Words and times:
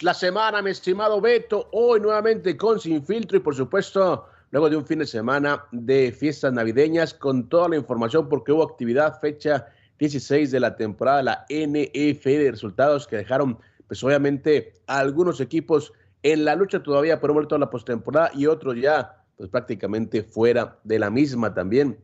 La 0.00 0.14
semana, 0.14 0.62
mi 0.62 0.70
estimado 0.70 1.20
Beto, 1.20 1.68
hoy 1.72 1.98
nuevamente 1.98 2.56
con 2.56 2.78
Sin 2.78 3.04
Filtro 3.04 3.36
y 3.36 3.40
por 3.40 3.56
supuesto 3.56 4.26
luego 4.52 4.70
de 4.70 4.76
un 4.76 4.86
fin 4.86 5.00
de 5.00 5.06
semana 5.06 5.64
de 5.72 6.12
fiestas 6.12 6.52
navideñas 6.52 7.12
con 7.12 7.48
toda 7.48 7.70
la 7.70 7.76
información 7.76 8.28
porque 8.28 8.52
hubo 8.52 8.62
actividad 8.62 9.18
fecha 9.20 9.66
16 9.98 10.52
de 10.52 10.60
la 10.60 10.76
temporada 10.76 11.22
la 11.22 11.46
NFL 11.48 12.28
de 12.28 12.50
resultados 12.52 13.08
que 13.08 13.16
dejaron 13.16 13.58
pues 13.88 14.04
obviamente 14.04 14.74
algunos 14.86 15.40
equipos 15.40 15.92
en 16.22 16.44
la 16.44 16.54
lucha 16.54 16.80
todavía 16.80 17.18
por 17.18 17.32
vuelto 17.32 17.56
a 17.56 17.58
la 17.58 17.68
postemporada 17.68 18.30
y 18.34 18.46
otros 18.46 18.76
ya 18.80 19.24
pues 19.36 19.50
prácticamente 19.50 20.22
fuera 20.22 20.78
de 20.84 21.00
la 21.00 21.10
misma 21.10 21.54
también. 21.54 21.98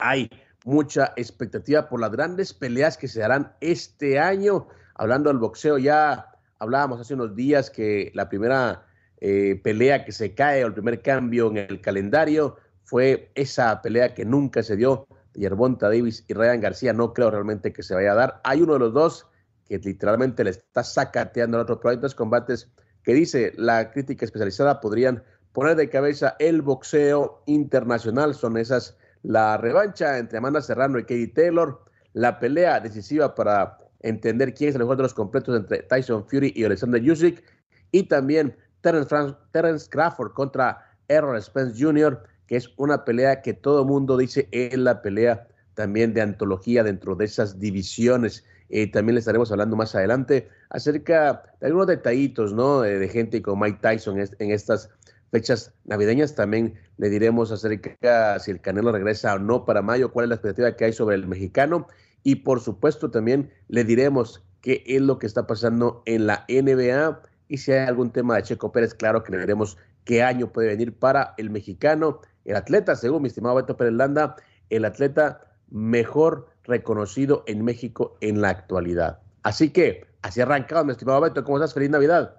Hay 0.00 0.28
mucha 0.66 1.14
expectativa 1.16 1.88
por 1.88 1.98
las 1.98 2.10
grandes 2.10 2.52
peleas 2.52 2.98
que 2.98 3.08
se 3.08 3.20
darán 3.20 3.54
este 3.60 4.18
año. 4.18 4.68
Hablando 4.94 5.30
del 5.30 5.38
boxeo, 5.38 5.78
ya 5.78 6.31
hablábamos 6.62 7.00
hace 7.00 7.14
unos 7.14 7.34
días 7.34 7.70
que 7.70 8.12
la 8.14 8.28
primera 8.28 8.86
eh, 9.20 9.60
pelea 9.64 10.04
que 10.04 10.12
se 10.12 10.32
cae 10.32 10.62
o 10.62 10.68
el 10.68 10.72
primer 10.72 11.02
cambio 11.02 11.50
en 11.50 11.56
el 11.56 11.80
calendario 11.80 12.56
fue 12.84 13.32
esa 13.34 13.82
pelea 13.82 14.14
que 14.14 14.24
nunca 14.24 14.62
se 14.62 14.76
dio 14.76 15.08
Yerbonta 15.34 15.88
Davis 15.88 16.24
y 16.28 16.34
Ryan 16.34 16.60
García. 16.60 16.92
No 16.92 17.12
creo 17.14 17.32
realmente 17.32 17.72
que 17.72 17.82
se 17.82 17.94
vaya 17.94 18.12
a 18.12 18.14
dar. 18.14 18.40
Hay 18.44 18.62
uno 18.62 18.74
de 18.74 18.78
los 18.78 18.92
dos 18.92 19.26
que 19.66 19.78
literalmente 19.78 20.44
le 20.44 20.50
está 20.50 20.84
sacateando 20.84 21.58
a 21.58 21.62
otro, 21.62 21.80
pero 21.80 21.90
hay 21.90 21.96
dos 21.96 22.14
combates 22.14 22.70
que 23.02 23.12
dice 23.12 23.52
la 23.56 23.90
crítica 23.90 24.24
especializada 24.24 24.80
podrían 24.80 25.24
poner 25.52 25.74
de 25.74 25.90
cabeza 25.90 26.36
el 26.38 26.62
boxeo 26.62 27.42
internacional. 27.46 28.36
Son 28.36 28.56
esas 28.56 28.96
la 29.22 29.56
revancha 29.56 30.16
entre 30.16 30.38
Amanda 30.38 30.62
Serrano 30.62 31.00
y 31.00 31.02
Katie 31.02 31.28
Taylor, 31.28 31.80
la 32.12 32.38
pelea 32.38 32.78
decisiva 32.78 33.34
para 33.34 33.78
entender 34.02 34.54
quién 34.54 34.70
es 34.70 34.74
el 34.74 34.80
mejor 34.80 34.96
de 34.96 35.04
los 35.04 35.14
completos 35.14 35.56
entre 35.56 35.82
Tyson 35.82 36.26
Fury 36.26 36.52
y 36.54 36.64
Alexander 36.64 37.02
Usyk, 37.02 37.42
y 37.90 38.04
también 38.04 38.56
Terence, 38.80 39.36
Terence 39.52 39.88
Crawford 39.88 40.32
contra 40.32 40.84
Errol 41.08 41.40
Spence 41.40 41.82
Jr., 41.82 42.22
que 42.46 42.56
es 42.56 42.70
una 42.76 43.04
pelea 43.04 43.42
que 43.42 43.54
todo 43.54 43.84
mundo 43.84 44.16
dice 44.16 44.48
es 44.50 44.76
la 44.76 45.02
pelea 45.02 45.46
también 45.74 46.12
de 46.12 46.20
antología 46.20 46.82
dentro 46.82 47.14
de 47.14 47.24
esas 47.24 47.58
divisiones. 47.58 48.44
Eh, 48.68 48.90
también 48.90 49.14
le 49.14 49.20
estaremos 49.20 49.50
hablando 49.52 49.76
más 49.76 49.94
adelante 49.94 50.48
acerca 50.70 51.44
de 51.60 51.66
algunos 51.66 51.86
detallitos, 51.86 52.52
¿no? 52.52 52.80
De, 52.80 53.08
gente 53.08 53.42
como 53.42 53.64
Mike 53.64 53.78
Tyson 53.80 54.18
en 54.18 54.50
estas 54.50 54.90
fechas 55.30 55.72
navideñas. 55.84 56.34
También 56.34 56.74
le 56.98 57.10
diremos 57.10 57.50
acerca 57.50 58.38
si 58.38 58.50
el 58.50 58.60
Canelo 58.60 58.92
regresa 58.92 59.34
o 59.34 59.38
no 59.38 59.64
para 59.64 59.82
mayo, 59.82 60.12
cuál 60.12 60.24
es 60.24 60.28
la 60.28 60.34
expectativa 60.36 60.76
que 60.76 60.84
hay 60.84 60.92
sobre 60.92 61.16
el 61.16 61.26
mexicano. 61.26 61.88
Y 62.22 62.36
por 62.36 62.60
supuesto 62.60 63.10
también 63.10 63.52
le 63.68 63.84
diremos 63.84 64.44
qué 64.60 64.82
es 64.86 65.02
lo 65.02 65.18
que 65.18 65.26
está 65.26 65.46
pasando 65.46 66.02
en 66.06 66.26
la 66.26 66.44
NBA 66.48 67.20
y 67.52 67.58
si 67.58 67.70
hay 67.70 67.86
algún 67.86 68.10
tema 68.10 68.36
de 68.36 68.44
Checo 68.44 68.72
Pérez, 68.72 68.94
claro 68.94 69.22
que 69.22 69.32
le 69.32 69.38
diremos 69.38 69.76
qué 70.04 70.22
año 70.22 70.50
puede 70.52 70.68
venir 70.68 70.98
para 70.98 71.34
el 71.36 71.50
mexicano, 71.50 72.20
el 72.46 72.56
atleta, 72.56 72.96
según 72.96 73.20
mi 73.20 73.28
estimado 73.28 73.56
Beto 73.56 73.76
Pérez 73.76 73.92
Landa, 73.92 74.36
el 74.70 74.86
atleta 74.86 75.58
mejor 75.68 76.48
reconocido 76.62 77.44
en 77.46 77.62
México 77.62 78.16
en 78.22 78.40
la 78.40 78.48
actualidad. 78.48 79.20
Así 79.42 79.70
que, 79.70 80.06
así 80.22 80.40
arrancado, 80.40 80.84
mi 80.86 80.92
estimado 80.92 81.20
Beto, 81.20 81.44
¿cómo 81.44 81.58
estás? 81.58 81.74
Feliz 81.74 81.90
Navidad. 81.90 82.36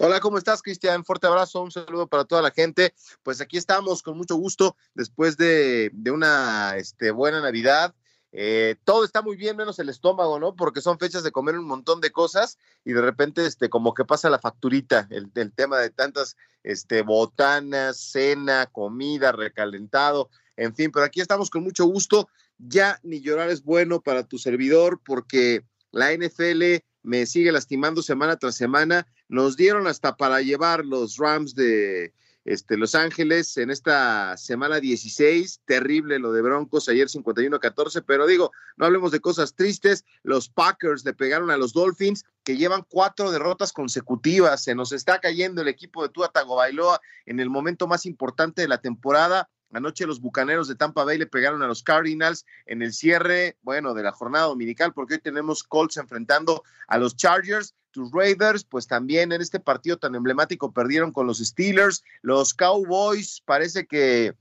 Hola, 0.00 0.20
¿cómo 0.20 0.36
estás, 0.36 0.60
Cristian? 0.60 1.04
Fuerte 1.04 1.26
abrazo, 1.26 1.62
un 1.62 1.72
saludo 1.72 2.06
para 2.06 2.24
toda 2.24 2.42
la 2.42 2.50
gente. 2.50 2.94
Pues 3.22 3.40
aquí 3.40 3.56
estamos 3.56 4.02
con 4.02 4.18
mucho 4.18 4.36
gusto 4.36 4.76
después 4.94 5.38
de, 5.38 5.90
de 5.94 6.10
una 6.10 6.76
este, 6.76 7.10
buena 7.12 7.40
Navidad. 7.40 7.94
Eh, 8.32 8.76
todo 8.84 9.04
está 9.04 9.22
muy 9.22 9.36
bien, 9.36 9.56
menos 9.56 9.78
el 9.78 9.88
estómago, 9.88 10.38
¿no? 10.38 10.54
Porque 10.54 10.80
son 10.80 10.98
fechas 10.98 11.22
de 11.22 11.32
comer 11.32 11.58
un 11.58 11.66
montón 11.66 12.00
de 12.00 12.10
cosas 12.10 12.58
y 12.84 12.92
de 12.92 13.00
repente, 13.00 13.46
este, 13.46 13.70
como 13.70 13.94
que 13.94 14.04
pasa 14.04 14.28
la 14.28 14.38
facturita, 14.38 15.06
el, 15.10 15.30
el 15.34 15.52
tema 15.52 15.78
de 15.78 15.90
tantas, 15.90 16.36
este, 16.62 17.02
botanas, 17.02 17.98
cena, 17.98 18.66
comida, 18.66 19.32
recalentado, 19.32 20.28
en 20.58 20.74
fin, 20.74 20.90
pero 20.92 21.06
aquí 21.06 21.20
estamos 21.20 21.50
con 21.50 21.62
mucho 21.62 21.86
gusto. 21.86 22.28
Ya 22.58 22.98
ni 23.04 23.20
llorar 23.20 23.48
es 23.48 23.62
bueno 23.62 24.00
para 24.00 24.24
tu 24.24 24.38
servidor 24.38 25.00
porque 25.04 25.64
la 25.92 26.12
NFL 26.12 26.84
me 27.02 27.26
sigue 27.26 27.52
lastimando 27.52 28.02
semana 28.02 28.36
tras 28.36 28.56
semana. 28.56 29.06
Nos 29.28 29.56
dieron 29.56 29.86
hasta 29.86 30.16
para 30.16 30.42
llevar 30.42 30.84
los 30.84 31.16
Rams 31.16 31.54
de 31.54 32.12
este, 32.44 32.76
Los 32.76 32.94
Ángeles 32.94 33.56
en 33.56 33.70
esta 33.70 34.36
semana 34.36 34.80
16. 34.80 35.60
Terrible 35.64 36.18
lo 36.18 36.32
de 36.32 36.42
Broncos 36.42 36.88
ayer 36.88 37.08
51-14, 37.08 38.02
pero 38.06 38.26
digo, 38.26 38.52
no 38.76 38.86
hablemos 38.86 39.12
de 39.12 39.20
cosas 39.20 39.54
tristes. 39.54 40.04
Los 40.22 40.48
Packers 40.48 41.04
le 41.04 41.14
pegaron 41.14 41.50
a 41.50 41.56
los 41.56 41.72
Dolphins 41.72 42.24
que 42.44 42.56
llevan 42.56 42.84
cuatro 42.88 43.30
derrotas 43.30 43.72
consecutivas. 43.72 44.62
Se 44.62 44.74
nos 44.74 44.92
está 44.92 45.20
cayendo 45.20 45.62
el 45.62 45.68
equipo 45.68 46.02
de 46.02 46.08
Tua 46.08 46.28
Tagovailoa 46.28 47.00
en 47.26 47.40
el 47.40 47.50
momento 47.50 47.86
más 47.86 48.06
importante 48.06 48.62
de 48.62 48.68
la 48.68 48.80
temporada. 48.80 49.48
Anoche 49.72 50.06
los 50.06 50.20
Bucaneros 50.20 50.66
de 50.66 50.76
Tampa 50.76 51.04
Bay 51.04 51.18
le 51.18 51.26
pegaron 51.26 51.62
a 51.62 51.66
los 51.66 51.82
Cardinals 51.82 52.46
en 52.64 52.80
el 52.80 52.94
cierre, 52.94 53.58
bueno, 53.60 53.92
de 53.92 54.02
la 54.02 54.12
jornada 54.12 54.46
dominical, 54.46 54.94
porque 54.94 55.14
hoy 55.14 55.20
tenemos 55.20 55.62
Colts 55.62 55.98
enfrentando 55.98 56.62
a 56.86 56.96
los 56.96 57.16
Chargers. 57.16 57.74
Tus 57.98 58.12
Raiders, 58.12 58.62
pues 58.62 58.86
también 58.86 59.32
en 59.32 59.40
este 59.40 59.58
partido 59.58 59.96
tan 59.96 60.14
emblemático 60.14 60.72
perdieron 60.72 61.10
con 61.10 61.26
los 61.26 61.38
Steelers. 61.38 62.04
Los 62.22 62.54
Cowboys, 62.54 63.42
parece 63.44 63.88
que, 63.88 64.34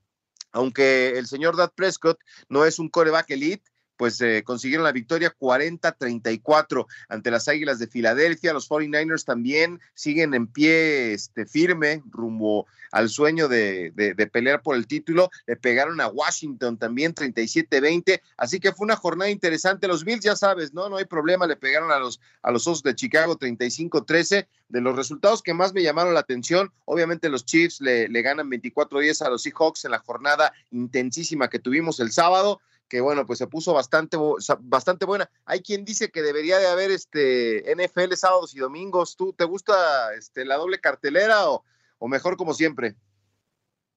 aunque 0.52 1.18
el 1.18 1.26
señor 1.26 1.58
Dad 1.58 1.72
Prescott 1.74 2.20
no 2.50 2.66
es 2.66 2.78
un 2.78 2.88
coreback 2.88 3.32
elite, 3.32 3.64
pues 3.98 4.22
eh, 4.22 4.44
consiguieron 4.46 4.84
la 4.84 4.92
victoria 4.92 5.36
40-34 5.38 6.86
ante 7.10 7.32
las 7.32 7.48
Águilas 7.48 7.80
de 7.80 7.88
Filadelfia. 7.88 8.54
Los 8.54 8.70
49ers 8.70 9.26
también 9.26 9.80
siguen 9.94 10.34
en 10.34 10.48
pie 10.48 11.14
este, 11.14 11.46
firme 11.46 12.04
rumbo 12.10 12.68
al 12.92 13.10
sueño 13.10 13.48
de, 13.48 13.92
de, 13.96 14.14
de, 14.14 14.28
pelear 14.28 14.62
por 14.62 14.76
el 14.76 14.88
título. 14.88 15.30
Le 15.46 15.56
pegaron 15.56 16.00
a 16.00 16.08
Washington 16.08 16.78
también 16.78 17.14
37-20. 17.14 18.22
Así 18.38 18.60
que 18.60 18.72
fue 18.72 18.86
una 18.86 18.96
jornada 18.96 19.30
interesante. 19.30 19.88
Los 19.88 20.04
Bills, 20.04 20.24
ya 20.24 20.36
sabes, 20.36 20.74
¿no? 20.74 20.88
No 20.90 20.98
hay 20.98 21.06
problema. 21.06 21.48
Le 21.48 21.56
pegaron 21.56 21.92
a 21.92 22.00
los, 22.00 22.22
a 22.44 22.52
los 22.52 22.68
Osos 22.68 22.84
de 22.84 22.96
Chicago 22.96 23.38
35-13. 23.38 24.48
De 24.70 24.82
los 24.82 24.96
resultados 24.96 25.42
que 25.42 25.54
más 25.54 25.74
me 25.74 25.82
llamaron 25.82 26.14
la 26.14 26.20
atención, 26.20 26.72
obviamente 26.86 27.30
los 27.30 27.46
Chiefs 27.46 27.82
le, 27.82 28.10
le 28.10 28.22
ganan 28.22 28.50
24-10 28.50 29.26
a 29.26 29.30
los 29.30 29.44
Seahawks 29.44 29.86
en 29.86 29.92
la 29.92 30.00
jornada 30.00 30.52
intensísima 30.72 31.50
que 31.50 31.60
tuvimos 31.60 32.00
el 32.00 32.12
sábado 32.12 32.60
que 32.88 33.02
bueno, 33.02 33.26
pues 33.26 33.40
se 33.40 33.48
puso 33.48 33.74
bastante, 33.74 34.18
bastante 34.60 35.06
buena. 35.06 35.30
Hay 35.46 35.62
quien 35.62 35.86
dice 35.86 36.10
que 36.10 36.22
debería 36.22 36.58
de 36.58 36.68
haber 36.68 36.92
este 36.92 37.64
NFL 37.76 38.14
sábados 38.16 38.56
y 38.56 38.60
domingos. 38.60 39.16
¿Tú 39.16 39.34
te 39.34 39.44
gusta 39.44 40.14
este, 40.18 40.46
la 40.46 40.56
doble 40.56 40.80
cartelera 40.80 41.50
o, 41.50 41.64
o 42.00 42.08
mejor 42.08 42.38
como 42.38 42.54
siempre? 42.54 42.96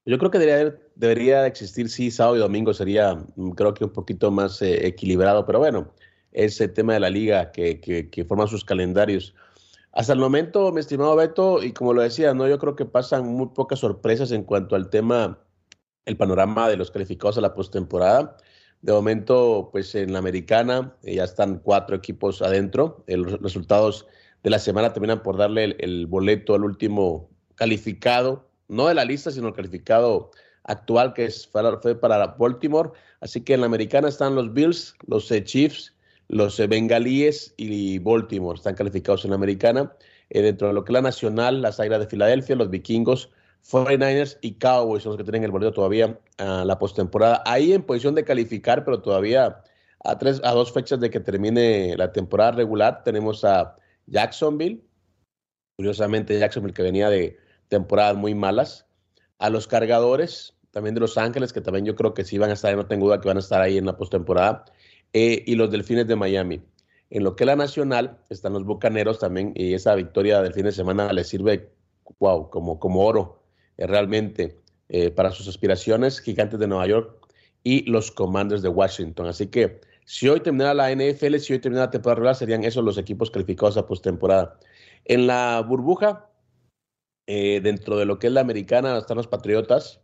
Yo 0.07 0.19
creo 0.19 0.31
que 0.31 0.39
debería, 0.39 0.79
debería 0.95 1.47
existir, 1.47 1.89
sí, 1.91 2.11
sábado 2.11 2.37
y 2.37 2.41
domingo 2.41 2.73
sería, 2.73 3.23
creo 3.55 3.75
que 3.75 3.85
un 3.85 3.93
poquito 3.93 4.31
más 4.31 4.63
eh, 4.63 4.87
equilibrado, 4.87 5.45
pero 5.45 5.59
bueno, 5.59 5.93
es 6.33 6.61
el 6.61 6.73
tema 6.73 6.95
de 6.95 7.01
la 7.01 7.11
liga 7.11 7.53
que, 7.53 7.81
que, 7.81 8.09
que, 8.09 8.25
forma 8.25 8.47
sus 8.47 8.65
calendarios. 8.65 9.35
Hasta 9.93 10.13
el 10.13 10.19
momento, 10.19 10.73
mi 10.73 10.81
estimado 10.81 11.17
Beto, 11.17 11.63
y 11.63 11.73
como 11.73 11.93
lo 11.93 12.03
decía, 12.03 12.33
no, 12.33 12.49
yo 12.49 12.59
creo 12.59 12.77
que 12.77 12.87
pasan 12.87 13.27
muy 13.27 13.49
pocas 13.49 13.81
sorpresas 13.81 14.31
en 14.33 14.45
cuanto 14.45 14.75
al 14.75 14.89
tema 14.89 15.39
el 16.07 16.17
panorama 16.17 16.69
de 16.69 16.77
los 16.77 16.91
calificados 16.91 17.37
a 17.39 17.43
la 17.43 17.55
postemporada. 17.55 18.37
De 18.83 18.93
momento, 18.93 19.69
pues 19.73 19.95
en 19.95 20.13
la 20.13 20.21
americana 20.21 20.95
eh, 21.03 21.17
ya 21.17 21.25
están 21.25 21.59
cuatro 21.59 21.97
equipos 21.97 22.41
adentro. 22.41 23.05
los 23.07 23.41
resultados 23.43 24.07
de 24.43 24.51
la 24.51 24.59
semana 24.59 24.93
terminan 24.93 25.23
por 25.23 25.37
darle 25.37 25.77
el, 25.79 26.07
boleto 26.07 26.55
al 26.55 26.65
último 26.65 27.29
calificado, 27.57 28.49
no 28.69 28.89
de 28.89 28.95
la 28.95 29.05
lista, 29.05 29.31
sino 29.31 29.49
el 29.49 29.55
calificado 29.55 30.31
actual 30.65 31.13
que 31.13 31.27
es, 31.27 31.47
fue 31.47 31.95
para 31.95 32.27
Baltimore. 32.39 32.91
Así 33.21 33.43
que 33.43 33.53
en 33.53 33.61
la 33.61 33.67
americana 33.67 34.09
están 34.09 34.35
los 34.35 34.55
Bills, 34.55 34.95
los 35.07 35.31
eh, 35.31 35.45
Chiefs, 35.45 35.95
los 36.29 36.59
eh, 36.59 36.67
Bengalíes 36.67 37.53
y 37.59 37.99
Baltimore. 37.99 38.57
Están 38.57 38.77
calificados 38.77 39.25
en 39.25 39.31
la 39.31 39.37
americana. 39.37 39.93
dentro 40.31 40.69
de 40.69 40.75
lo 40.75 40.85
que 40.85 40.93
es 40.93 40.95
la 40.95 41.03
nacional, 41.03 41.61
las 41.61 41.81
Águilas 41.81 42.01
de 42.01 42.07
Filadelfia, 42.07 42.57
los 42.57 42.71
Vikingos, 42.71 43.31
49ers 43.63 44.39
y 44.41 44.55
Cowboys 44.55 45.03
son 45.03 45.11
los 45.11 45.17
que 45.19 45.25
tienen 45.25 45.45
el 45.45 45.51
boleto 45.51 45.73
todavía 45.73 46.19
a 46.39 46.65
la 46.65 46.79
postemporada. 46.79 47.43
Ahí 47.47 47.73
en 47.73 47.83
posición 47.83 48.15
de 48.15 48.25
calificar, 48.25 48.85
pero 48.85 49.01
todavía 49.01 49.63
a, 50.05 50.19
tres, 50.19 50.41
a 50.45 50.53
dos 50.53 50.73
fechas 50.73 51.01
de 51.01 51.11
que 51.11 51.21
termine 51.21 51.97
la 51.97 52.13
temporada 52.13 52.53
regular, 52.53 53.03
tenemos 53.05 53.45
a 53.45 53.77
Jacksonville, 54.07 54.83
curiosamente 55.77 56.39
Jacksonville 56.39 56.75
que 56.75 56.83
venía 56.83 57.11
de 57.11 57.39
temporadas 57.69 58.17
muy 58.17 58.35
malas, 58.35 58.87
a 59.39 59.51
los 59.51 59.67
cargadores, 59.67 60.57
también 60.71 60.95
de 60.95 61.01
Los 61.01 61.17
Ángeles, 61.17 61.53
que 61.53 61.61
también 61.61 61.85
yo 61.85 61.95
creo 61.95 62.15
que 62.15 62.25
sí 62.25 62.39
van 62.39 62.51
a 62.51 62.55
estar, 62.55 62.75
no 62.77 62.87
tengo 62.87 63.07
duda 63.07 63.21
que 63.21 63.29
van 63.29 63.37
a 63.37 63.41
estar 63.41 63.61
ahí 63.61 63.79
en 63.79 63.87
la 63.87 63.97
postemporada, 63.97 64.65
eh, 65.13 65.43
y 65.47 65.55
los 65.55 65.71
Delfines 65.71 66.07
de 66.07 66.17
Miami. 66.17 66.63
En 67.09 67.25
lo 67.25 67.35
que 67.35 67.45
es 67.45 67.47
la 67.47 67.57
nacional, 67.57 68.19
están 68.29 68.53
los 68.53 68.65
Bucaneros 68.65 69.19
también, 69.19 69.53
y 69.57 69.75
esa 69.75 69.95
victoria 69.95 70.43
del 70.43 70.53
fin 70.53 70.65
de 70.65 70.73
semana 70.73 71.13
les 71.13 71.29
sirve, 71.29 71.73
wow, 72.19 72.51
como, 72.51 72.79
como 72.79 73.05
oro 73.05 73.40
realmente 73.87 74.57
eh, 74.89 75.11
para 75.11 75.31
sus 75.31 75.49
aspiraciones, 75.49 76.21
Gigantes 76.21 76.59
de 76.59 76.67
Nueva 76.67 76.87
York 76.87 77.29
y 77.63 77.89
los 77.91 78.11
Commanders 78.11 78.63
de 78.63 78.69
Washington. 78.69 79.27
Así 79.27 79.47
que 79.47 79.81
si 80.05 80.29
hoy 80.29 80.41
terminara 80.41 80.75
la 80.75 80.91
NFL, 80.93 81.37
si 81.37 81.53
hoy 81.53 81.61
terminara 81.61 81.87
la 81.87 81.91
temporada 81.93 82.17
regular, 82.17 82.35
serían 82.35 82.65
esos 82.65 82.85
los 82.85 82.99
equipos 82.99 83.31
calificados 83.31 83.77
a 83.77 83.87
postemporada. 83.87 84.59
En 85.05 85.27
la 85.27 85.65
burbuja, 85.67 86.29
eh, 87.27 87.61
dentro 87.63 87.97
de 87.97 88.07
lo 88.07 88.19
que 88.19 88.27
es 88.27 88.33
la 88.33 88.41
americana, 88.41 88.99
están 88.99 89.17
los 89.17 89.29
Patriotas, 89.29 90.01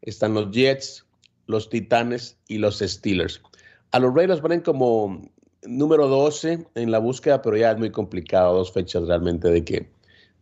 están 0.00 0.32
los 0.32 0.50
Jets, 0.50 1.04
los 1.46 1.68
Titanes 1.68 2.38
y 2.48 2.58
los 2.58 2.78
Steelers. 2.78 3.42
A 3.90 3.98
los 3.98 4.14
Raiders 4.14 4.40
ponen 4.40 4.62
como 4.62 5.20
número 5.64 6.08
12 6.08 6.66
en 6.74 6.90
la 6.90 6.98
búsqueda, 6.98 7.42
pero 7.42 7.56
ya 7.56 7.72
es 7.72 7.78
muy 7.78 7.90
complicado, 7.90 8.54
dos 8.56 8.72
fechas 8.72 9.06
realmente 9.06 9.50
de 9.50 9.64
que 9.64 9.90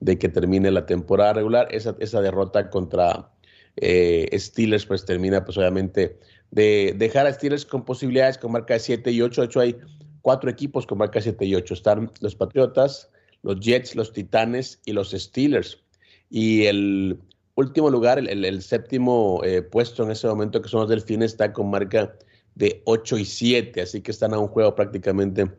de 0.00 0.18
que 0.18 0.28
termine 0.28 0.70
la 0.70 0.86
temporada 0.86 1.34
regular. 1.34 1.68
Esa, 1.70 1.94
esa 2.00 2.20
derrota 2.20 2.70
contra 2.70 3.30
eh, 3.76 4.28
Steelers 4.38 4.86
pues 4.86 5.04
termina 5.04 5.44
pues 5.44 5.56
obviamente 5.56 6.18
de 6.50 6.94
dejar 6.96 7.26
a 7.26 7.32
Steelers 7.32 7.64
con 7.64 7.84
posibilidades 7.84 8.36
con 8.36 8.52
marca 8.52 8.74
de 8.74 8.80
7 8.80 9.10
y 9.10 9.22
8. 9.22 9.40
De 9.40 9.46
hecho 9.46 9.60
hay 9.60 9.76
cuatro 10.22 10.50
equipos 10.50 10.86
con 10.86 10.98
marca 10.98 11.20
7 11.20 11.44
y 11.44 11.54
8. 11.54 11.74
Están 11.74 12.10
los 12.20 12.34
Patriotas, 12.34 13.10
los 13.42 13.60
Jets, 13.60 13.94
los 13.94 14.12
Titanes 14.12 14.80
y 14.84 14.92
los 14.92 15.10
Steelers. 15.10 15.82
Y 16.28 16.64
el 16.64 17.18
último 17.54 17.90
lugar, 17.90 18.18
el, 18.18 18.62
séptimo 18.62 19.40
eh, 19.44 19.62
puesto 19.62 20.04
en 20.04 20.12
ese 20.12 20.26
momento, 20.28 20.62
que 20.62 20.68
son 20.68 20.80
los 20.80 20.88
Delfines, 20.88 21.32
está 21.32 21.52
con 21.52 21.70
marca 21.70 22.16
de 22.54 22.82
8 22.84 23.18
y 23.18 23.24
7. 23.24 23.82
Así 23.82 24.00
que 24.00 24.10
están 24.10 24.34
a 24.34 24.38
un 24.38 24.48
juego 24.48 24.74
prácticamente. 24.74 25.50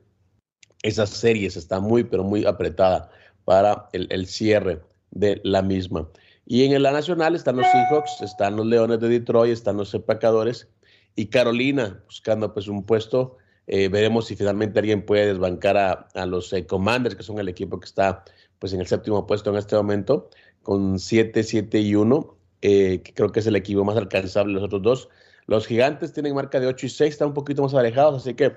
Esas 0.84 1.10
series 1.10 1.58
está 1.58 1.80
muy, 1.80 2.04
pero 2.04 2.24
muy 2.24 2.46
apretada 2.46 3.12
para 3.46 3.90
el, 3.94 4.26
cierre 4.28 4.82
de 5.12 5.42
la 5.44 5.62
misma. 5.62 6.08
Y 6.46 6.64
en 6.64 6.82
la 6.82 6.92
nacional 6.92 7.36
están 7.36 7.58
los 7.58 7.66
Seahawks, 7.68 8.22
están 8.22 8.56
los 8.56 8.66
Leones 8.66 9.00
de 9.00 9.10
Detroit, 9.10 9.54
están 9.54 9.78
los 9.78 9.94
Empacadores 9.94 10.68
y 11.16 11.28
Carolina 11.28 12.02
buscando 12.06 12.54
pues 12.54 12.68
un 12.68 12.84
puesto. 12.84 13.38
Eh, 13.68 13.88
veremos 13.88 14.28
si 14.28 14.36
finalmente 14.36 14.80
alguien 14.80 15.06
puede 15.06 15.28
desbancar 15.28 15.78
a, 15.78 16.26
los 16.26 16.52
eh, 16.52 16.66
Commanders, 16.66 17.16
que 17.16 17.24
son 17.24 17.40
el 17.40 17.48
equipo 17.48 17.80
que 17.80 17.86
está 17.86 18.24
pues 18.60 18.74
en 18.74 18.82
el 18.82 18.88
séptimo 18.88 19.26
puesto 19.26 19.50
en 19.50 19.58
este 19.58 19.76
momento, 19.76 20.30
con 20.62 21.00
7, 21.00 21.42
7 21.44 21.80
y 21.80 21.96
1, 21.96 22.38
eh, 22.62 23.02
que 23.04 23.14
creo 23.14 23.32
que 23.32 23.40
es 23.40 23.48
el 23.48 23.56
equipo 23.56 23.84
más 23.84 23.98
alcanzable 23.98 24.54
de 24.54 24.56
los 24.56 24.64
otros 24.64 24.82
dos. 24.82 25.10
Los 25.48 25.66
gigantes 25.66 26.14
tienen 26.14 26.36
marca 26.36 26.60
de 26.60 26.68
8 26.68 26.86
y 26.86 26.90
6, 26.90 27.14
están 27.14 27.30
un 27.30 27.34
poquito 27.34 27.64
más 27.64 27.74
alejados, 27.74 28.22
así 28.22 28.36
que 28.36 28.54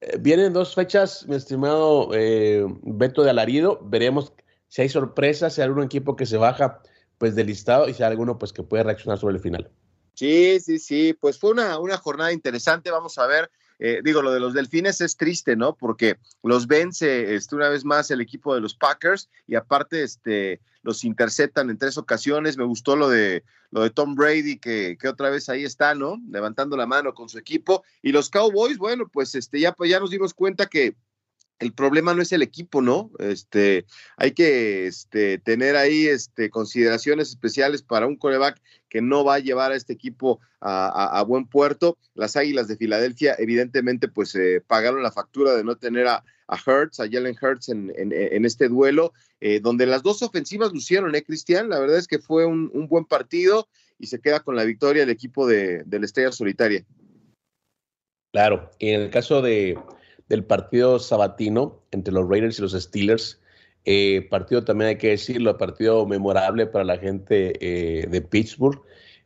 eh, 0.00 0.16
vienen 0.18 0.52
dos 0.52 0.74
fechas, 0.74 1.26
mi 1.28 1.36
estimado 1.36 2.10
eh, 2.12 2.64
Beto 2.82 3.22
de 3.22 3.30
Alarido. 3.30 3.80
Veremos 3.82 4.32
si 4.68 4.82
hay 4.82 4.88
sorpresas, 4.88 5.54
si 5.54 5.60
hay 5.60 5.66
algún 5.66 5.84
equipo 5.84 6.16
que 6.16 6.26
se 6.26 6.36
baja 6.36 6.82
pues 7.18 7.34
del 7.34 7.48
listado 7.48 7.88
y 7.88 7.94
si 7.94 8.02
hay 8.02 8.10
alguno 8.10 8.38
pues 8.38 8.52
que 8.52 8.62
puede 8.62 8.82
reaccionar 8.82 9.18
sobre 9.18 9.36
el 9.36 9.42
final. 9.42 9.70
Sí, 10.14 10.58
sí, 10.60 10.78
sí, 10.78 11.16
pues 11.18 11.38
fue 11.38 11.50
una, 11.50 11.78
una 11.78 11.96
jornada 11.96 12.32
interesante. 12.32 12.90
Vamos 12.90 13.18
a 13.18 13.26
ver 13.26 13.50
eh, 13.82 14.02
digo, 14.04 14.20
lo 14.20 14.30
de 14.30 14.40
los 14.40 14.52
delfines 14.52 15.00
es 15.00 15.16
triste, 15.16 15.56
¿no? 15.56 15.74
Porque 15.74 16.18
los 16.42 16.66
vence 16.66 17.34
este, 17.34 17.56
una 17.56 17.70
vez 17.70 17.82
más 17.86 18.10
el 18.10 18.20
equipo 18.20 18.54
de 18.54 18.60
los 18.60 18.74
Packers 18.74 19.30
y 19.46 19.54
aparte 19.54 20.02
este, 20.02 20.60
los 20.82 21.02
interceptan 21.02 21.70
en 21.70 21.78
tres 21.78 21.96
ocasiones. 21.96 22.58
Me 22.58 22.64
gustó 22.64 22.94
lo 22.94 23.08
de, 23.08 23.42
lo 23.70 23.82
de 23.82 23.88
Tom 23.88 24.14
Brady, 24.14 24.58
que, 24.58 24.98
que, 25.00 25.08
otra 25.08 25.30
vez 25.30 25.48
ahí 25.48 25.64
está, 25.64 25.94
¿no? 25.94 26.20
Levantando 26.30 26.76
la 26.76 26.86
mano 26.86 27.14
con 27.14 27.30
su 27.30 27.38
equipo. 27.38 27.82
Y 28.02 28.12
los 28.12 28.28
Cowboys, 28.28 28.76
bueno, 28.76 29.08
pues 29.10 29.34
este, 29.34 29.58
ya, 29.58 29.72
pues 29.72 29.90
ya 29.90 29.98
nos 29.98 30.10
dimos 30.10 30.34
cuenta 30.34 30.66
que 30.66 30.94
el 31.60 31.72
problema 31.72 32.14
no 32.14 32.22
es 32.22 32.32
el 32.32 32.42
equipo, 32.42 32.80
¿no? 32.80 33.10
Este, 33.18 33.84
hay 34.16 34.32
que 34.32 34.86
este, 34.86 35.38
tener 35.38 35.76
ahí 35.76 36.06
este, 36.06 36.50
consideraciones 36.50 37.28
especiales 37.28 37.82
para 37.82 38.06
un 38.06 38.16
coreback 38.16 38.60
que 38.88 39.02
no 39.02 39.24
va 39.24 39.34
a 39.34 39.40
llevar 39.40 39.70
a 39.70 39.76
este 39.76 39.92
equipo 39.92 40.40
a, 40.60 41.22
buen 41.26 41.46
puerto. 41.46 41.96
Las 42.14 42.36
Águilas 42.36 42.66
de 42.66 42.76
Filadelfia, 42.76 43.36
evidentemente, 43.38 44.08
pues 44.08 44.34
eh, 44.34 44.62
pagaron 44.66 45.02
la 45.02 45.12
factura 45.12 45.54
de 45.54 45.62
no 45.62 45.76
tener 45.76 46.06
a, 46.06 46.24
a 46.48 46.56
Hertz, 46.56 46.98
a 46.98 47.08
Jalen 47.08 47.36
Hurts 47.40 47.68
en, 47.68 47.92
en, 47.94 48.44
este 48.44 48.68
duelo, 48.68 49.12
eh, 49.40 49.60
donde 49.60 49.86
las 49.86 50.02
dos 50.02 50.22
ofensivas 50.22 50.72
lucieron, 50.72 51.14
¿eh, 51.14 51.22
Cristian? 51.22 51.68
La 51.68 51.78
verdad 51.78 51.98
es 51.98 52.08
que 52.08 52.18
fue 52.18 52.46
un, 52.46 52.70
un, 52.74 52.88
buen 52.88 53.04
partido 53.04 53.68
y 53.98 54.06
se 54.06 54.20
queda 54.20 54.40
con 54.40 54.56
la 54.56 54.64
victoria 54.64 55.04
el 55.04 55.10
equipo 55.10 55.46
de, 55.46 55.84
de 55.84 55.98
la 55.98 56.06
Estrella 56.06 56.32
Solitaria. 56.32 56.84
Claro, 58.32 58.70
en 58.78 59.00
el 59.00 59.10
caso 59.10 59.42
de 59.42 59.78
del 60.30 60.44
partido 60.44 61.00
sabatino 61.00 61.82
entre 61.90 62.14
los 62.14 62.26
Raiders 62.26 62.58
y 62.58 62.62
los 62.62 62.72
Steelers. 62.72 63.40
Eh, 63.84 64.26
partido 64.30 64.64
también 64.64 64.90
hay 64.90 64.96
que 64.96 65.08
decirlo, 65.08 65.58
partido 65.58 66.06
memorable 66.06 66.66
para 66.66 66.84
la 66.84 66.98
gente 66.98 67.54
eh, 67.60 68.06
de 68.06 68.22
Pittsburgh. 68.22 68.80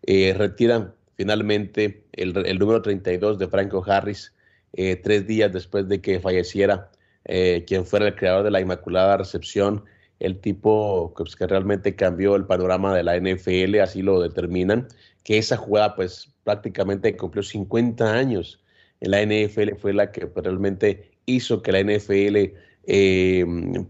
Eh, 0.07 0.35
retiran 0.37 0.95
finalmente 1.15 2.05
el, 2.13 2.59
número 2.59 2.81
32 2.81 3.39
de 3.39 3.47
Franco 3.47 3.85
Harris 3.87 4.33
tres 4.73 5.25
días 5.29 5.53
después 5.53 5.87
de 5.87 6.01
que 6.01 6.19
falleciera 6.19 6.91
quien 7.25 7.87
fuera 7.87 8.09
el 8.09 8.17
creador 8.17 8.43
de 8.43 8.51
la 8.51 8.61
Inmaculada 8.61 9.19
Recepción, 9.19 9.85
el 10.19 10.41
tipo 10.41 11.15
pues, 11.17 11.37
que 11.37 11.47
realmente 11.47 11.95
cambió 11.95 12.35
el 12.35 12.45
panorama 12.45 12.93
de 12.93 13.05
la 13.05 13.17
NFL, 13.17 13.79
así 13.81 14.03
lo 14.03 14.21
determinan, 14.21 14.89
que 15.23 15.39
esa 15.39 15.57
jugada 15.57 15.95
pues 15.95 16.35
prácticamente 16.43 17.17
cumplió 17.17 17.45
50 17.45 18.13
años 18.13 18.64
la 19.05 19.23
NFL 19.25 19.77
fue 19.79 19.93
la 19.93 20.13
que 20.13 20.29
realmente 20.35 21.11
hizo 21.27 21.63
que 21.63 21.73
la 21.73 21.81
NFL 21.83 22.55
eh, 22.87 23.45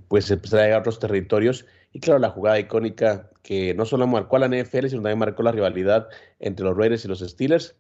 pues 0.09 0.31
empezara 0.31 0.63
a 0.63 0.67
llegar 0.67 0.79
a 0.79 0.81
otros 0.81 0.99
territorios. 0.99 1.67
Y 1.93 2.01
claro, 2.01 2.19
la 2.19 2.31
jugada 2.31 2.59
icónica 2.59 3.31
que 3.43 3.75
no 3.75 3.85
solo 3.85 4.07
marcó 4.07 4.37
a 4.37 4.41
la 4.41 4.49
NFL, 4.49 4.89
sino 4.89 5.03
también 5.03 5.19
marcó 5.19 5.43
la 5.43 5.53
rivalidad 5.53 6.09
entre 6.41 6.65
los 6.65 6.77
Raiders 6.77 7.05
y 7.05 7.09
los 7.09 7.21
Steelers, 7.21 7.77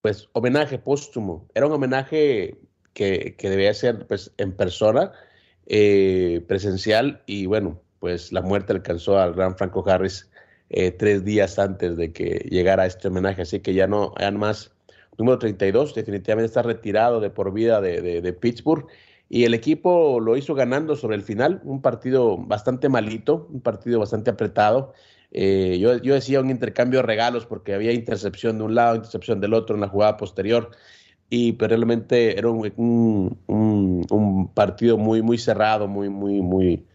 pues 0.00 0.28
homenaje 0.32 0.78
póstumo. 0.78 1.48
Era 1.54 1.66
un 1.66 1.72
homenaje 1.72 2.56
que, 2.94 3.34
que 3.36 3.50
debía 3.50 3.74
ser 3.74 4.06
pues, 4.06 4.32
en 4.38 4.52
persona, 4.52 5.12
eh, 5.66 6.44
presencial, 6.46 7.22
y 7.26 7.46
bueno, 7.46 7.82
pues 7.98 8.32
la 8.32 8.42
muerte 8.42 8.72
alcanzó 8.72 9.18
al 9.18 9.34
gran 9.34 9.56
Franco 9.56 9.84
Harris 9.88 10.30
eh, 10.70 10.92
tres 10.92 11.24
días 11.24 11.58
antes 11.58 11.96
de 11.96 12.12
que 12.12 12.46
llegara 12.50 12.86
este 12.86 13.08
homenaje, 13.08 13.42
así 13.42 13.60
que 13.60 13.74
ya 13.74 13.86
no, 13.86 14.14
hay 14.16 14.32
más 14.32 14.72
número 15.18 15.38
32, 15.38 15.94
definitivamente 15.94 16.46
está 16.46 16.62
retirado 16.62 17.20
de 17.20 17.30
por 17.30 17.52
vida 17.52 17.80
de, 17.80 18.32
Pittsburgh. 18.32 18.86
Y 19.28 19.44
el 19.44 19.52
equipo 19.52 20.20
lo 20.20 20.36
hizo 20.36 20.54
ganando 20.54 20.96
sobre 20.96 21.16
el 21.16 21.22
final, 21.22 21.60
un 21.64 21.82
partido 21.82 22.38
bastante 22.38 22.88
malito, 22.88 23.46
un 23.52 23.60
partido 23.60 23.98
bastante 23.98 24.30
apretado. 24.30 24.94
Eh, 25.30 25.78
yo, 25.80 25.98
decía 25.98 26.40
un 26.40 26.48
intercambio 26.48 27.00
de 27.00 27.06
regalos 27.06 27.44
porque 27.44 27.74
había 27.74 27.92
intercepción 27.92 28.56
de 28.56 28.64
un 28.64 28.74
lado, 28.74 28.96
intercepción 28.96 29.40
del 29.40 29.52
otro 29.52 29.74
en 29.74 29.82
la 29.82 29.88
jugada 29.88 30.16
posterior. 30.16 30.70
Y 31.28 31.52
pero 31.52 31.76
realmente 31.76 32.38
era 32.38 32.48
un, 32.48 33.38
un, 33.46 34.50
partido 34.54 34.96
muy, 34.96 35.20
muy 35.20 35.36
cerrado, 35.36 35.86
muy, 35.86 36.08
muy, 36.08 36.40
muy, 36.40 36.86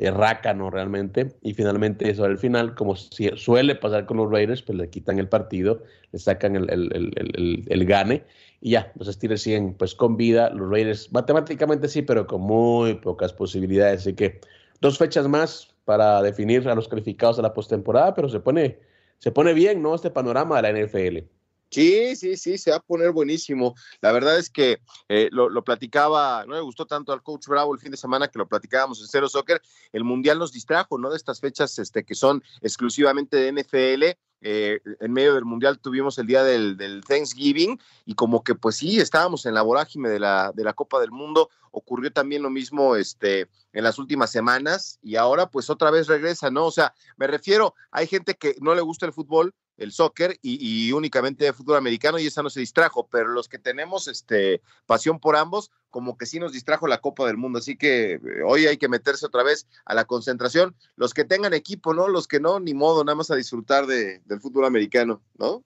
eh, 0.00 0.10
rácano 0.10 0.70
realmente. 0.70 1.34
Y 1.42 1.52
finalmente, 1.52 2.14
sobre 2.14 2.32
el 2.32 2.38
final, 2.38 2.74
como 2.74 2.96
suele 2.96 3.74
pasar 3.74 4.06
con 4.06 4.16
los 4.16 4.30
Raiders, 4.30 4.62
pues 4.62 4.78
le 4.78 4.88
quitan 4.88 5.18
el 5.18 5.28
partido, 5.28 5.82
le 6.12 6.18
sacan 6.18 6.56
el, 6.56 6.70
el, 6.70 7.64
el, 7.68 7.84
gane 7.84 8.24
y 8.62 8.70
ya, 8.70 8.92
los 8.96 9.08
Steelers 9.08 9.42
siguen 9.42 9.74
pues 9.74 9.94
con 9.94 10.16
vida. 10.16 10.48
Los 10.54 10.70
Raiders 10.70 11.12
matemáticamente 11.12 11.86
sí, 11.86 12.00
pero 12.00 12.26
con 12.26 12.40
muy 12.40 12.94
pocas 12.94 13.34
posibilidades. 13.34 14.00
Así 14.00 14.14
que 14.14 14.40
dos 14.80 14.96
fechas 14.96 15.28
más 15.28 15.68
para 15.84 16.22
definir 16.22 16.66
a 16.66 16.74
los 16.74 16.88
calificados 16.88 17.38
a 17.38 17.42
la 17.42 17.52
postemporada, 17.52 18.14
pero 18.14 18.30
se 18.30 18.40
pone, 18.40 18.78
se 19.18 19.30
pone 19.32 19.52
bien, 19.52 19.82
¿no? 19.82 19.94
Este 19.94 20.10
panorama 20.10 20.62
de 20.62 20.72
la 20.72 20.86
NFL. 20.86 21.39
Sí, 21.70 22.16
sí, 22.16 22.36
sí, 22.36 22.58
se 22.58 22.72
va 22.72 22.78
a 22.78 22.82
poner 22.82 23.12
buenísimo. 23.12 23.76
La 24.00 24.10
verdad 24.10 24.38
es 24.38 24.50
que 24.50 24.80
eh, 25.08 25.28
lo, 25.30 25.62
platicaba, 25.62 26.44
no 26.44 26.54
le 26.54 26.60
gustó 26.60 26.84
tanto 26.84 27.12
al 27.12 27.22
coach 27.22 27.46
Bravo 27.46 27.72
el 27.72 27.80
fin 27.80 27.92
de 27.92 27.96
semana 27.96 28.26
que 28.26 28.40
lo 28.40 28.48
platicábamos 28.48 29.00
en 29.00 29.06
Cero 29.06 29.28
Soccer. 29.28 29.62
El 29.92 30.02
Mundial 30.02 30.40
nos 30.40 30.52
distrajo, 30.52 30.98
¿no? 30.98 31.10
De 31.10 31.16
estas 31.16 31.38
fechas 31.38 31.78
este, 31.78 32.04
que 32.04 32.16
son 32.16 32.42
exclusivamente 32.60 33.36
de 33.36 33.52
NFL. 33.52 34.18
Eh, 34.42 34.80
en 35.00 35.12
medio 35.12 35.34
del 35.34 35.44
Mundial 35.44 35.78
tuvimos 35.78 36.18
el 36.18 36.26
día 36.26 36.42
del, 36.42 36.78
del, 36.78 37.04
Thanksgiving 37.04 37.78
y 38.06 38.14
como 38.14 38.42
que 38.42 38.54
pues 38.54 38.76
sí, 38.76 38.98
estábamos 38.98 39.44
en 39.44 39.52
la 39.52 39.60
vorágine 39.60 40.08
de 40.08 40.18
la, 40.18 40.50
de 40.52 40.64
la 40.64 40.72
Copa 40.72 40.98
del 40.98 41.10
Mundo. 41.10 41.50
Ocurrió 41.70 42.10
también 42.10 42.42
lo 42.42 42.50
mismo 42.50 42.96
este, 42.96 43.48
en 43.72 43.84
las 43.84 43.98
últimas 43.98 44.32
semanas 44.32 44.98
y 45.02 45.16
ahora 45.16 45.50
pues 45.50 45.70
otra 45.70 45.90
vez 45.90 46.08
regresa, 46.08 46.50
¿no? 46.50 46.66
O 46.66 46.70
sea, 46.70 46.94
me 47.16 47.26
refiero, 47.26 47.74
hay 47.90 48.06
gente 48.06 48.34
que 48.34 48.56
no 48.60 48.74
le 48.74 48.80
gusta 48.80 49.06
el 49.06 49.12
fútbol, 49.12 49.54
el 49.80 49.92
soccer 49.92 50.38
y, 50.42 50.92
únicamente 50.92 51.46
de 51.46 51.54
fútbol 51.54 51.78
americano 51.78 52.18
y 52.18 52.26
esa 52.26 52.42
no 52.42 52.50
se 52.50 52.60
distrajo, 52.60 53.08
pero 53.10 53.28
los 53.28 53.48
que 53.48 53.58
tenemos 53.58 54.08
este, 54.08 54.60
pasión 54.84 55.18
por 55.18 55.36
ambos, 55.36 55.70
como 55.88 56.18
que 56.18 56.26
sí 56.26 56.38
nos 56.38 56.52
distrajo 56.52 56.86
la 56.86 56.98
Copa 56.98 57.26
del 57.26 57.38
Mundo, 57.38 57.58
así 57.58 57.76
que 57.76 58.12
eh, 58.12 58.20
hoy 58.46 58.66
hay 58.66 58.76
que 58.76 58.90
meterse 58.90 59.24
otra 59.24 59.42
vez 59.42 59.66
a 59.86 59.94
la 59.94 60.04
concentración, 60.04 60.76
los 60.96 61.14
que 61.14 61.24
tengan 61.24 61.54
equipo, 61.54 61.94
¿no? 61.94 62.08
Los 62.08 62.28
que 62.28 62.40
no, 62.40 62.60
ni 62.60 62.74
modo, 62.74 63.04
nada 63.04 63.16
más 63.16 63.30
a 63.30 63.36
disfrutar 63.36 63.86
de, 63.86 64.20
del 64.26 64.40
fútbol 64.40 64.66
americano, 64.66 65.22
¿no? 65.38 65.64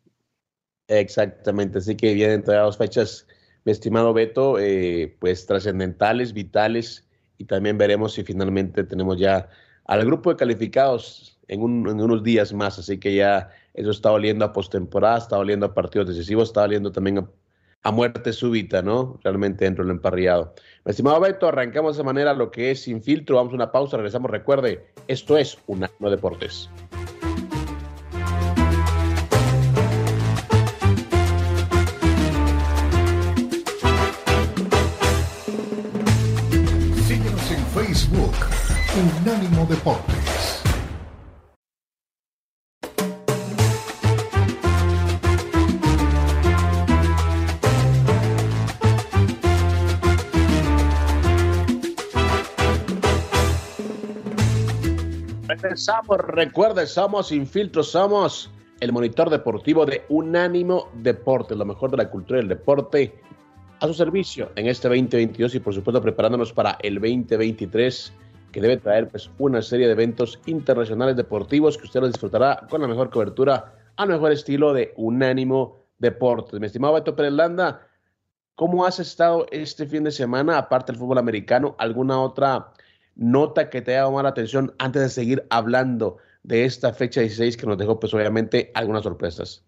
Exactamente, 0.87 1.79
así 1.79 1.97
que 1.97 2.15
vienen 2.15 2.45
todas 2.45 2.65
las 2.65 2.79
fechas, 2.79 3.27
mi 3.65 3.73
estimado 3.73 4.15
Beto, 4.15 4.61
eh, 4.61 5.17
pues 5.19 5.45
trascendentales, 5.45 6.33
vitales, 6.33 7.05
y 7.37 7.47
también 7.47 7.79
veremos 7.79 8.13
si 8.13 8.23
finalmente 8.23 8.85
tenemos 8.85 9.19
ya 9.19 9.49
al 9.87 10.05
grupo 10.05 10.31
de 10.31 10.37
calificados 10.37 11.41
en 11.49 11.61
unos 11.61 12.23
días 12.23 12.53
más, 12.53 12.79
así 12.79 12.99
que 12.99 13.17
ya 13.17 13.51
eso 13.75 13.91
está 13.91 14.13
oliendo 14.13 14.45
a 14.45 14.53
postemporada, 14.53 15.19
está 15.19 15.37
oliendo 15.37 15.67
a 15.67 15.75
partidos 15.75 16.09
decisivos, 16.09 16.49
está 16.49 16.63
oliendo 16.63 16.93
también 16.93 17.29
a, 17.83 17.91
muerte 17.91 18.33
súbita, 18.33 18.81
¿no? 18.81 19.19
Realmente 19.23 19.65
dentro 19.65 19.85
del 19.85 19.91
emparrillado. 19.91 20.55
Mi 20.85 20.91
estimado 20.91 21.21
Beto, 21.21 21.49
arrancamos 21.49 21.95
de 21.95 22.01
esa 22.01 22.07
manera 22.07 22.33
lo 22.33 22.51
que 22.51 22.71
es 22.71 22.85
Sin 22.85 23.03
Filtro. 23.03 23.37
Vamos 23.37 23.53
a 23.53 23.57
una 23.57 23.73
pausa, 23.73 23.97
regresamos. 23.99 24.31
Recuerde, 24.31 24.87
esto 25.07 25.37
es 25.37 25.59
Unánimo 25.67 26.09
Deportes. 26.09 26.71
Síguenos 37.07 37.51
en 37.51 37.67
Facebook, 37.67 38.35
Unánimo 39.21 39.67
Deportes. 39.67 40.34
Regresamos, 55.75 56.19
recuerde, 56.19 56.87
somos 56.87 57.33
Infiltros, 57.33 57.91
somos 57.91 58.49
el 58.79 58.93
monitor 58.93 59.29
deportivo 59.29 59.85
de 59.85 60.05
Unánimo 60.09 60.89
Deporte, 61.03 61.57
lo 61.57 61.65
mejor 61.65 61.91
de 61.91 61.97
la 61.97 62.09
cultura 62.09 62.39
del 62.39 62.47
deporte 62.47 63.13
a 63.81 63.87
su 63.89 63.95
servicio 63.95 64.53
en 64.55 64.69
este 64.69 64.87
2022 64.87 65.57
y 65.57 65.59
por 65.59 65.75
supuesto 65.75 66.01
preparándonos 66.01 66.53
para 66.53 66.79
el 66.81 66.95
2023 66.95 68.13
que 68.53 68.61
debe 68.61 68.77
traer 68.77 69.09
pues 69.09 69.29
una 69.39 69.61
serie 69.63 69.87
de 69.87 69.95
eventos 69.95 70.39
internacionales 70.47 71.17
deportivos 71.17 71.77
que 71.77 71.87
usted 71.87 72.03
los 72.03 72.13
disfrutará 72.13 72.69
con 72.71 72.81
la 72.81 72.87
mejor 72.87 73.11
cobertura 73.11 73.75
al 73.97 74.11
mejor 74.11 74.31
estilo 74.31 74.73
de 74.73 74.95
Unánimo 74.97 75.81
Deportes. 75.99 76.61
Mi 76.61 76.67
estimado 76.67 76.95
Beto 76.95 77.17
Pérez 77.17 77.33
Landa, 77.33 77.81
¿cómo 78.55 78.87
has 78.87 79.01
estado 79.01 79.47
este 79.51 79.87
fin 79.87 80.05
de 80.05 80.13
semana 80.13 80.57
aparte 80.57 80.93
del 80.93 81.01
fútbol 81.01 81.19
americano? 81.19 81.75
¿Alguna 81.81 82.21
otra 82.21 82.71
nota 83.17 83.71
que 83.71 83.83
te 83.83 83.93
haya 83.93 84.05
llamado 84.05 84.25
la 84.25 84.29
atención 84.31 84.75
antes 84.79 85.03
de 85.03 85.09
seguir 85.09 85.47
hablando 85.51 86.19
de 86.43 86.65
esta 86.65 86.93
fecha 86.93 87.21
16 87.21 87.57
que 87.57 87.67
nos 87.67 87.79
dejó 87.79 87.99
pues 87.99 88.15
obviamente 88.15 88.71
algunas 88.75 89.03
sorpresas? 89.03 89.65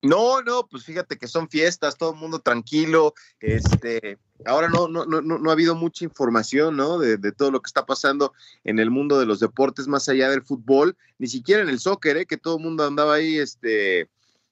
No, 0.00 0.42
no, 0.42 0.68
pues 0.68 0.84
fíjate 0.84 1.18
que 1.18 1.26
son 1.26 1.48
fiestas, 1.48 1.96
todo 1.96 2.12
el 2.12 2.20
mundo 2.20 2.38
tranquilo, 2.38 3.14
este, 3.40 4.18
ahora 4.46 4.68
no, 4.68 4.86
no, 4.86 5.04
no, 5.06 5.20
no 5.20 5.50
ha 5.50 5.52
habido 5.52 5.74
mucha 5.74 6.04
información, 6.04 6.76
¿no? 6.76 6.98
De, 6.98 7.18
todo 7.32 7.50
lo 7.50 7.60
que 7.60 7.66
está 7.66 7.84
pasando 7.84 8.32
en 8.62 8.78
el 8.78 8.92
mundo 8.92 9.18
de 9.18 9.26
los 9.26 9.40
deportes 9.40 9.88
más 9.88 10.08
allá 10.08 10.30
del 10.30 10.44
fútbol, 10.44 10.96
ni 11.18 11.26
siquiera 11.26 11.62
en 11.62 11.68
el 11.68 11.80
soccer, 11.80 12.16
¿eh? 12.16 12.26
Que 12.26 12.36
todo 12.36 12.58
el 12.58 12.62
mundo 12.62 12.86
andaba 12.86 13.14
ahí, 13.14 13.38
este, 13.38 14.08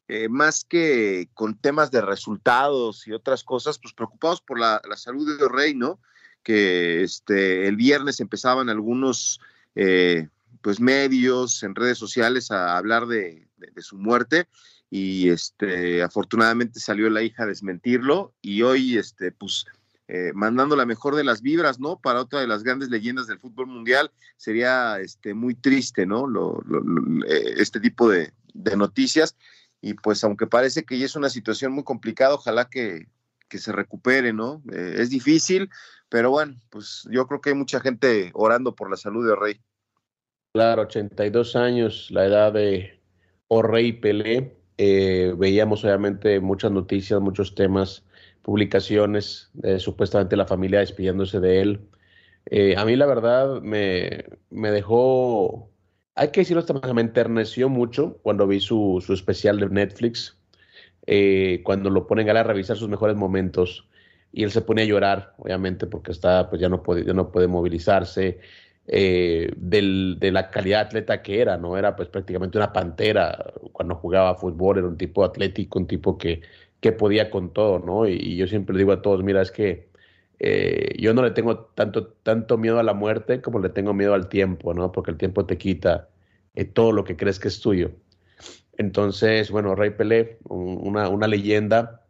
eh, 0.09 0.29
más 0.29 0.65
que 0.65 1.29
con 1.33 1.57
temas 1.57 1.93
de 1.93 2.01
resultados 2.01 3.07
y 3.07 3.13
otras 3.13 3.45
cosas, 3.45 3.79
pues 3.79 3.95
preocupados 3.95 4.41
por 4.41 4.59
la, 4.59 4.83
la 4.89 4.97
salud 4.97 5.39
de 5.39 5.49
Rey, 5.49 5.75
¿no? 5.75 6.01
Que 6.47 7.03
este, 7.03 7.67
el 7.67 7.75
viernes 7.75 8.21
empezaban 8.21 8.69
algunos 8.69 9.41
eh, 9.75 10.29
pues 10.61 10.79
medios 10.79 11.65
en 11.65 11.75
redes 11.75 11.99
sociales 11.99 12.53
a 12.53 12.77
hablar 12.77 13.09
de, 13.09 13.49
su 13.79 13.99
muerte 13.99 14.47
y 14.89 15.31
este, 15.31 16.05
afortunadamente 16.05 16.79
salió 16.79 17.11
la 17.11 17.23
hija 17.23 17.43
a 17.43 17.47
desmentirlo 17.47 18.33
y 18.43 18.63
hoy 18.63 18.97
este, 18.97 19.33
pues 19.33 19.67
eh, 20.07 20.31
mandando 20.35 20.77
la 20.77 20.87
mejor 20.87 21.17
de 21.17 21.25
las 21.25 21.43
vibras, 21.43 21.81
¿no? 21.81 21.99
Para 21.99 22.21
otra 22.21 22.39
de 22.39 22.47
las 22.47 22.63
grandes 22.63 22.91
leyendas 22.91 23.27
del 23.27 23.41
fútbol 23.41 23.67
mundial, 23.67 24.13
sería 24.37 25.01
este, 25.01 25.35
muy 25.35 25.57
triste, 25.57 26.07
¿no? 26.07 26.29
Eh, 27.29 27.55
este 27.57 27.81
tipo 27.81 28.09
de, 28.09 28.33
de, 28.55 28.77
noticias. 28.77 29.37
Y 29.81 29.95
pues 29.95 30.23
aunque 30.23 30.47
parece 30.47 30.85
que 30.85 30.97
ya 30.97 31.07
es 31.07 31.17
una 31.17 31.29
situación 31.29 31.73
muy 31.73 31.83
complicada, 31.83 32.35
ojalá 32.35 32.71
que, 32.71 33.09
que 33.49 33.59
se 33.59 33.73
recupere, 33.73 34.33
¿no? 34.33 34.63
es 34.73 35.11
difícil, 35.11 35.71
pero 36.09 36.31
bueno, 36.31 36.61
pues 36.71 37.07
yo 37.11 37.27
creo 37.27 37.41
que 37.41 37.51
hay 37.51 37.57
mucha 37.57 37.81
gente 37.81 38.31
orando 38.35 38.75
por 38.75 38.91
la 38.91 38.97
salud 38.97 39.27
de 39.29 39.37
Rey. 39.37 39.61
Claro, 40.53 40.83
82 40.83 41.57
años, 41.57 42.09
la 42.11 42.27
edad 42.27 42.53
de 42.53 43.01
Orrey 43.49 43.93
Pelé. 43.93 44.57
Eh, 44.79 45.35
veíamos 45.37 45.85
obviamente 45.85 46.41
muchas 46.41 46.71
noticias, 46.71 47.21
muchos 47.21 47.55
temas, 47.55 48.05
publicaciones, 48.43 49.51
de 49.55 49.79
supuestamente 49.79 50.37
la 50.37 50.47
familia 50.47 50.81
despidiéndose 50.81 51.41
de 51.41 51.61
él. 51.61 51.89
Eh, 52.47 52.77
a 52.77 52.85
mí 52.85 52.95
la 52.97 53.07
verdad 53.07 53.61
me, 53.61 54.25
me 54.51 54.71
dejó, 54.71 55.71
hay 56.15 56.31
que 56.31 56.41
decirlo, 56.41 56.65
me 56.95 57.01
enterneció 57.01 57.69
mucho 57.69 58.19
cuando 58.23 58.47
vi 58.47 58.61
su, 58.61 59.03
su 59.05 59.13
especial 59.13 59.59
de 59.59 59.69
Netflix, 59.69 60.39
eh, 61.07 61.61
cuando 61.65 61.91
lo 61.91 62.07
ponen 62.07 62.29
a 62.31 62.43
revisar 62.43 62.77
sus 62.77 62.89
mejores 62.89 63.17
momentos 63.17 63.89
y 64.33 64.43
él 64.45 64.51
se 64.51 64.61
pone 64.63 64.83
a 64.83 64.85
llorar, 64.85 65.35
obviamente, 65.39 65.87
porque 65.87 66.13
está, 66.13 66.51
pues 66.51 66.61
ya 66.61 66.69
no 66.69 66.83
puede, 66.83 67.05
ya 67.05 67.15
no 67.15 67.31
puede 67.31 67.49
movilizarse, 67.49 68.41
eh, 68.89 69.53
de 69.57 70.31
la 70.31 70.51
calidad 70.51 70.83
atleta 70.83 71.21
que 71.23 71.41
era, 71.41 71.57
¿no? 71.57 71.77
Era 71.77 71.97
pues 71.97 72.09
prácticamente 72.09 72.59
una 72.59 72.73
pantera 72.73 73.53
cuando 73.73 73.97
jugaba 73.97 74.37
fútbol, 74.37 74.79
era 74.79 74.87
un 74.87 74.97
tipo 74.97 75.25
atlético, 75.25 75.79
un 75.81 75.87
tipo 75.89 76.17
que, 76.19 76.43
que 76.81 76.93
podía 76.93 77.31
con 77.31 77.53
todo, 77.53 77.79
¿no? 77.81 78.07
Y, 78.07 78.37
yo 78.37 78.47
siempre 78.47 78.77
digo 78.79 78.93
a 78.93 79.03
todos, 79.03 79.23
mira, 79.25 79.43
es 79.43 79.51
que 79.51 79.89
eh, 80.39 80.95
yo 80.99 81.15
no 81.15 81.23
le 81.23 81.31
tengo 81.33 81.59
tanto, 81.75 82.09
tanto 82.23 82.59
miedo 82.59 82.79
a 82.79 82.83
la 82.83 82.95
muerte 82.95 83.41
como 83.41 83.59
le 83.59 83.71
tengo 83.71 83.95
miedo 83.95 84.15
al 84.15 84.29
tiempo, 84.29 84.75
¿no? 84.75 84.93
Porque 84.93 85.11
el 85.11 85.17
tiempo 85.19 85.47
te 85.47 85.59
quita 85.59 86.09
eh, 86.55 86.65
todo 86.65 86.93
lo 86.93 87.05
que 87.05 87.17
crees 87.17 87.39
que 87.41 87.49
es 87.49 87.61
tuyo. 87.61 87.91
Entonces, 88.79 89.51
bueno, 89.51 89.75
Rey 89.75 89.91
Pelé, 89.91 90.39
una, 90.45 91.09
una 91.09 91.27
leyenda, 91.27 92.03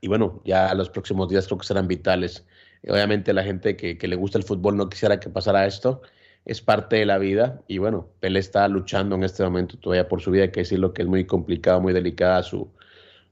y 0.00 0.08
bueno, 0.08 0.40
ya 0.44 0.72
los 0.74 0.88
próximos 0.88 1.28
días 1.28 1.46
creo 1.46 1.58
que 1.58 1.66
serán 1.66 1.88
vitales. 1.88 2.46
Obviamente 2.88 3.32
la 3.32 3.44
gente 3.44 3.76
que, 3.76 3.96
le 4.00 4.16
gusta 4.16 4.38
el 4.38 4.44
fútbol 4.44 4.76
no 4.76 4.88
quisiera 4.88 5.20
que 5.20 5.28
pasara 5.28 5.66
esto, 5.66 6.00
es 6.46 6.62
parte 6.62 6.96
de 6.96 7.06
la 7.06 7.18
vida. 7.18 7.60
Y 7.68 7.78
bueno, 7.78 8.08
Pelé 8.20 8.38
está 8.38 8.66
luchando 8.68 9.16
en 9.16 9.24
este 9.24 9.42
momento 9.42 9.76
todavía 9.78 10.08
por 10.08 10.22
su 10.22 10.30
vida, 10.30 10.44
hay 10.44 10.50
que 10.52 10.60
decirlo 10.60 10.92
que 10.94 11.02
es 11.02 11.08
muy 11.08 11.26
complicado, 11.26 11.80
muy 11.80 11.92
delicada 11.92 12.42
su, 12.42 12.70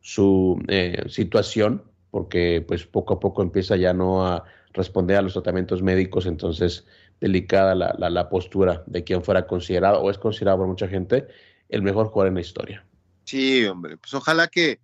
su 0.01 0.63
eh, 0.69 1.05
situación, 1.09 1.83
porque 2.11 2.65
pues 2.67 2.85
poco 2.87 3.15
a 3.15 3.21
poco 3.21 3.43
empieza 3.43 3.77
ya 3.77 3.93
no 3.95 4.27
a 4.27 4.45
responder 4.75 5.17
a 5.17 5.23
los 5.23 5.33
tratamientos 5.33 5.83
médicos, 5.83 6.27
entonces 6.27 6.87
delicada 7.21 7.75
la, 7.75 7.95
la 7.99 8.29
postura 8.29 8.85
de 8.87 9.03
quien 9.03 9.25
fuera 9.25 9.47
considerado 9.47 10.01
o 10.01 10.11
es 10.11 10.19
considerado 10.19 10.59
por 10.59 10.69
mucha 10.69 10.87
gente 10.87 11.27
el 11.69 11.83
mejor 11.83 12.09
jugador 12.09 12.29
en 12.29 12.35
la 12.35 12.41
historia. 12.41 12.85
Sí, 13.25 13.65
hombre, 13.67 13.97
pues 13.99 14.15
ojalá 14.15 14.49
que, 14.49 14.81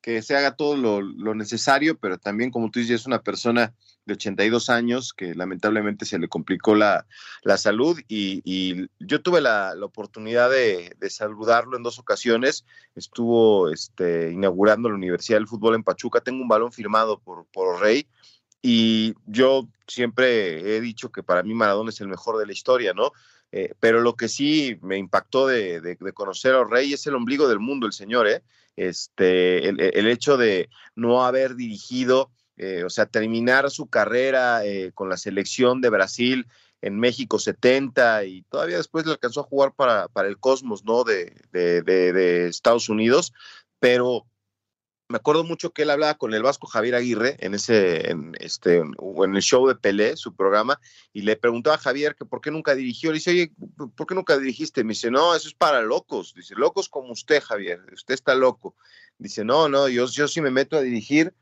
que 0.00 0.22
se 0.22 0.36
haga 0.36 0.56
todo 0.56 0.76
lo, 0.76 1.34
necesario, 1.34 1.98
pero 1.98 2.18
también, 2.18 2.50
como 2.50 2.70
tú 2.70 2.80
dices, 2.80 3.00
es 3.00 3.06
una 3.06 3.22
persona 3.22 3.74
de 4.04 4.14
82 4.14 4.70
años 4.70 5.12
que 5.12 5.34
lamentablemente 5.34 6.04
se 6.04 6.18
le 6.18 6.28
complicó 6.28 6.74
la, 6.74 7.06
salud 7.56 7.98
y, 8.08 8.88
yo 8.98 9.22
tuve 9.22 9.40
la, 9.40 9.74
oportunidad 9.82 10.50
de, 10.50 10.94
saludarlo 11.08 11.76
en 11.76 11.82
dos 11.82 11.98
ocasiones. 11.98 12.64
Estuvo 12.94 13.70
este, 13.70 14.32
inaugurando 14.32 14.88
la 14.88 14.94
Universidad 14.94 15.38
del 15.38 15.48
Fútbol 15.48 15.74
en 15.74 15.82
Pachuca. 15.82 16.20
Tengo 16.20 16.42
un 16.42 16.48
balón 16.48 16.72
firmado 16.72 17.18
por, 17.20 17.46
por 17.46 17.80
Rey 17.80 18.06
y 18.60 19.14
yo 19.26 19.68
siempre 19.86 20.76
he 20.76 20.80
dicho 20.80 21.10
que 21.10 21.22
para 21.22 21.42
mí 21.42 21.54
Maradona 21.54 21.90
es 21.90 22.00
el 22.00 22.08
mejor 22.08 22.38
de 22.38 22.46
la 22.46 22.52
historia, 22.52 22.92
¿no? 22.92 23.12
Eh, 23.50 23.74
pero 23.80 24.00
lo 24.00 24.14
que 24.14 24.28
sí 24.28 24.78
me 24.82 24.98
impactó 24.98 25.46
de, 25.46 25.96
conocer 26.14 26.54
a 26.54 26.64
Rey 26.64 26.92
es 26.92 27.06
el 27.06 27.14
ombligo 27.14 27.48
del 27.48 27.60
mundo, 27.60 27.86
el 27.86 27.92
señor, 27.92 28.28
¿eh? 28.28 28.42
Este, 28.76 29.68
el, 29.68 30.06
hecho 30.06 30.36
de 30.36 30.68
no 30.94 31.24
haber 31.24 31.56
dirigido, 31.56 32.30
eh, 32.56 32.84
o 32.84 32.90
sea, 32.90 33.06
terminar 33.06 33.70
su 33.70 33.86
carrera 33.86 34.64
eh, 34.64 34.92
con 34.94 35.08
la 35.08 35.16
selección 35.16 35.80
de 35.80 35.90
Brasil 35.90 36.46
en 36.80 36.96
México 37.00 37.40
70 37.40 38.24
y 38.24 38.42
todavía 38.42 38.76
después 38.76 39.04
le 39.04 39.12
alcanzó 39.12 39.40
a 39.40 39.44
jugar 39.44 39.72
para, 39.74 40.06
para 40.08 40.28
el 40.28 40.38
Cosmos, 40.38 40.84
¿no? 40.84 41.02
De, 41.02 41.32
de 41.50 42.46
Estados 42.46 42.88
Unidos, 42.88 43.32
pero 43.80 44.26
me 45.08 45.16
acuerdo 45.16 45.42
mucho 45.42 45.72
que 45.72 45.82
él 45.82 45.90
hablaba 45.90 46.14
con 46.16 46.34
el 46.34 46.42
Vasco 46.42 46.66
Javier 46.66 46.94
Aguirre 46.94 47.36
en 47.40 47.54
ese, 47.54 48.10
en 48.10 48.36
este, 48.40 48.76
en 48.76 49.36
el 49.36 49.42
show 49.42 49.66
de 49.66 49.74
Pelé, 49.74 50.16
su 50.16 50.36
programa, 50.36 50.78
y 51.14 51.22
le 51.22 51.36
preguntaba 51.36 51.76
a 51.76 51.80
Javier 51.80 52.14
que 52.14 52.26
por 52.26 52.42
qué 52.42 52.50
nunca 52.50 52.74
dirigió. 52.74 53.10
Le 53.10 53.14
dice, 53.14 53.30
oye, 53.30 53.52
¿por 53.96 54.06
qué 54.06 54.14
nunca 54.14 54.36
dirigiste? 54.36 54.84
Me 54.84 54.90
dice, 54.90 55.10
no, 55.10 55.34
eso 55.34 55.48
es 55.48 55.54
para 55.54 55.80
locos. 55.80 56.34
Dice, 56.34 56.54
locos 56.54 56.90
como 56.90 57.12
usted, 57.12 57.42
Javier, 57.42 57.80
usted 57.92 58.14
está 58.14 58.34
loco. 58.34 58.76
Dice, 59.16 59.44
no, 59.44 59.68
no, 59.68 59.88
yo, 59.88 60.06
yo 60.06 60.28
sí 60.28 60.42
me 60.42 60.50
meto 60.50 60.76
a 60.76 60.82
dirigir 60.82 61.34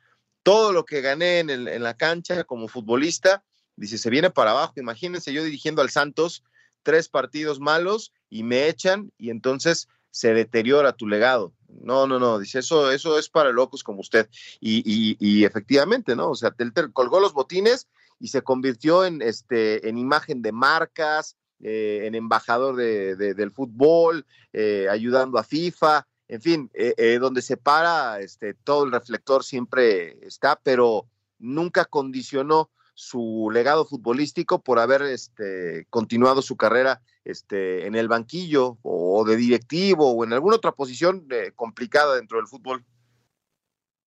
todo 0.44 0.72
lo 0.72 0.84
que 0.84 1.00
gané 1.00 1.40
en, 1.40 1.50
en 1.50 1.82
la 1.82 1.96
cancha 1.96 2.44
como 2.44 2.68
futbolista. 2.68 3.42
Dice, 3.74 3.98
se 3.98 4.10
viene 4.10 4.30
para 4.30 4.52
abajo. 4.52 4.74
Imagínense 4.76 5.32
yo 5.32 5.42
dirigiendo 5.42 5.82
al 5.82 5.90
Santos 5.90 6.44
tres 6.84 7.08
partidos 7.08 7.58
malos 7.58 8.12
y 8.30 8.44
me 8.44 8.68
echan 8.68 9.10
y 9.18 9.30
entonces 9.30 9.88
se 10.12 10.34
deteriora 10.34 10.92
tu 10.92 11.08
legado. 11.08 11.52
No, 11.82 12.06
no, 12.06 12.18
no, 12.18 12.38
dice, 12.38 12.60
eso, 12.60 12.90
eso 12.90 13.18
es 13.18 13.28
para 13.28 13.50
locos 13.50 13.82
como 13.82 14.00
usted. 14.00 14.28
Y, 14.60 15.44
efectivamente, 15.44 16.16
¿no? 16.16 16.30
O 16.30 16.34
sea, 16.34 16.54
él 16.58 16.72
colgó 16.92 17.20
los 17.20 17.32
botines 17.32 17.88
y 18.18 18.28
se 18.28 18.42
convirtió 18.42 19.04
en, 19.04 19.22
este, 19.22 19.88
en 19.88 19.98
imagen 19.98 20.42
de 20.42 20.52
marcas, 20.52 21.36
eh, 21.62 22.02
en 22.04 22.14
embajador 22.14 22.76
del 22.76 23.50
fútbol, 23.50 24.26
eh, 24.52 24.88
ayudando 24.90 25.38
a 25.38 25.44
FIFA, 25.44 26.06
en 26.28 26.42
fin, 26.42 26.70
eh, 26.74 27.18
donde 27.20 27.40
se 27.40 27.56
para, 27.56 28.20
este, 28.20 28.54
todo 28.54 28.84
el 28.84 28.92
reflector 28.92 29.44
siempre 29.44 30.18
está, 30.26 30.60
pero 30.62 31.06
nunca 31.38 31.84
condicionó 31.84 32.70
su 32.96 33.50
legado 33.52 33.84
futbolístico 33.84 34.62
por 34.62 34.78
haber 34.78 35.02
este, 35.02 35.86
continuado 35.90 36.40
su 36.40 36.56
carrera 36.56 37.02
este, 37.26 37.86
en 37.86 37.94
el 37.94 38.08
banquillo 38.08 38.78
o 38.82 39.22
de 39.26 39.36
directivo 39.36 40.12
o 40.12 40.24
en 40.24 40.32
alguna 40.32 40.56
otra 40.56 40.72
posición 40.72 41.26
eh, 41.30 41.52
complicada 41.54 42.16
dentro 42.16 42.38
del 42.38 42.46
fútbol. 42.46 42.84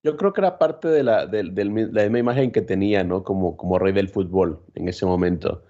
Yo 0.02 0.18
creo 0.18 0.34
que 0.34 0.42
era 0.42 0.58
parte 0.58 0.88
de 0.88 1.04
la, 1.04 1.28
de, 1.28 1.44
la 1.44 2.04
misma 2.04 2.20
imagen 2.20 2.52
que 2.52 2.62
tenía, 2.62 3.04
¿no? 3.04 3.24
Como, 3.24 3.58
como 3.58 3.78
rey 3.78 3.94
del 3.94 4.10
fútbol 4.10 4.64
en 4.74 4.90
ese 4.90 5.06
momento. 5.06 5.64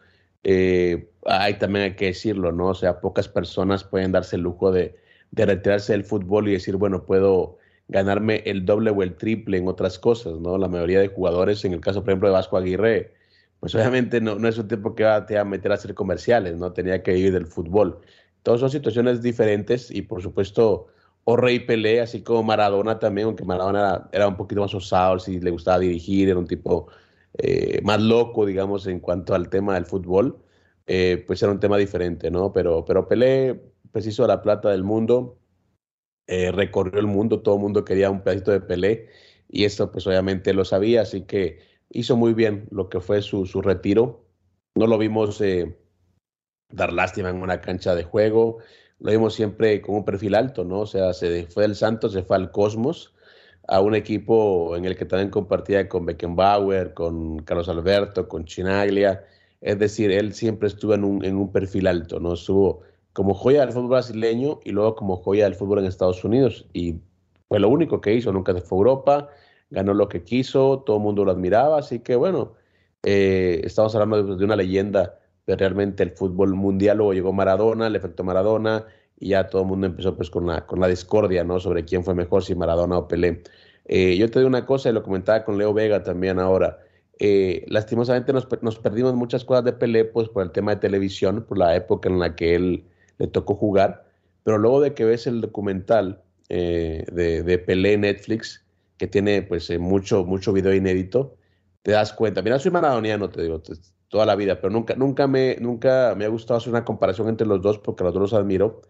Eh, 0.44 1.12
hay 1.26 1.60
también 1.60 1.86
hay 1.86 1.96
que 1.98 2.06
decirlo, 2.06 2.54
¿no? 2.54 2.68
O 2.68 2.76
sea, 2.76 3.02
pocas 3.02 3.28
personas 3.28 3.84
pueden 3.84 4.14
darse 4.14 4.38
el 4.38 4.44
lujo 4.44 4.72
de, 4.72 4.96
de 5.32 5.46
retirarse 5.46 5.92
del 5.92 6.06
fútbol 6.06 6.48
y 6.48 6.54
decir, 6.54 6.78
bueno, 6.78 7.06
puedo 7.06 7.58
ganarme 7.90 8.44
el 8.46 8.66
doble 8.66 8.92
o 8.92 9.04
el 9.04 9.16
triple 9.16 9.58
en 9.58 9.68
otras 9.68 10.00
cosas, 10.00 10.40
¿no? 10.40 10.58
La 10.58 10.68
mayoría 10.68 11.00
de 11.02 11.10
jugadores, 11.10 11.66
en 11.66 11.74
el 11.74 11.82
caso, 11.82 12.02
por 12.02 12.12
ejemplo, 12.12 12.30
de 12.30 12.34
Vasco 12.34 12.58
Aguirre, 12.58 13.14
pues 13.60 13.76
obviamente 13.76 14.22
no, 14.22 14.36
no 14.36 14.48
es 14.48 14.58
un 14.58 14.68
tiempo 14.68 14.96
que 14.96 15.04
te 15.28 15.36
va 15.36 15.42
a 15.42 15.46
meter 15.46 15.72
a 15.72 15.76
hacer 15.76 15.94
comerciales, 15.96 16.56
¿no? 16.58 16.72
Tenía 16.72 17.04
que 17.04 17.18
ir 17.18 17.34
del 17.34 17.48
fútbol. 17.48 18.00
Todas 18.44 18.62
son 18.62 18.70
situaciones 18.70 19.22
diferentes 19.22 19.92
y, 19.92 20.04
por 20.04 20.22
supuesto, 20.22 20.88
o 21.26 21.36
Rey 21.36 21.60
Pelé, 21.60 22.00
así 22.02 22.22
como 22.22 22.44
Maradona 22.44 23.00
también, 23.00 23.26
aunque 23.28 23.44
Maradona 23.44 24.08
era, 24.12 24.28
un 24.28 24.38
poquito 24.38 24.62
más 24.62 24.74
osado, 24.74 25.20
si 25.20 25.40
le 25.40 25.52
gustaba 25.52 25.80
dirigir, 25.80 26.30
era 26.30 26.40
un 26.40 26.48
tipo 26.48 26.88
eh, 27.38 27.82
más 27.84 28.02
loco, 28.02 28.46
digamos, 28.46 28.88
en 28.88 29.00
cuanto 29.00 29.36
al 29.36 29.50
tema 29.50 29.74
del 29.74 29.86
fútbol, 29.86 30.38
eh, 30.88 31.24
pues 31.28 31.42
era 31.44 31.52
un 31.52 31.60
tema 31.60 31.78
diferente, 31.78 32.32
¿no? 32.32 32.54
Pero, 32.54 32.86
pero 32.86 33.08
Pelé, 33.08 33.60
pues 33.92 34.06
hizo 34.08 34.26
la 34.28 34.42
plata 34.42 34.70
del 34.70 34.84
mundo, 34.84 35.39
eh, 36.32 36.52
recorrió 36.52 37.00
el 37.00 37.08
mundo, 37.08 37.42
todo 37.42 37.56
el 37.56 37.62
mundo 37.62 37.84
quería 37.84 38.12
un 38.12 38.22
pedacito 38.22 38.52
de 38.52 38.62
Pelé 38.62 39.10
y 39.50 39.66
esto 39.66 39.92
pues 39.92 40.06
obviamente 40.06 40.54
lo 40.54 40.64
sabía, 40.64 41.02
así 41.02 41.24
que 41.24 41.58
hizo 41.90 42.16
muy 42.16 42.36
bien 42.36 42.68
lo 42.70 42.88
que 42.88 43.00
fue 43.00 43.24
su, 43.24 43.48
su 43.48 43.64
retiro. 43.64 44.28
No 44.76 44.86
lo 44.86 45.00
vimos 45.00 45.42
eh, 45.42 45.76
dar 46.72 46.94
lástima 46.94 47.32
en 47.32 47.42
una 47.42 47.62
cancha 47.62 47.96
de 47.96 48.04
juego, 48.04 48.60
lo 49.00 49.10
vimos 49.10 49.34
siempre 49.34 49.82
con 49.82 49.96
un 49.96 50.06
perfil 50.06 50.36
alto, 50.36 50.64
¿no? 50.64 50.82
O 50.82 50.86
sea, 50.86 51.14
se 51.14 51.48
fue 51.48 51.64
del 51.64 51.76
Santos, 51.76 52.14
se 52.14 52.22
fue 52.22 52.36
al 52.36 52.52
Cosmos, 52.52 53.16
a 53.68 53.82
un 53.82 53.96
equipo 53.96 54.76
en 54.76 54.86
el 54.86 54.96
que 54.96 55.06
también 55.06 55.32
compartía 55.32 55.90
con 55.90 56.06
Beckenbauer, 56.06 56.94
con 56.94 57.40
Carlos 57.40 57.70
Alberto, 57.70 58.28
con 58.28 58.46
Chinaglia. 58.46 59.26
Es 59.62 59.80
decir, 59.80 60.12
él 60.12 60.34
siempre 60.34 60.68
estuvo 60.68 60.94
en 60.94 61.04
un, 61.04 61.26
en 61.26 61.38
un 61.38 61.52
perfil 61.52 61.88
alto, 61.88 62.20
¿no? 62.20 62.34
Estuvo 62.34 62.84
como 63.14 63.34
joya 63.34 63.62
del 63.62 63.72
fútbol 63.72 63.90
brasileño 63.90 64.60
y 64.64 64.72
luego 64.72 64.96
como 64.96 65.18
joya 65.18 65.46
del 65.46 65.56
fútbol 65.56 65.80
en 65.80 65.86
Estados 65.86 66.24
Unidos. 66.24 66.68
Y 66.74 66.96
fue 67.48 67.60
lo 67.60 67.70
único 67.70 68.02
que 68.02 68.14
hizo, 68.14 68.32
nunca 68.32 68.54
se 68.54 68.62
fue 68.62 68.78
a 68.78 68.80
Europa, 68.80 69.30
ganó 69.70 69.94
lo 69.94 70.08
que 70.10 70.24
quiso, 70.24 70.84
todo 70.86 70.98
el 70.98 71.04
mundo 71.04 71.26
lo 71.26 71.32
admiraba, 71.32 71.80
así 71.80 72.00
que 72.00 72.16
bueno, 72.16 72.54
eh, 73.04 73.62
estamos 73.64 73.96
hablando 73.96 74.36
de, 74.36 74.46
una 74.46 74.56
leyenda 74.56 75.20
de 75.48 75.56
realmente 75.56 76.04
el 76.04 76.12
fútbol 76.12 76.54
mundial, 76.56 76.98
luego 76.98 77.14
llegó 77.14 77.34
Maradona, 77.34 77.88
el 77.88 77.96
efecto 77.96 78.24
Maradona, 78.24 78.86
y 79.20 79.30
ya 79.30 79.48
todo 79.48 79.64
el 79.64 79.68
mundo 79.68 79.88
empezó 79.88 80.16
pues 80.16 80.30
con 80.30 80.48
la, 80.48 80.66
con 80.66 80.80
la 80.80 80.88
discordia, 80.88 81.44
¿no? 81.44 81.60
Sobre 81.60 81.86
quién 81.86 82.04
fue 82.04 82.14
mejor, 82.14 82.44
si 82.44 82.56
Maradona 82.56 82.98
o 82.98 83.08
Pelé. 83.08 83.44
Eh, 83.86 84.16
yo 84.18 84.30
te 84.30 84.40
digo 84.40 84.48
una 84.48 84.66
cosa, 84.66 84.90
y 84.90 84.94
lo 84.94 85.04
comentaba 85.04 85.44
con 85.44 85.58
Leo 85.58 85.74
Vega 85.74 86.04
también 86.04 86.40
ahora, 86.40 86.80
eh, 87.20 87.66
lastimosamente 87.68 88.32
nos, 88.32 88.48
nos, 88.62 88.80
perdimos 88.80 89.14
muchas 89.14 89.44
cosas 89.44 89.66
de 89.66 89.74
Pelé, 89.74 90.06
pues 90.06 90.30
por 90.30 90.44
el 90.44 90.52
tema 90.52 90.76
de 90.76 90.82
televisión, 90.82 91.44
por 91.44 91.58
la 91.58 91.76
época 91.76 92.08
en 92.08 92.20
la 92.20 92.36
que 92.36 92.56
él 92.56 92.86
le 93.20 93.28
tocó 93.28 93.56
jugar, 93.56 94.06
pero 94.44 94.58
luego 94.58 94.82
de 94.82 94.94
que 94.94 95.06
ves 95.06 95.28
el 95.28 95.42
documental 95.42 96.24
eh, 96.50 97.06
de, 97.12 97.44
de, 97.44 97.98
Netflix, 97.98 98.66
que 98.98 99.08
tiene 99.08 99.44
pues 99.44 99.70
eh, 99.70 99.78
mucho, 99.78 100.26
mucho 100.26 100.52
video 100.52 100.74
inédito, 100.74 101.36
te 101.84 101.92
das 101.92 102.14
cuenta. 102.14 102.42
Mira, 102.42 102.58
soy 102.58 102.72
maradoniano, 102.72 103.30
te 103.30 103.44
digo, 103.44 103.62
toda 104.08 104.26
la 104.26 104.36
vida, 104.36 104.60
pero 104.60 104.72
nunca, 104.72 104.96
nunca, 104.96 105.28
me, 105.28 105.58
nunca 105.60 106.16
me 106.18 106.26
ha 106.26 106.30
gustado 106.30 106.58
hacer 106.58 106.72
una 106.72 106.86
comparación 106.86 107.30
entre 107.30 107.48
los 107.48 107.62
dos 107.62 107.78
porque 107.78 108.04
los 108.04 108.14
dos 108.14 108.22
los 108.22 108.34
admiro. 108.34 108.82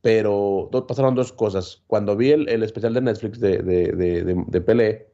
Pero 0.00 0.70
pasaron 0.86 1.14
dos 1.16 1.32
cosas. 1.32 1.82
Cuando 1.88 2.16
vi 2.16 2.30
el, 2.30 2.48
el 2.48 2.62
especial 2.62 2.94
de 2.94 3.00
Netflix 3.00 3.40
de, 3.40 3.58
de, 3.58 3.92
de, 3.92 4.22
de, 4.22 5.08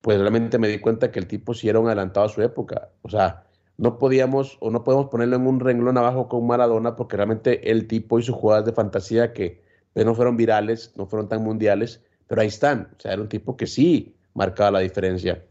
pues 0.00 0.18
realmente 0.18 0.58
me 0.58 0.68
di 0.68 0.78
cuenta 0.80 1.10
que 1.10 1.18
el 1.18 1.26
tipo 1.26 1.54
sí 1.54 1.68
era 1.68 1.78
adelantado 1.78 2.26
a 2.26 2.28
su 2.28 2.42
época. 2.42 2.90
O 3.02 3.08
sea, 3.08 3.47
no 3.78 3.98
podíamos 3.98 4.58
o 4.60 4.70
no 4.70 4.84
podemos 4.84 5.06
ponerlo 5.06 5.36
en 5.36 5.46
un 5.46 5.60
renglón 5.60 5.96
abajo 5.96 6.28
con 6.28 6.46
Maradona 6.46 6.96
porque 6.96 7.16
realmente 7.16 7.70
el 7.70 7.86
tipo 7.86 8.18
hizo 8.18 8.32
jugadas 8.34 8.66
de 8.66 8.72
fantasía 8.72 9.32
que 9.32 9.62
pues, 9.94 10.04
no 10.04 10.14
fueron 10.14 10.36
virales, 10.36 10.92
no 10.96 11.06
fueron 11.06 11.28
tan 11.28 11.42
mundiales, 11.42 12.02
pero 12.26 12.42
ahí 12.42 12.48
están. 12.48 12.90
O 12.96 13.00
sea, 13.00 13.12
era 13.12 13.22
un 13.22 13.28
tipo 13.28 13.56
que 13.56 13.66
sí 13.66 14.16
marcaba 14.34 14.72
la 14.72 14.78
diferencia. 14.80 15.44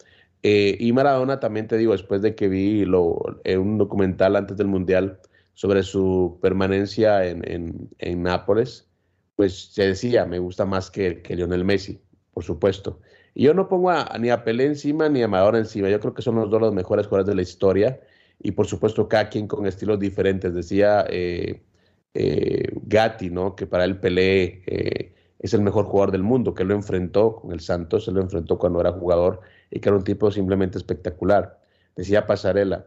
Eh, 0.43 0.77
y 0.79 0.91
Maradona 0.91 1.39
también 1.39 1.67
te 1.67 1.77
digo, 1.77 1.93
después 1.93 2.21
de 2.21 2.35
que 2.35 2.47
vi 2.49 2.85
lo, 2.85 3.17
eh, 3.43 3.57
un 3.57 3.77
documental 3.77 4.35
antes 4.35 4.57
del 4.57 4.67
Mundial 4.67 5.19
sobre 5.53 5.81
su 5.83 6.37
permanencia 6.41 7.25
en, 7.25 7.89
en, 7.97 8.23
Nápoles, 8.23 8.87
pues 9.35 9.69
se 9.73 9.87
decía, 9.87 10.25
me 10.25 10.39
gusta 10.39 10.65
más 10.65 10.91
que, 10.91 11.21
que 11.21 11.35
Lionel 11.35 11.65
Messi, 11.65 12.01
por 12.33 12.43
supuesto. 12.43 12.99
Y 13.33 13.43
yo 13.45 13.53
no 13.53 13.67
pongo 13.67 13.91
ni 14.19 14.29
a 14.29 14.43
Pelé 14.43 14.65
encima 14.65 15.09
ni 15.09 15.23
a 15.23 15.27
Maradona 15.27 15.59
encima, 15.59 15.89
yo 15.89 15.99
creo 15.99 16.13
que 16.13 16.21
son 16.21 16.35
los 16.35 16.49
dos 16.49 16.61
los 16.61 16.73
mejores 16.73 17.07
jugadores 17.07 17.27
de 17.27 17.35
la 17.35 17.41
historia 17.41 17.99
y 18.39 18.51
por 18.51 18.67
supuesto 18.67 19.07
cada 19.07 19.29
quien 19.29 19.47
con 19.47 19.65
estilos 19.65 19.99
diferentes. 19.99 20.53
Decía 20.53 21.05
eh, 21.09 21.63
eh, 22.13 22.71
Gatti, 22.83 23.29
¿no? 23.29 23.55
Que 23.55 23.65
para 23.67 23.85
él 23.85 23.99
Pelé 23.99 24.63
eh, 24.67 25.13
es 25.39 25.53
el 25.53 25.61
mejor 25.61 25.85
jugador 25.85 26.11
del 26.11 26.23
mundo, 26.23 26.53
que 26.53 26.63
lo 26.63 26.73
enfrentó 26.75 27.35
con 27.37 27.51
el 27.51 27.59
Santos, 27.59 28.05
se 28.05 28.11
lo 28.11 28.21
enfrentó 28.21 28.57
cuando 28.57 28.81
era 28.81 28.91
jugador 28.91 29.41
y 29.71 29.79
que 29.79 29.89
era 29.89 29.97
un 29.97 30.03
tipo 30.03 30.31
simplemente 30.31 30.77
espectacular. 30.77 31.59
Decía 31.95 32.27
Pasarela. 32.27 32.85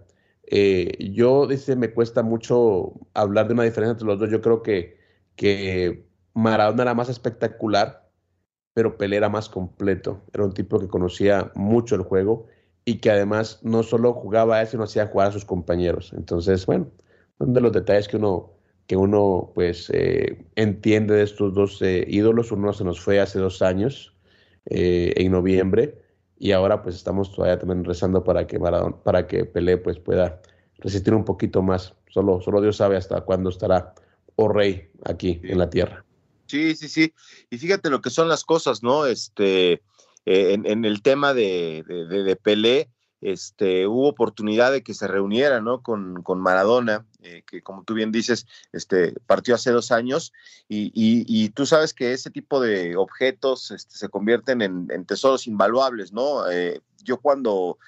yo, 0.99 1.47
dice, 1.47 1.77
me 1.77 1.93
cuesta 1.93 2.23
mucho 2.23 2.93
hablar 3.15 3.49
de 3.49 3.55
una 3.55 3.65
diferencia 3.65 3.93
entre 3.93 4.07
los 4.07 4.19
dos. 4.19 4.31
Yo 4.31 4.41
creo 4.41 4.63
que, 4.63 4.99
que 5.37 6.07
Maradona 6.35 6.83
era 6.83 6.95
más 6.95 7.09
espectacular, 7.09 8.09
pero 8.75 8.97
Pelé 8.97 9.17
era 9.17 9.29
más 9.29 9.49
completo. 9.49 10.23
Era 10.33 10.45
un 10.45 10.55
tipo 10.55 10.79
que 10.81 10.89
conocía 10.89 11.53
mucho 11.55 11.97
el 11.97 12.03
juego 12.03 12.47
y 12.85 12.97
que 12.97 13.11
además 13.11 13.61
no 13.63 13.83
solo 13.83 14.13
jugaba 14.13 14.57
a 14.57 14.63
él, 14.63 14.69
sino 14.69 14.85
hacía 14.85 15.07
jugar 15.07 15.29
a 15.29 15.33
sus 15.33 15.45
compañeros. 15.45 16.13
Entonces, 16.17 16.67
bueno, 16.67 16.91
son 17.39 17.53
de 17.53 17.61
los 17.61 17.73
detalles 17.73 18.09
que 18.09 18.17
uno, 18.17 18.53
que 18.87 18.97
uno 18.97 19.53
pues 19.55 19.91
eh, 19.93 20.45
entiende 20.57 21.15
de 21.15 21.23
estos 21.23 21.55
dos 21.55 21.81
eh, 21.83 22.05
ídolos. 22.09 22.53
Uno 22.53 22.73
se 22.73 22.85
nos 22.85 23.01
fue 23.01 23.21
hace 23.21 23.39
dos 23.39 23.63
años, 23.63 24.15
eh, 24.67 25.13
en 25.17 25.33
noviembre, 25.33 25.99
y 26.39 26.53
ahora 26.53 26.83
pues 26.83 26.97
estamos 26.97 27.35
todavía 27.35 27.59
también 27.59 27.85
rezando 27.85 28.25
para 28.25 28.47
que, 28.47 28.59
para 28.59 29.27
que 29.27 29.45
Pelé 29.45 29.77
pues 29.77 29.99
pueda 29.99 30.41
resistir 30.79 31.15
un 31.15 31.25
poquito 31.25 31.63
más. 31.63 31.95
Solo, 32.09 32.41
solo 32.41 32.61
Dios 32.61 32.77
sabe 32.77 32.97
hasta 32.97 33.21
cuándo 33.23 33.51
estará 33.51 33.95
o 34.37 34.45
oh 34.45 34.49
rey 34.49 34.91
aquí 35.05 35.41
en 35.45 35.59
la 35.59 35.69
tierra. 35.69 36.05
Sí, 36.47 36.75
sí, 36.75 36.89
sí. 36.89 37.15
Y 37.51 37.59
fíjate 37.59 37.91
lo 37.91 38.01
que 38.01 38.11
son 38.11 38.29
las 38.29 38.45
cosas, 38.45 38.83
¿no? 38.83 39.07
Este, 39.07 39.83
eh, 40.33 40.53
en, 40.53 40.85
el 40.85 41.03
tema 41.03 41.35
de, 41.35 41.83
de, 41.85 42.37
Pelé, 42.37 42.89
este, 43.21 43.89
hubo 43.89 44.07
oportunidad 44.07 44.71
de 44.71 44.85
que 44.85 44.95
se 44.95 45.09
reuniera 45.09 45.61
con, 45.83 46.23
Maradona, 46.41 47.05
eh, 47.21 47.43
que 47.45 47.63
como 47.63 47.83
tú 47.83 47.95
bien 47.95 48.13
dices, 48.13 48.47
este, 48.73 49.13
partió 49.27 49.57
hace 49.57 49.73
dos 49.73 49.91
años, 49.91 50.33
y, 50.69 51.49
tú 51.49 51.67
sabes 51.67 51.93
que 51.93 52.13
ese 52.13 52.31
tipo 52.31 52.61
de 52.61 52.95
objetos 52.97 53.73
este, 53.73 53.97
se 53.97 54.09
convierten 54.09 54.63
en, 54.63 55.05
tesoros 55.05 55.49
invaluables, 55.49 56.13
¿no? 56.13 56.49
Eh, 56.49 56.81
yo 57.03 57.17
cuando 57.17 57.79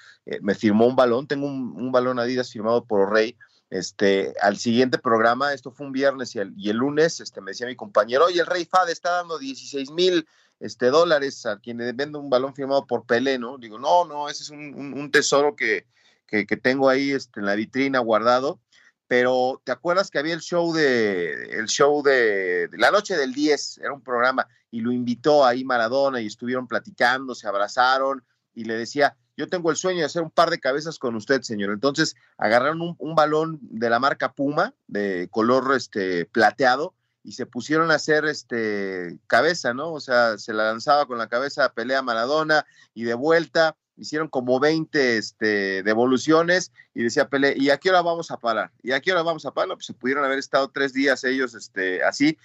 me 0.41 0.53
firmó 0.53 0.85
un 0.85 0.97
balón, 0.97 1.27
tengo 1.27 1.47
un, 1.47 1.73
un 1.77 1.93
balón 1.93 2.19
Adidas 2.19 2.51
firmado 2.51 2.83
por 2.83 3.09
Rey, 3.13 3.37
este, 3.69 4.33
al 4.41 4.57
siguiente 4.57 4.97
programa, 4.97 5.53
esto 5.53 5.71
fue 5.71 5.87
un 5.87 5.93
viernes 5.93 6.35
y 6.35 6.39
el, 6.39 6.53
y 6.57 6.69
el 6.71 6.77
lunes, 6.77 7.21
este, 7.21 7.39
me 7.39 7.51
decía 7.51 7.67
mi 7.67 7.77
compañero, 7.77 8.25
oye, 8.25 8.41
el 8.41 8.47
Rey 8.47 8.65
Fad 8.65 8.89
está 8.89 9.11
dando 9.11 9.39
16 9.39 9.91
mil 9.91 10.27
este, 10.59 10.87
dólares 10.87 11.45
a 11.45 11.59
quien 11.59 11.77
le 11.77 11.91
vende 11.93 12.17
un 12.17 12.29
balón 12.29 12.55
firmado 12.55 12.87
por 12.87 13.05
Pelé, 13.05 13.37
¿no? 13.37 13.57
Digo, 13.57 13.79
no, 13.79 14.05
no, 14.05 14.29
ese 14.29 14.43
es 14.43 14.49
un, 14.49 14.93
un, 14.93 15.11
tesoro 15.11 15.55
que, 15.55 15.85
que, 16.27 16.45
tengo 16.57 16.89
ahí 16.89 17.11
este, 17.11 17.39
en 17.39 17.45
la 17.45 17.55
vitrina 17.55 17.99
guardado. 17.99 18.59
Pero 19.07 19.61
¿te 19.63 19.71
acuerdas 19.71 20.09
que 20.09 20.19
había 20.19 20.33
el 20.33 20.39
show 20.39 20.73
de 20.73 21.57
el 21.57 21.67
show 21.67 22.01
de, 22.01 22.69
la 22.73 22.89
noche 22.89 23.17
del 23.17 23.33
10? 23.33 23.79
Era 23.79 23.93
un 23.93 24.01
programa 24.01 24.47
y 24.71 24.79
lo 24.79 24.91
invitó 24.91 25.45
ahí 25.45 25.63
Maradona 25.63 26.21
y 26.21 26.27
estuvieron 26.27 26.67
platicando, 26.67 27.35
se 27.35 27.47
abrazaron 27.47 28.23
y 28.55 28.63
le 28.63 28.75
decía, 28.75 29.15
yo 29.35 29.49
tengo 29.49 29.69
el 29.69 29.77
sueño 29.77 29.99
de 29.99 30.05
hacer 30.05 30.21
un 30.21 30.31
par 30.31 30.49
de 30.49 30.59
cabezas 30.59 30.97
con 30.97 31.15
usted, 31.15 31.41
señor. 31.41 31.71
Entonces 31.71 32.15
agarraron 32.37 32.81
un, 32.81 32.95
un 32.97 33.15
balón 33.15 33.59
de 33.61 33.89
la 33.89 33.99
marca 33.99 34.31
Puma 34.33 34.73
de 34.87 35.27
color 35.29 35.75
este, 35.75 36.25
plateado 36.25 36.95
y 37.23 37.33
se 37.33 37.45
pusieron 37.45 37.89
a 37.91 37.95
hacer 37.95 38.25
este 38.25 39.17
cabeza, 39.27 39.73
¿no? 39.73 39.93
O 39.93 39.99
sea, 39.99 40.37
se 40.37 40.53
la 40.53 40.65
lanzaba 40.65 41.05
con 41.05 41.17
la 41.17 41.29
cabeza 41.29 41.65
a 41.65 41.73
pelea 41.73 42.01
Maradona 42.01 42.65
y 42.93 43.03
de 43.03 43.13
vuelta 43.13 43.75
hicieron 43.95 44.27
como 44.27 44.59
20 44.59 45.17
este, 45.17 45.83
devoluciones 45.83 46.71
y 46.93 47.03
decía 47.03 47.29
Pelé, 47.29 47.55
¿y 47.57 47.69
a 47.69 47.77
qué 47.77 47.89
hora 47.89 48.01
vamos 48.01 48.31
a 48.31 48.37
parar? 48.37 48.71
¿Y 48.81 48.91
a 48.91 48.99
qué 48.99 49.11
hora 49.11 49.21
vamos 49.21 49.45
a 49.45 49.51
parar? 49.51 49.75
Pues 49.75 49.85
se 49.85 49.93
pudieron 49.93 50.25
haber 50.25 50.39
estado 50.39 50.69
tres 50.69 50.93
días 50.93 51.23
ellos 51.23 51.53
este, 51.53 52.03
así. 52.03 52.37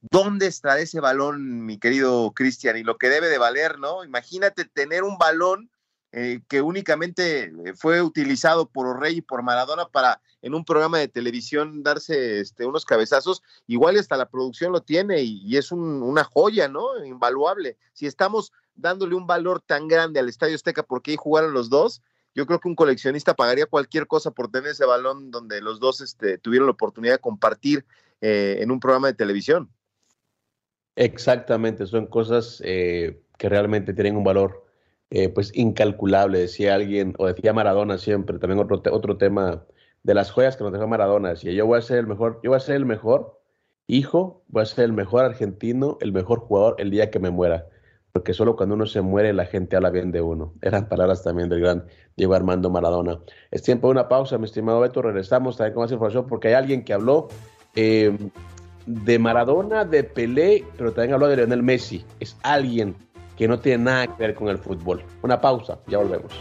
¿Dónde 0.00 0.46
está 0.46 0.78
ese 0.78 1.00
balón, 1.00 1.64
mi 1.64 1.78
querido 1.78 2.32
Cristian? 2.32 2.76
Y 2.76 2.82
lo 2.82 2.98
que 2.98 3.08
debe 3.08 3.28
de 3.28 3.38
valer, 3.38 3.78
¿no? 3.78 4.04
Imagínate 4.04 4.64
tener 4.64 5.02
un 5.02 5.18
balón 5.18 5.70
eh, 6.18 6.40
que 6.48 6.62
únicamente 6.62 7.42
eh, 7.42 7.74
fue 7.74 8.00
utilizado 8.00 8.64
por 8.70 8.98
Rey 8.98 9.18
y 9.18 9.20
por 9.20 9.42
Maradona 9.42 9.86
para 9.86 10.22
en 10.40 10.54
un 10.54 10.64
programa 10.64 10.96
de 10.96 11.08
televisión 11.08 11.82
darse 11.82 12.40
este, 12.40 12.64
unos 12.64 12.86
cabezazos, 12.86 13.42
igual 13.66 13.98
hasta 13.98 14.16
la 14.16 14.30
producción 14.30 14.72
lo 14.72 14.80
tiene 14.80 15.20
y, 15.20 15.58
es 15.58 15.72
una 15.72 16.24
joya, 16.24 16.68
¿no? 16.68 17.04
Invaluable. 17.04 17.76
Si 17.92 18.06
estamos 18.06 18.54
dándole 18.74 19.14
un 19.14 19.26
valor 19.26 19.60
tan 19.60 19.88
grande 19.88 20.18
al 20.18 20.30
Estadio 20.30 20.54
Azteca 20.54 20.82
porque 20.84 21.10
ahí 21.10 21.16
jugaron 21.18 21.52
los 21.52 21.68
dos, 21.68 22.00
yo 22.34 22.46
creo 22.46 22.60
que 22.60 22.68
un 22.68 22.76
coleccionista 22.76 23.34
pagaría 23.34 23.66
cualquier 23.66 24.06
cosa 24.06 24.30
por 24.30 24.50
tener 24.50 24.70
ese 24.70 24.86
balón 24.86 25.30
donde 25.30 25.60
los 25.60 25.80
dos 25.80 26.00
este, 26.00 26.38
tuvieron 26.38 26.66
la 26.66 26.72
oportunidad 26.72 27.16
de 27.16 27.20
compartir 27.20 27.84
eh, 28.22 28.56
en 28.60 28.70
un 28.70 28.80
programa 28.80 29.08
de 29.08 29.14
televisión. 29.14 29.68
Exactamente, 30.94 31.86
son 31.86 32.06
cosas 32.06 32.62
que 32.62 33.20
realmente 33.38 33.92
tienen 33.92 34.16
un 34.16 34.24
valor 34.24 34.65
eh, 35.10 35.28
pues 35.28 35.56
incalculable, 35.56 36.38
decía 36.38 36.74
alguien, 36.74 37.14
o 37.18 37.26
decía 37.26 37.52
Maradona 37.52 37.98
siempre, 37.98 38.38
también 38.38 38.60
otro, 38.60 38.82
otro 38.92 39.16
tema 39.16 39.64
de 40.02 40.14
las 40.14 40.30
joyas 40.30 40.56
que 40.56 40.64
nos 40.64 40.72
dejó 40.72 40.86
Maradona, 40.88 41.30
decía, 41.30 41.52
yo 41.52 41.66
voy 41.66 41.78
a 41.78 41.82
ser 41.82 41.98
el 41.98 42.06
mejor, 42.06 42.40
yo 42.42 42.50
voy 42.50 42.56
a 42.56 42.60
ser 42.60 42.76
el 42.76 42.86
mejor 42.86 43.40
hijo, 43.86 44.42
voy 44.48 44.62
a 44.62 44.66
ser 44.66 44.84
el 44.84 44.92
mejor 44.92 45.24
argentino, 45.24 45.98
el 46.00 46.12
mejor 46.12 46.40
jugador 46.40 46.76
el 46.78 46.90
día 46.90 47.10
que 47.10 47.18
me 47.20 47.30
muera, 47.30 47.66
porque 48.12 48.34
solo 48.34 48.56
cuando 48.56 48.74
uno 48.74 48.86
se 48.86 49.00
muere 49.00 49.32
la 49.32 49.46
gente 49.46 49.76
habla 49.76 49.90
bien 49.90 50.10
de 50.10 50.22
uno. 50.22 50.54
Eran 50.62 50.88
palabras 50.88 51.22
también 51.22 51.48
del 51.48 51.60
gran 51.60 51.86
Diego 52.16 52.34
Armando 52.34 52.70
Maradona. 52.70 53.20
Es 53.50 53.62
tiempo 53.62 53.88
de 53.88 53.92
una 53.92 54.08
pausa, 54.08 54.38
mi 54.38 54.46
estimado 54.46 54.80
Beto, 54.80 55.02
regresamos 55.02 55.56
también 55.56 55.74
con 55.74 55.82
más 55.82 55.92
información 55.92 56.26
porque 56.26 56.48
hay 56.48 56.54
alguien 56.54 56.84
que 56.84 56.92
habló 56.92 57.28
eh, 57.74 58.16
de 58.86 59.18
Maradona, 59.18 59.84
de 59.84 60.04
Pelé, 60.04 60.64
pero 60.76 60.92
también 60.92 61.14
habló 61.14 61.28
de 61.28 61.36
Lionel 61.36 61.62
Messi. 61.62 62.04
Es 62.20 62.36
alguien 62.42 62.96
que 63.36 63.46
no 63.46 63.58
tiene 63.58 63.84
nada 63.84 64.06
que 64.06 64.22
ver 64.26 64.34
con 64.34 64.48
el 64.48 64.58
fútbol. 64.58 65.04
Una 65.22 65.40
pausa, 65.40 65.78
ya 65.86 65.98
volvemos. 65.98 66.32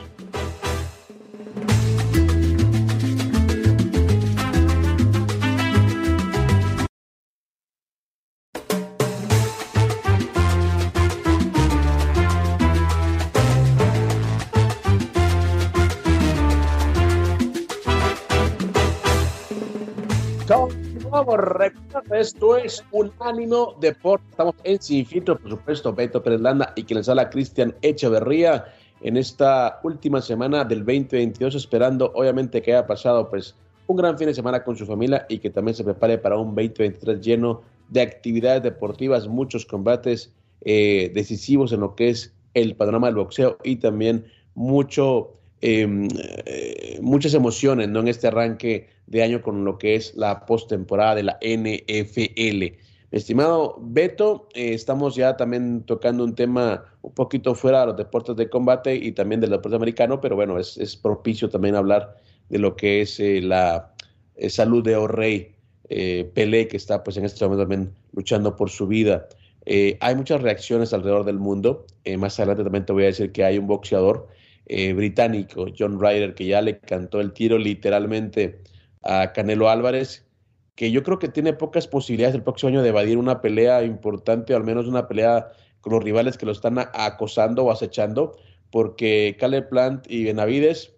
Esto 22.12 22.56
es 22.56 22.84
un 22.92 23.12
ánimo 23.20 23.76
Deporte. 23.80 24.24
Estamos 24.30 24.56
en 24.64 24.80
Sin 24.80 25.06
Filtro, 25.08 25.40
por 25.40 25.50
supuesto, 25.50 25.92
Beto 25.92 26.22
Pérez 26.22 26.40
Landa 26.40 26.72
y 26.76 26.84
quien 26.84 27.00
les 27.00 27.10
habla 27.10 27.32
Cristian 27.32 27.74
Echeverría 27.82 28.66
en 29.02 29.18
esta 29.18 29.80
última 29.84 30.22
semana 30.22 30.64
del 30.64 30.80
2022, 30.80 31.56
esperando 31.56 32.12
obviamente 32.14 32.62
que 32.62 32.74
haya 32.74 32.86
pasado 32.86 33.28
pues 33.28 33.56
un 33.88 33.98
gran 33.98 34.20
fin 34.20 34.28
de 34.28 34.36
semana 34.36 34.64
con 34.64 34.78
su 34.78 34.86
familia 34.86 35.26
y 35.30 35.40
que 35.40 35.50
también 35.50 35.74
se 35.74 35.84
prepare 35.84 36.20
para 36.20 36.38
un 36.38 36.54
2023 36.54 37.22
lleno 37.22 37.64
de 37.90 38.02
actividades 38.02 38.62
deportivas, 38.62 39.28
muchos 39.28 39.66
combates 39.66 40.32
eh, 40.62 41.12
decisivos 41.16 41.72
en 41.72 41.80
lo 41.80 41.96
que 41.96 42.10
es 42.10 42.36
el 42.54 42.76
panorama 42.76 43.08
del 43.08 43.16
boxeo 43.16 43.58
y 43.64 43.78
también 43.78 44.26
mucho 44.54 45.34
eh, 45.68 47.00
muchas 47.02 47.34
emociones 47.34 47.90
¿no? 47.90 48.02
en 48.02 48.08
este 48.08 48.28
arranque 48.28 48.88
de 49.08 49.24
año 49.24 49.42
con 49.42 49.66
lo 49.66 49.80
que 49.80 49.96
es 49.96 50.16
la 50.16 50.46
postemporada 50.46 51.16
de 51.16 51.24
la 51.24 51.40
NFL. 51.42 52.78
Estimado 53.10 53.76
Beto, 53.82 54.48
eh, 54.54 54.76
estamos 54.76 55.16
ya 55.16 55.38
también 55.38 55.82
tocando 55.82 56.24
un 56.24 56.36
tema 56.36 56.86
un 57.02 57.14
poquito 57.16 57.56
fuera 57.56 57.80
de 57.80 57.88
los 57.88 57.98
deportes 57.98 58.36
de 58.36 58.48
combate 58.48 58.96
y 58.96 59.12
también 59.14 59.42
del 59.42 59.50
deporte 59.50 59.76
americano, 59.76 60.22
pero 60.22 60.36
bueno, 60.36 60.60
es, 60.60 60.96
propicio 60.98 61.50
también 61.50 61.76
hablar 61.76 62.16
de 62.50 62.60
lo 62.60 62.76
que 62.76 63.02
es 63.02 63.20
eh, 63.20 63.42
la 63.42 63.92
salud 64.50 64.84
de 64.84 64.96
O'Reilly 64.96 65.52
Pelé, 66.34 66.68
que 66.68 66.78
está 66.78 67.04
pues 67.04 67.18
en 67.18 67.26
este 67.26 67.44
momento 67.44 67.64
también 67.64 67.92
luchando 68.14 68.56
por 68.56 68.70
su 68.70 68.86
vida. 68.86 69.28
hay 69.66 70.16
muchas 70.16 70.44
reacciones 70.44 70.94
alrededor 70.94 71.26
del 71.26 71.40
mundo. 71.40 71.88
más 72.20 72.40
adelante 72.40 72.64
también 72.64 72.86
te 72.86 72.94
voy 72.94 73.04
a 73.04 73.08
decir 73.08 73.32
que 73.32 73.44
hay 73.44 73.58
un 73.58 73.66
boxeador 73.66 74.28
eh, 74.68 74.94
británico, 74.94 75.68
John 75.78 76.00
Ryder, 76.00 76.34
que 76.34 76.46
ya 76.46 76.62
le 76.62 76.80
cantó 76.80 77.22
el 77.22 77.34
tiro 77.34 77.58
literalmente 77.58 78.62
a 79.04 79.32
Canelo 79.34 79.70
Álvarez, 79.70 80.26
que 80.76 80.92
yo 80.92 81.04
creo 81.04 81.20
que 81.20 81.30
tiene 81.30 81.54
pocas 81.54 81.88
posibilidades 81.88 82.36
el 82.36 82.44
próximo 82.44 82.70
año 82.70 82.82
de 82.82 82.90
evadir 82.90 83.18
una 83.18 83.42
pelea 83.42 83.84
importante, 83.84 84.54
o 84.54 84.58
al 84.58 84.64
menos 84.64 84.88
una 84.88 85.08
pelea 85.08 85.48
con 85.82 85.94
los 85.94 86.04
rivales 86.04 86.38
que 86.38 86.46
lo 86.46 86.52
están 86.52 86.80
acosando 86.80 87.64
o 87.64 87.72
acechando, 87.72 88.38
porque 88.72 89.38
Caleb 89.40 89.70
Plant 89.70 90.06
y 90.10 90.26
Benavides 90.26 90.94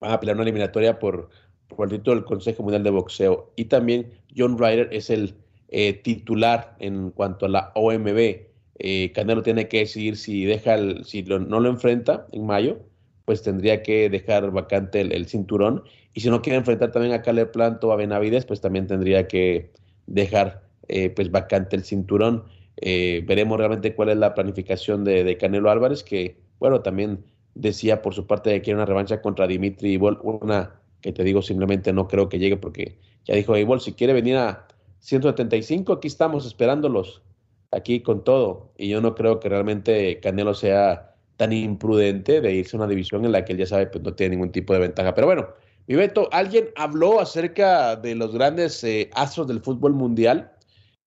van 0.00 0.10
a 0.10 0.20
pelear 0.20 0.36
una 0.36 0.42
eliminatoria 0.42 0.98
por, 0.98 1.30
por 1.68 1.86
el 1.86 1.98
título 1.98 2.16
del 2.16 2.24
Consejo 2.24 2.62
Mundial 2.62 2.82
de 2.82 2.90
Boxeo. 2.90 3.52
Y 3.56 3.66
también 3.66 4.12
John 4.36 4.58
Ryder 4.58 4.88
es 4.92 5.08
el 5.08 5.36
eh, 5.68 5.94
titular 5.94 6.76
en 6.80 7.12
cuanto 7.12 7.46
a 7.46 7.48
la 7.48 7.72
OMB. 7.74 8.51
Eh, 8.84 9.12
Canelo 9.14 9.44
tiene 9.44 9.68
que 9.68 9.78
decidir 9.78 10.16
si 10.16 10.44
deja 10.44 10.74
el, 10.74 11.04
si 11.04 11.22
no 11.22 11.60
lo 11.60 11.68
enfrenta 11.68 12.26
en 12.32 12.44
mayo, 12.44 12.80
pues 13.24 13.40
tendría 13.40 13.80
que 13.80 14.10
dejar 14.10 14.50
vacante 14.50 15.00
el, 15.02 15.26
cinturón. 15.28 15.84
Y 16.14 16.20
si 16.20 16.30
no 16.30 16.42
quiere 16.42 16.58
enfrentar 16.58 16.90
también 16.90 17.14
a 17.14 17.22
Caleb 17.22 17.52
Planto 17.52 17.88
o 17.88 17.92
a 17.92 17.96
Benavides, 17.96 18.44
pues 18.44 18.60
también 18.60 18.88
tendría 18.88 19.28
que 19.28 19.70
dejar 20.08 20.64
eh, 20.88 21.10
pues 21.10 21.30
vacante 21.30 21.76
el 21.76 21.84
cinturón. 21.84 22.42
Eh, 22.76 23.22
veremos 23.24 23.56
realmente 23.56 23.94
cuál 23.94 24.08
es 24.08 24.16
la 24.16 24.34
planificación 24.34 25.04
de, 25.04 25.36
Canelo 25.36 25.70
Álvarez, 25.70 26.02
que 26.02 26.36
bueno, 26.58 26.80
también 26.80 27.24
decía 27.54 28.02
por 28.02 28.14
su 28.14 28.26
parte 28.26 28.50
que 28.50 28.62
quiere 28.62 28.78
una 28.78 28.86
revancha 28.86 29.22
contra 29.22 29.46
Dimitri 29.46 29.92
Ibol, 29.92 30.18
una 30.22 30.74
que 31.02 31.12
te 31.12 31.22
digo 31.22 31.40
simplemente 31.40 31.92
no 31.92 32.08
creo 32.08 32.28
que 32.28 32.40
llegue 32.40 32.56
porque 32.56 32.98
ya 33.24 33.36
dijo 33.36 33.56
Ibol, 33.56 33.80
si 33.80 33.92
quiere 33.92 34.12
venir 34.12 34.36
a 34.36 34.66
175, 34.98 35.92
aquí 35.92 36.08
estamos 36.08 36.46
esperándolos 36.46 37.22
aquí 37.72 38.00
con 38.00 38.22
todo. 38.22 38.72
Y 38.78 38.88
yo 38.88 39.00
no 39.00 39.14
creo 39.14 39.40
que 39.40 39.48
realmente 39.48 40.20
Canelo 40.20 40.54
sea 40.54 41.16
tan 41.36 41.52
imprudente 41.52 42.40
de 42.40 42.54
irse 42.54 42.76
a 42.76 42.80
una 42.80 42.86
división 42.86 43.24
en 43.24 43.32
la 43.32 43.44
que 43.44 43.52
él 43.52 43.58
ya 43.58 43.66
sabe 43.66 43.86
pues, 43.86 44.04
no 44.04 44.14
tiene 44.14 44.36
ningún 44.36 44.52
tipo 44.52 44.72
de 44.72 44.78
ventaja. 44.78 45.14
Pero 45.14 45.26
bueno, 45.26 45.48
mi 45.88 45.96
Beto, 45.96 46.28
alguien 46.30 46.68
habló 46.76 47.20
acerca 47.20 47.96
de 47.96 48.14
los 48.14 48.32
grandes 48.32 48.84
eh, 48.84 49.10
astros 49.14 49.48
del 49.48 49.60
fútbol 49.60 49.94
mundial. 49.94 50.52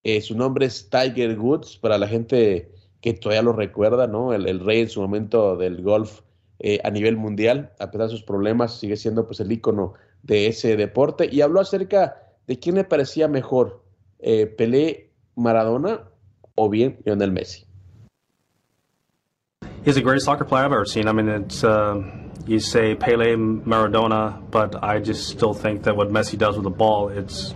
Eh, 0.03 0.21
su 0.21 0.35
nombre 0.35 0.65
es 0.65 0.89
Tiger 0.89 1.39
Woods, 1.39 1.77
para 1.77 1.97
la 1.97 2.07
gente 2.07 2.69
que 3.01 3.13
todavía 3.13 3.43
lo 3.43 3.53
recuerda, 3.53 4.07
¿no? 4.07 4.33
El, 4.33 4.59
rey 4.59 4.81
en 4.81 4.89
su 4.89 4.99
momento 5.01 5.55
del 5.55 5.81
golf 5.81 6.21
eh, 6.59 6.79
a 6.83 6.89
nivel 6.89 7.15
mundial, 7.17 7.71
a 7.79 7.91
pesar 7.91 8.07
de 8.07 8.11
sus 8.11 8.23
problemas, 8.23 8.79
sigue 8.79 8.97
siendo 8.97 9.25
pues 9.25 9.39
el 9.39 9.51
ícono 9.51 9.93
de 10.23 10.47
ese 10.47 10.75
deporte. 10.75 11.29
Y 11.31 11.41
habló 11.41 11.61
acerca 11.61 12.17
de 12.47 12.59
quién 12.59 12.75
le 12.75 12.83
parecía 12.83 13.27
mejor, 13.27 13.83
Pelé, 14.57 15.11
Maradona 15.35 16.09
o 16.57 16.69
bien 16.69 16.97
Messi. 17.05 17.65
He's 19.83 19.95
the 19.95 20.01
greatest 20.01 20.25
soccer 20.25 20.45
player 20.45 20.65
I've 20.65 20.71
ever 20.71 20.85
seen. 20.85 21.07
I 21.07 21.11
mean, 21.11 21.29
it's 21.29 21.63
uh, 21.63 22.03
you 22.47 22.59
say 22.59 22.95
Pele, 22.95 23.35
Maradona, 23.35 24.41
but 24.49 24.83
I 24.83 24.99
just 24.99 25.29
still 25.29 25.53
think 25.53 25.83
that 25.83 25.95
what 25.95 26.09
Messi 26.09 26.37
does 26.37 26.55
with 26.55 26.63
the 26.63 26.71
ball, 26.71 27.09
it's 27.09 27.53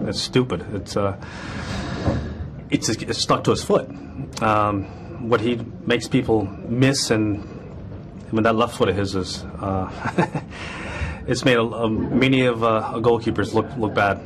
it's 0.00 0.20
stupid. 0.20 0.64
It's 0.74 0.96
uh, 0.96 1.20
it's, 2.70 2.88
it's 2.88 3.18
stuck 3.18 3.44
to 3.44 3.50
his 3.50 3.62
foot. 3.62 3.88
Um, 4.42 4.84
what 5.28 5.40
he 5.40 5.60
makes 5.86 6.08
people 6.08 6.46
miss, 6.68 7.10
and 7.10 7.40
I 8.28 8.32
mean 8.32 8.42
that 8.42 8.56
left 8.56 8.76
foot 8.76 8.88
of 8.88 8.96
his 8.96 9.14
is 9.14 9.44
uh, 9.60 10.42
it's 11.26 11.44
made 11.44 11.56
a, 11.56 11.62
a, 11.62 11.90
many 11.90 12.46
of 12.46 12.62
uh, 12.64 12.92
goalkeepers 12.96 13.54
look 13.54 13.66
look 13.76 13.94
bad. 13.94 14.18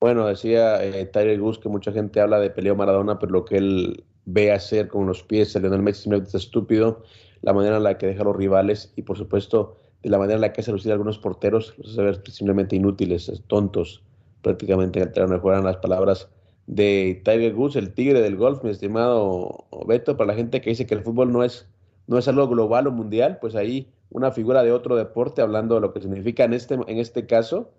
Bueno, 0.00 0.26
decía 0.26 0.82
eh, 0.82 1.04
Tyler 1.04 1.38
Gus 1.38 1.58
que 1.58 1.68
mucha 1.68 1.92
gente 1.92 2.20
habla 2.22 2.40
de 2.40 2.48
Peleo 2.48 2.74
Maradona, 2.74 3.18
pero 3.18 3.32
lo 3.32 3.44
que 3.44 3.58
él 3.58 4.04
ve 4.24 4.50
hacer 4.50 4.88
con 4.88 5.06
los 5.06 5.22
pies 5.22 5.54
a 5.54 5.60
Lionel 5.60 5.82
Messi 5.82 6.08
es 6.10 6.34
estúpido. 6.34 7.02
La 7.42 7.52
manera 7.52 7.76
en 7.76 7.82
la 7.82 7.98
que 7.98 8.06
deja 8.06 8.22
a 8.22 8.24
los 8.24 8.36
rivales 8.36 8.94
y, 8.96 9.02
por 9.02 9.18
supuesto, 9.18 9.76
de 10.02 10.08
la 10.08 10.16
manera 10.16 10.36
en 10.36 10.40
la 10.40 10.52
que 10.54 10.62
hace 10.62 10.72
lucir 10.72 10.90
a 10.90 10.94
algunos 10.94 11.18
porteros, 11.18 11.74
los 11.76 11.98
hace 11.98 12.32
simplemente 12.32 12.76
inútiles, 12.76 13.30
tontos, 13.46 14.02
prácticamente 14.40 15.00
en 15.00 15.08
el 15.08 15.12
terreno 15.12 15.38
juegan 15.38 15.64
las 15.64 15.76
palabras 15.76 16.30
de 16.66 17.20
Tiger 17.24 17.54
Woods, 17.54 17.76
el 17.76 17.92
tigre 17.92 18.22
del 18.22 18.36
golf, 18.36 18.64
mi 18.64 18.70
estimado 18.70 19.66
Beto, 19.86 20.16
para 20.16 20.28
la 20.28 20.34
gente 20.34 20.62
que 20.62 20.70
dice 20.70 20.86
que 20.86 20.94
el 20.94 21.02
fútbol 21.02 21.30
no 21.30 21.44
es, 21.44 21.68
no 22.06 22.16
es 22.16 22.26
algo 22.26 22.48
global 22.48 22.86
o 22.86 22.90
mundial, 22.90 23.36
pues 23.38 23.54
ahí 23.54 23.88
una 24.10 24.30
figura 24.30 24.62
de 24.62 24.72
otro 24.72 24.96
deporte 24.96 25.42
hablando 25.42 25.74
de 25.74 25.82
lo 25.82 25.92
que 25.92 26.00
significa 26.00 26.44
en 26.44 26.54
este, 26.54 26.74
en 26.74 26.98
este 26.98 27.26
caso 27.26 27.70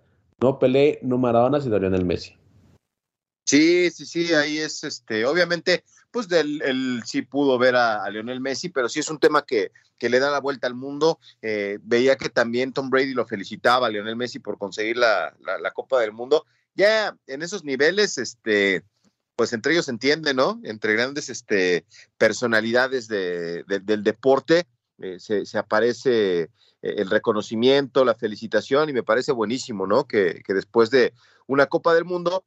no 0.42 0.58
Pelé, 0.58 0.98
no 1.02 1.18
Maradona, 1.18 1.60
sino 1.60 1.78
Lionel 1.78 2.04
Messi. 2.04 2.36
Sí, 3.46 3.90
sí, 3.90 4.06
sí, 4.06 4.34
ahí 4.34 4.58
es, 4.58 4.82
este, 4.82 5.24
obviamente, 5.24 5.84
pues 6.10 6.26
del, 6.28 6.60
él 6.62 7.02
sí 7.04 7.22
pudo 7.22 7.58
ver 7.58 7.76
a, 7.76 8.08
Lionel 8.10 8.40
Messi, 8.40 8.68
pero 8.68 8.88
sí 8.88 8.98
es 9.00 9.08
un 9.08 9.18
tema 9.18 9.44
que, 9.46 9.70
que 9.98 10.08
le 10.08 10.18
da 10.18 10.30
la 10.30 10.40
vuelta 10.40 10.66
al 10.66 10.74
mundo. 10.74 11.20
Eh, 11.42 11.78
veía 11.82 12.16
que 12.16 12.28
también 12.28 12.72
Tom 12.72 12.90
Brady 12.90 13.14
lo 13.14 13.26
felicitaba 13.26 13.86
a 13.86 13.90
Lionel 13.90 14.16
Messi 14.16 14.40
por 14.40 14.58
conseguir 14.58 14.96
la, 14.96 15.32
la, 15.40 15.70
Copa 15.70 16.00
del 16.00 16.12
Mundo. 16.12 16.44
Ya 16.74 17.16
en 17.26 17.42
esos 17.42 17.64
niveles, 17.64 18.18
este, 18.18 18.82
pues 19.36 19.52
entre 19.52 19.72
ellos 19.72 19.84
se 19.84 19.92
entiende, 19.92 20.34
¿no? 20.34 20.60
Entre 20.64 20.94
grandes 20.94 21.28
este, 21.28 21.84
personalidades 22.18 23.06
de, 23.06 23.64
del 23.64 24.02
deporte, 24.02 24.66
eh, 25.02 25.18
se, 25.18 25.58
aparece 25.58 26.42
eh, 26.42 26.48
el 26.80 27.10
reconocimiento, 27.10 28.04
la 28.04 28.14
felicitación 28.14 28.88
y 28.88 28.92
me 28.92 29.02
parece 29.02 29.32
buenísimo, 29.32 29.86
¿no? 29.86 30.06
Que, 30.06 30.42
después 30.46 30.90
de 30.90 31.12
una 31.46 31.66
Copa 31.66 31.92
del 31.92 32.04
Mundo 32.04 32.44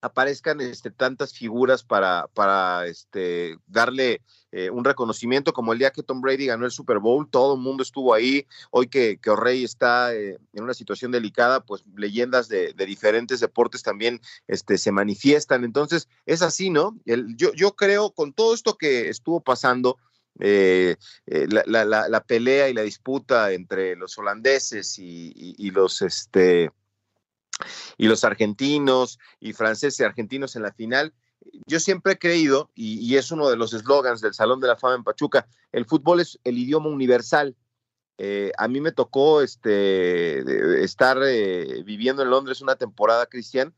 aparezcan 0.00 0.60
este, 0.60 0.90
tantas 0.90 1.32
figuras 1.32 1.84
para, 1.84 2.28
para 2.34 2.86
este, 2.86 3.56
darle 3.66 4.20
eh, 4.52 4.70
un 4.70 4.84
reconocimiento, 4.84 5.52
como 5.52 5.72
el 5.72 5.78
día 5.78 5.90
que 5.90 6.02
Tom 6.02 6.20
Brady 6.20 6.46
ganó 6.46 6.64
el 6.64 6.70
Super 6.70 6.98
Bowl, 6.98 7.28
todo 7.28 7.54
el 7.54 7.60
mundo 7.60 7.82
estuvo 7.82 8.14
ahí, 8.14 8.46
hoy 8.70 8.88
que, 8.88 9.18
que 9.18 9.30
O'Reilly 9.30 9.64
está 9.64 10.14
eh, 10.14 10.38
en 10.54 10.64
una 10.64 10.74
situación 10.74 11.12
delicada, 11.12 11.60
pues 11.60 11.84
leyendas 11.94 12.48
de, 12.48 12.72
diferentes 12.72 13.40
deportes 13.40 13.82
también 13.82 14.20
este, 14.46 14.78
se 14.78 14.92
manifiestan, 14.92 15.64
entonces 15.64 16.08
es 16.24 16.40
así, 16.40 16.70
¿no? 16.70 16.96
yo, 17.04 17.52
yo 17.54 17.76
creo, 17.76 18.12
con 18.12 18.32
todo 18.32 18.54
esto 18.54 18.78
que 18.78 19.08
estuvo 19.08 19.40
pasando, 19.40 19.98
eh, 20.38 20.96
eh, 21.26 21.46
la, 21.48 22.24
pelea 22.26 22.68
y 22.68 22.74
la 22.74 22.82
disputa 22.82 23.52
entre 23.52 23.96
los 23.96 24.18
holandeses 24.18 24.98
y, 24.98 25.70
los 25.70 26.02
este 26.02 26.70
y 27.96 28.06
los 28.06 28.24
argentinos 28.24 29.18
y 29.40 29.54
franceses 29.54 30.00
y 30.00 30.04
argentinos 30.04 30.56
en 30.56 30.62
la 30.62 30.72
final. 30.72 31.14
Yo 31.66 31.80
siempre 31.80 32.14
he 32.14 32.18
creído, 32.18 32.70
y, 32.74 33.16
es 33.16 33.30
uno 33.30 33.48
de 33.48 33.56
los 33.56 33.72
eslogans 33.72 34.20
del 34.20 34.34
Salón 34.34 34.60
de 34.60 34.68
la 34.68 34.76
Fama 34.76 34.96
en 34.96 35.04
Pachuca, 35.04 35.46
el 35.72 35.86
fútbol 35.86 36.20
es 36.20 36.38
el 36.44 36.58
idioma 36.58 36.88
universal. 36.88 37.56
Eh, 38.18 38.50
a 38.56 38.66
mí 38.66 38.80
me 38.80 38.92
tocó 38.92 39.42
este, 39.42 40.82
estar 40.82 41.18
viviendo 41.84 42.22
en 42.22 42.30
Londres 42.30 42.60
una 42.60 42.76
temporada, 42.76 43.26
Cristian, 43.26 43.74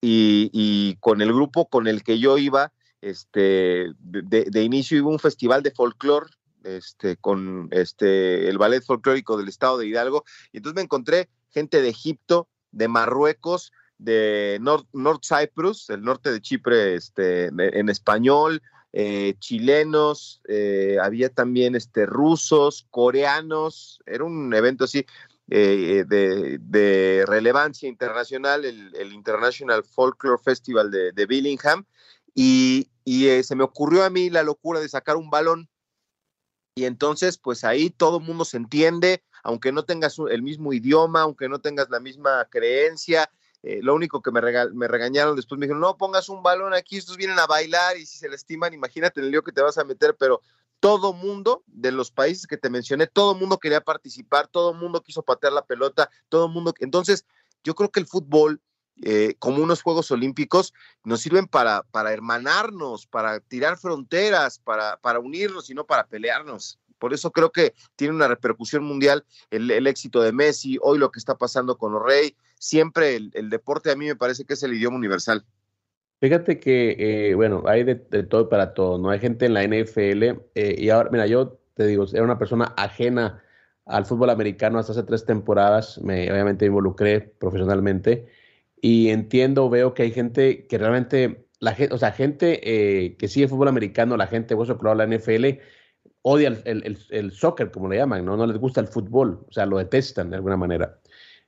y, 0.00 0.50
y, 0.52 0.96
con 0.96 1.20
el 1.20 1.32
grupo 1.32 1.68
con 1.68 1.86
el 1.86 2.02
que 2.02 2.18
yo 2.18 2.38
iba, 2.38 2.72
este, 3.00 3.92
de, 3.98 4.62
inicio 4.62 5.02
hubo 5.02 5.10
un 5.10 5.18
festival 5.18 5.62
de 5.62 5.70
folclore 5.70 6.30
este, 6.64 7.16
con 7.16 7.68
este, 7.70 8.48
el 8.48 8.58
ballet 8.58 8.84
folclórico 8.84 9.36
del 9.36 9.48
estado 9.48 9.78
de 9.78 9.86
Hidalgo, 9.86 10.24
y 10.52 10.58
entonces 10.58 10.76
me 10.76 10.82
encontré 10.82 11.28
gente 11.50 11.80
de 11.80 11.88
Egipto, 11.88 12.48
de 12.70 12.88
Marruecos, 12.88 13.72
de 13.98 14.58
North, 14.60 15.24
Cyprus, 15.24 15.90
el 15.90 16.02
norte 16.02 16.32
de 16.32 16.40
Chipre, 16.40 16.94
este, 16.94 17.46
en 17.46 17.88
español, 17.88 18.62
eh, 18.92 19.34
chilenos, 19.38 20.40
eh, 20.48 20.96
había 21.00 21.28
también 21.28 21.76
este, 21.76 22.06
rusos, 22.06 22.86
coreanos, 22.90 24.00
era 24.06 24.24
un 24.24 24.52
evento 24.54 24.84
así 24.84 25.06
eh, 25.48 26.04
de, 26.06 27.24
relevancia 27.26 27.88
internacional, 27.88 28.64
el, 28.64 29.12
International 29.12 29.84
Folklore 29.84 30.42
Festival 30.42 30.90
de, 30.90 31.12
de 31.12 31.26
Billingham, 31.26 31.84
y, 32.34 32.88
eh, 33.06 33.42
se 33.42 33.56
me 33.56 33.64
ocurrió 33.64 34.04
a 34.04 34.10
mí 34.10 34.30
la 34.30 34.42
locura 34.42 34.80
de 34.80 34.88
sacar 34.88 35.16
un 35.16 35.30
balón. 35.30 35.68
Y 36.74 36.84
entonces, 36.84 37.38
pues 37.38 37.64
ahí 37.64 37.90
todo 37.90 38.18
el 38.18 38.24
mundo 38.24 38.44
se 38.44 38.56
entiende, 38.56 39.24
aunque 39.42 39.72
no 39.72 39.84
tengas 39.84 40.16
el 40.30 40.42
mismo 40.42 40.72
idioma, 40.72 41.22
aunque 41.22 41.48
no 41.48 41.58
tengas 41.58 41.90
la 41.90 42.00
misma 42.00 42.46
creencia. 42.50 43.30
Eh, 43.62 43.80
lo 43.82 43.94
único 43.94 44.22
que 44.22 44.30
me, 44.30 44.40
regañaron 44.40 45.36
después 45.36 45.58
me 45.58 45.66
dijeron, 45.66 45.82
no 45.82 45.98
pongas 45.98 46.30
un 46.30 46.42
balón 46.42 46.72
aquí, 46.72 46.96
estos 46.96 47.18
vienen 47.18 47.38
a 47.38 47.46
bailar 47.46 47.98
y 47.98 48.06
si 48.06 48.16
se 48.16 48.28
lastiman, 48.28 48.72
imagínate 48.72 49.20
el 49.20 49.30
lío 49.30 49.42
que 49.42 49.52
te 49.52 49.60
vas 49.60 49.76
a 49.76 49.84
meter, 49.84 50.16
pero 50.18 50.40
todo 50.78 51.12
mundo 51.12 51.62
de 51.66 51.92
los 51.92 52.10
países 52.10 52.46
que 52.46 52.56
te 52.56 52.70
mencioné, 52.70 53.06
todo 53.06 53.34
mundo 53.34 53.58
quería 53.58 53.82
participar, 53.82 54.48
todo 54.48 54.72
mundo 54.72 55.02
quiso 55.02 55.22
patear 55.22 55.52
la 55.52 55.66
pelota, 55.66 56.10
todo 56.30 56.48
mundo. 56.48 56.72
Entonces, 56.78 57.26
yo 57.62 57.74
creo 57.74 57.90
que 57.90 58.00
el 58.00 58.06
fútbol 58.06 58.62
eh, 59.02 59.34
como 59.38 59.62
unos 59.62 59.82
Juegos 59.82 60.10
Olímpicos, 60.10 60.74
nos 61.04 61.20
sirven 61.20 61.46
para, 61.46 61.82
para 61.90 62.12
hermanarnos, 62.12 63.06
para 63.06 63.40
tirar 63.40 63.78
fronteras, 63.78 64.58
para, 64.58 64.98
para 64.98 65.20
unirnos 65.20 65.70
y 65.70 65.74
no 65.74 65.84
para 65.84 66.06
pelearnos. 66.06 66.78
Por 67.00 67.14
eso 67.14 67.32
creo 67.32 67.50
que 67.50 67.74
tiene 67.96 68.14
una 68.14 68.28
repercusión 68.28 68.84
mundial 68.84 69.24
el, 69.50 69.86
éxito 69.86 70.20
de 70.20 70.32
Messi, 70.32 70.78
hoy 70.82 70.98
lo 70.98 71.10
que 71.10 71.18
está 71.18 71.36
pasando 71.36 71.78
con 71.78 71.98
Rey. 72.04 72.36
Siempre 72.58 73.16
el, 73.16 73.50
deporte 73.50 73.90
a 73.90 73.96
mí 73.96 74.06
me 74.06 74.16
parece 74.16 74.44
que 74.44 74.52
es 74.52 74.62
el 74.62 74.74
idioma 74.74 74.98
universal. 74.98 75.44
Fíjate 76.20 76.60
que, 76.60 77.30
eh, 77.30 77.34
bueno, 77.34 77.64
hay 77.66 77.82
de, 77.84 77.94
todo 77.94 78.50
para 78.50 78.74
todo, 78.74 78.98
¿no? 78.98 79.08
Hay 79.08 79.18
gente 79.18 79.46
en 79.46 79.54
la 79.54 79.64
NFL 79.64 80.22
eh, 80.54 80.76
y 80.76 80.90
ahora, 80.90 81.08
mira, 81.10 81.26
yo 81.26 81.58
te 81.72 81.86
digo, 81.86 82.04
era 82.12 82.22
una 82.22 82.38
persona 82.38 82.74
ajena 82.76 83.42
al 83.86 84.04
fútbol 84.04 84.28
americano 84.28 84.78
hasta 84.78 84.92
hace 84.92 85.02
tres 85.02 85.24
temporadas, 85.24 85.98
me, 86.02 86.30
obviamente 86.30 86.66
me 86.66 86.68
involucré 86.68 87.20
profesionalmente 87.20 88.28
y 88.80 89.10
entiendo, 89.10 89.68
veo 89.68 89.94
que 89.94 90.04
hay 90.04 90.12
gente 90.12 90.66
que 90.66 90.78
realmente, 90.78 91.46
la 91.58 91.74
gente, 91.74 91.94
o 91.94 91.98
sea, 91.98 92.12
gente 92.12 92.60
eh, 92.62 93.16
que 93.16 93.28
sigue 93.28 93.48
fútbol 93.48 93.68
americano, 93.68 94.16
la 94.16 94.26
gente, 94.26 94.54
vos 94.54 94.68
que 94.68 94.94
la 94.94 95.06
NFL, 95.06 95.60
odia 96.22 96.48
el, 96.64 96.98
el, 97.10 97.32
soccer, 97.32 97.70
como 97.70 97.88
le 97.88 97.96
llaman, 97.96 98.24
¿no? 98.24 98.36
No 98.36 98.46
les 98.46 98.58
gusta 98.58 98.80
el 98.80 98.88
fútbol, 98.88 99.44
o 99.48 99.52
sea, 99.52 99.66
lo 99.66 99.78
detestan 99.78 100.30
de 100.30 100.36
alguna 100.36 100.56
manera. 100.56 100.98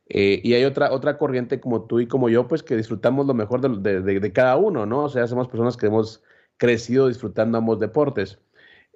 Eh, 0.08 0.40
y 0.42 0.54
hay 0.54 0.64
otra, 0.64 0.92
otra 0.92 1.16
corriente 1.16 1.60
como 1.60 1.86
tú 1.86 2.00
y 2.00 2.06
como 2.06 2.28
yo, 2.28 2.46
pues 2.48 2.62
que 2.62 2.76
disfrutamos 2.76 3.26
lo 3.26 3.34
mejor 3.34 3.60
de, 3.60 4.02
de, 4.02 4.32
cada 4.32 4.56
uno, 4.56 4.84
¿no? 4.84 5.04
O 5.04 5.08
sea, 5.08 5.26
somos 5.26 5.48
personas 5.48 5.76
que 5.76 5.86
hemos 5.86 6.22
crecido 6.58 7.08
disfrutando 7.08 7.58
ambos 7.58 7.80
deportes. 7.80 8.38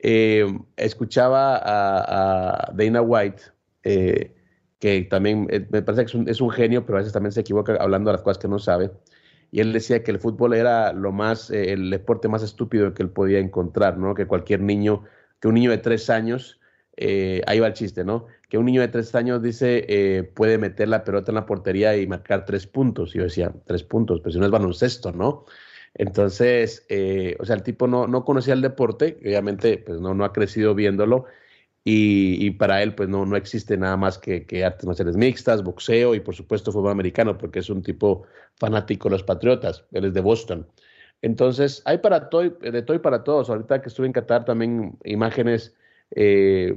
Eh, 0.03 0.47
escuchaba 0.77 1.57
a, 1.57 2.69
a 2.69 2.73
Dana 2.75 3.01
White 3.01 3.43
que 4.79 5.03
también 5.03 5.47
eh, 5.51 5.67
me 5.71 5.83
parece 5.83 6.05
que 6.05 6.31
es 6.31 6.41
un, 6.41 6.51
genio, 6.51 6.85
pero 6.85 6.99
a 6.99 7.01
veces 7.01 7.13
también 7.13 7.33
se 7.33 7.41
equivoca 7.41 7.75
hablando 7.77 8.11
de 8.11 8.15
las 8.17 8.23
cosas 8.23 8.39
que 8.39 8.49
no 8.49 8.59
sabe. 8.59 8.91
Y 9.51 9.61
él 9.61 9.73
decía 9.73 10.03
que 10.03 10.11
el 10.11 10.19
fútbol 10.19 10.55
era 10.55 10.93
lo 10.93 11.13
más, 11.13 11.51
eh, 11.51 11.73
el 11.73 11.91
deporte 11.91 12.29
más 12.29 12.43
estúpido 12.43 12.93
que 12.95 13.03
él 13.03 13.11
podía 13.11 13.39
encontrar, 13.39 13.97
¿no? 13.97 14.15
Que 14.15 14.27
cualquier 14.27 14.61
niño, 14.61 15.05
que 15.41 15.49
un 15.49 15.55
niño 15.55 15.71
de 15.71 15.79
tres 15.79 16.11
años, 16.11 16.61
eh, 16.97 17.43
ahí 17.47 17.61
va 17.61 17.69
el 17.69 17.73
chiste, 17.75 18.05
¿no? 18.05 18.27
Que 18.49 18.59
un 18.59 18.67
niño 18.67 18.81
de 18.81 18.89
tres 18.89 19.15
años 19.15 19.43
dice, 19.43 20.31
puede 20.35 20.59
meter 20.59 20.89
la 20.89 21.05
pelota 21.05 21.31
en 21.31 21.37
la 21.37 21.47
portería 21.47 21.97
y 21.97 22.07
marcar 22.07 22.45
tres 22.45 22.67
puntos. 22.67 23.15
Y 23.15 23.19
yo 23.19 23.25
decía, 23.25 23.53
tres 23.67 23.83
puntos, 23.83 24.21
pero 24.21 24.33
si 24.33 24.39
no 24.39 24.47
es 24.47 24.51
baloncesto, 24.51 25.13
¿no? 25.13 25.47
Entonces, 25.95 26.87
o 27.39 27.45
sea, 27.45 27.57
el 27.57 27.63
tipo 27.63 27.87
no, 27.87 28.07
no 28.07 28.25
conocía 28.25 28.55
el 28.55 28.63
deporte, 28.63 29.19
obviamente, 29.23 29.79
pues 29.79 30.01
no, 30.01 30.15
no 30.15 30.25
ha 30.25 30.33
crecido 30.33 30.75
viéndolo 30.75 31.27
y, 31.89 32.51
para 32.51 32.83
él 32.83 32.97
pues 32.97 33.09
no, 33.09 33.25
no 33.25 33.37
existe 33.37 33.77
nada 33.77 33.97
más 33.97 34.19
que, 34.19 34.45
que, 34.45 34.65
artes 34.65 34.85
marciales 34.85 35.17
mixtas, 35.17 35.63
boxeo 35.63 36.17
y 36.17 36.21
por 36.21 36.35
supuesto 36.35 36.73
fútbol 36.73 36.91
americano 36.91 37.39
porque 37.39 37.61
es 37.61 37.71
un 37.71 37.81
tipo 37.81 38.25
fanático 38.57 39.09
de 39.09 39.13
los 39.13 39.23
Patriotas, 39.23 39.85
él 39.93 40.07
es 40.07 40.13
de 40.13 40.21
Boston. 40.21 40.67
Entonces 41.23 41.83
hay 41.85 41.99
para 41.99 42.29
todo, 42.29 42.43
de 42.43 42.83
todo 42.83 42.97
y 42.97 43.01
para 43.01 43.23
todos. 43.23 43.51
Ahorita 43.51 43.81
que 43.83 43.89
estuve 43.89 44.07
en 44.07 44.13
Qatar 44.13 44.45
también 44.45 44.99
imágenes 45.05 45.77
eh, 46.11 46.77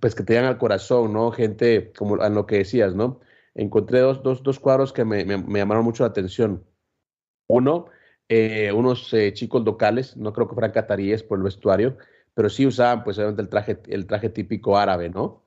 pues 0.00 0.14
que 0.14 0.24
te 0.24 0.32
dan 0.34 0.46
al 0.46 0.56
corazón, 0.56 1.12
¿no? 1.12 1.30
Gente 1.30 1.92
como 1.96 2.22
en 2.24 2.34
lo 2.34 2.46
que 2.46 2.58
decías, 2.58 2.94
¿no? 2.94 3.20
Encontré 3.54 4.00
dos, 4.00 4.22
dos, 4.22 4.42
dos 4.42 4.58
cuadros 4.58 4.94
que 4.94 5.04
me, 5.04 5.26
me, 5.26 5.58
llamaron 5.58 5.84
mucho 5.84 6.04
la 6.04 6.08
atención. 6.08 6.64
Uno, 7.48 7.86
eh, 8.30 8.72
unos 8.72 9.12
eh, 9.12 9.34
chicos 9.34 9.62
locales, 9.64 10.16
no 10.16 10.32
creo 10.32 10.48
que 10.48 10.54
fueran 10.54 10.72
cataríes 10.72 11.22
por 11.22 11.38
el 11.38 11.44
vestuario, 11.44 11.98
pero 12.38 12.48
sí 12.48 12.64
usaban 12.64 13.02
pues 13.02 13.18
obviamente 13.18 13.42
el 13.42 13.48
traje, 13.48 13.80
el 13.88 14.06
traje 14.06 14.28
típico 14.28 14.78
árabe, 14.78 15.10
¿no? 15.10 15.42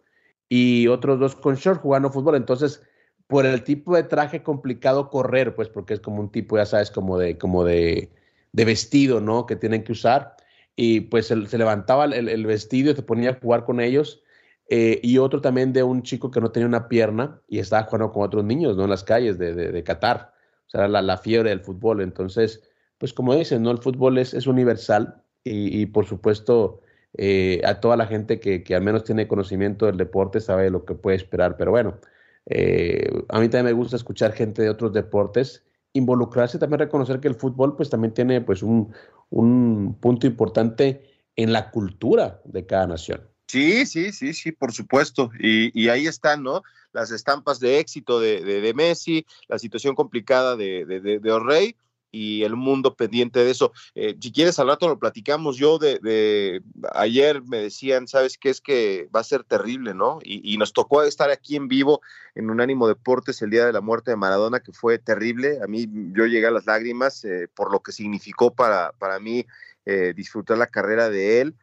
Y 0.49 0.89
otros 0.89 1.21
dos 1.21 1.37
con 1.37 1.55
short 1.55 1.79
jugando 1.81 2.11
fútbol, 2.11 2.35
entonces 2.35 2.83
por 3.27 3.45
el 3.45 3.63
tipo 3.63 3.95
de 3.95 4.03
traje 4.03 4.43
complicado 4.43 5.09
correr, 5.09 5.55
pues 5.55 5.69
porque 5.69 5.93
es 5.93 6.01
como 6.01 6.19
un 6.19 6.33
tipo, 6.33 6.57
ya 6.57 6.65
sabes, 6.65 6.91
como 6.91 7.17
de, 7.17 7.37
como 7.37 7.63
de, 7.63 8.11
de 8.51 8.65
vestido, 8.65 9.21
¿no? 9.21 9.45
Que 9.45 9.55
tienen 9.55 9.85
que 9.85 9.93
usar. 9.93 10.35
Y 10.75 10.99
pues 10.99 11.27
se, 11.27 11.57
levantaba 11.57 12.03
el, 12.03 12.27
el, 12.27 12.45
vestido 12.45 12.91
y 12.91 12.93
te 12.93 13.03
ponía 13.03 13.29
a 13.29 13.39
jugar 13.39 13.63
con 13.63 13.79
ellos. 13.79 14.21
Eh, 14.67 14.99
y 15.01 15.17
otro 15.17 15.39
también 15.39 15.71
de 15.71 15.83
un 15.83 16.03
chico 16.03 16.29
que 16.29 16.41
no 16.41 16.51
tenía 16.51 16.67
una 16.67 16.89
pierna 16.89 17.39
y 17.47 17.59
estaba 17.59 17.83
jugando 17.83 18.11
con 18.11 18.23
otros 18.23 18.43
niños, 18.43 18.75
¿no? 18.75 18.83
En 18.83 18.89
las 18.89 19.05
calles 19.05 19.37
de, 19.37 19.55
de, 19.55 19.71
de 19.71 19.83
Qatar. 19.85 20.33
O 20.67 20.69
sea, 20.71 20.89
la, 20.89 21.01
la, 21.01 21.17
fiebre 21.17 21.51
del 21.51 21.61
fútbol. 21.61 22.01
Entonces, 22.01 22.61
pues 22.97 23.13
como 23.13 23.33
dicen, 23.33 23.63
¿no? 23.63 23.71
El 23.71 23.77
fútbol 23.77 24.17
es, 24.17 24.33
es 24.33 24.45
universal 24.45 25.23
y, 25.43 25.81
y 25.81 25.85
por 25.87 26.05
supuesto 26.05 26.81
eh, 27.17 27.61
a 27.65 27.79
toda 27.79 27.97
la 27.97 28.07
gente 28.07 28.39
que, 28.39 28.63
que 28.63 28.75
al 28.75 28.81
menos 28.81 29.03
tiene 29.03 29.27
conocimiento 29.27 29.85
del 29.85 29.97
deporte 29.97 30.39
sabe 30.39 30.69
lo 30.69 30.85
que 30.85 30.95
puede 30.95 31.17
esperar. 31.17 31.57
Pero 31.57 31.71
bueno, 31.71 31.99
eh, 32.45 33.09
a 33.29 33.39
mí 33.39 33.49
también 33.49 33.65
me 33.75 33.79
gusta 33.81 33.95
escuchar 33.95 34.33
gente 34.33 34.61
de 34.61 34.69
otros 34.69 34.93
deportes, 34.93 35.63
involucrarse, 35.93 36.57
también 36.57 36.79
reconocer 36.79 37.19
que 37.19 37.27
el 37.27 37.35
fútbol 37.35 37.75
pues 37.75 37.89
también 37.89 38.13
tiene 38.13 38.41
pues 38.41 38.63
un, 38.63 38.93
un 39.29 39.97
punto 39.99 40.25
importante 40.27 41.03
en 41.35 41.51
la 41.51 41.71
cultura 41.71 42.41
de 42.45 42.65
cada 42.65 42.87
nación. 42.87 43.21
Sí, 43.47 43.85
sí, 43.85 44.13
sí, 44.13 44.33
sí, 44.33 44.53
por 44.53 44.71
supuesto. 44.71 45.31
Y, 45.37 45.77
y 45.79 45.89
ahí 45.89 46.07
están, 46.07 46.43
¿no? 46.43 46.61
Las 46.93 47.11
estampas 47.11 47.59
de 47.59 47.79
éxito 47.79 48.21
de, 48.21 48.41
de, 48.41 48.61
de 48.61 48.73
Messi, 48.73 49.25
la 49.49 49.59
situación 49.59 49.95
complicada 49.95 50.55
de, 50.55 50.85
de 50.85 51.31
O'Reilly 51.31 51.75
y 52.11 52.43
el 52.43 52.55
mundo 52.55 52.95
pendiente 52.95 53.43
de 53.43 53.51
eso. 53.51 53.71
Eh, 53.95 54.15
si 54.19 54.31
quieres, 54.31 54.59
al 54.59 54.67
rato 54.67 54.87
lo 54.87 54.99
platicamos. 54.99 55.57
Yo 55.57 55.79
de, 55.79 56.61
ayer 56.93 57.41
me 57.43 57.57
decían, 57.57 58.07
¿sabes 58.07 58.37
qué? 58.37 58.49
Es 58.49 58.61
que 58.61 59.09
va 59.15 59.21
a 59.21 59.23
ser 59.23 59.43
terrible, 59.43 59.93
¿no? 59.93 60.19
Y, 60.23 60.57
nos 60.57 60.73
tocó 60.73 61.01
estar 61.01 61.31
aquí 61.31 61.55
en 61.55 61.67
vivo 61.67 62.01
en 62.35 62.51
un 62.51 62.61
ánimo 62.61 62.87
Deportes 62.87 63.41
el 63.41 63.49
día 63.49 63.65
de 63.65 63.73
la 63.73 63.81
muerte 63.81 64.11
de 64.11 64.17
Maradona, 64.17 64.59
que 64.59 64.73
fue 64.73 64.99
terrible. 64.99 65.59
A 65.63 65.67
mí 65.67 65.87
yo 66.13 66.25
llegué 66.25 66.47
a 66.47 66.51
las 66.51 66.65
lágrimas 66.65 67.23
eh, 67.25 67.47
por 67.53 67.71
lo 67.71 67.79
que 67.79 67.91
significó 67.91 68.53
para, 68.53 68.91
para 68.99 69.19
mí 69.19 69.45
eh, 69.85 70.13
disfrutar 70.15 70.57
la 70.57 70.67
carrera 70.67 71.09
de 71.09 71.41
él. 71.41 71.55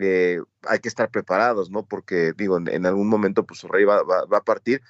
Eh, 0.00 0.40
hay 0.66 0.78
que 0.78 0.88
estar 0.88 1.10
preparados, 1.10 1.70
¿no? 1.70 1.84
Porque 1.84 2.32
digo, 2.34 2.56
en, 2.56 2.86
algún 2.86 3.08
momento 3.08 3.44
pues 3.44 3.60
su 3.60 3.68
rey 3.68 3.84
va, 3.84 4.02
va, 4.02 4.38
a 4.38 4.44
partir, 4.44 4.80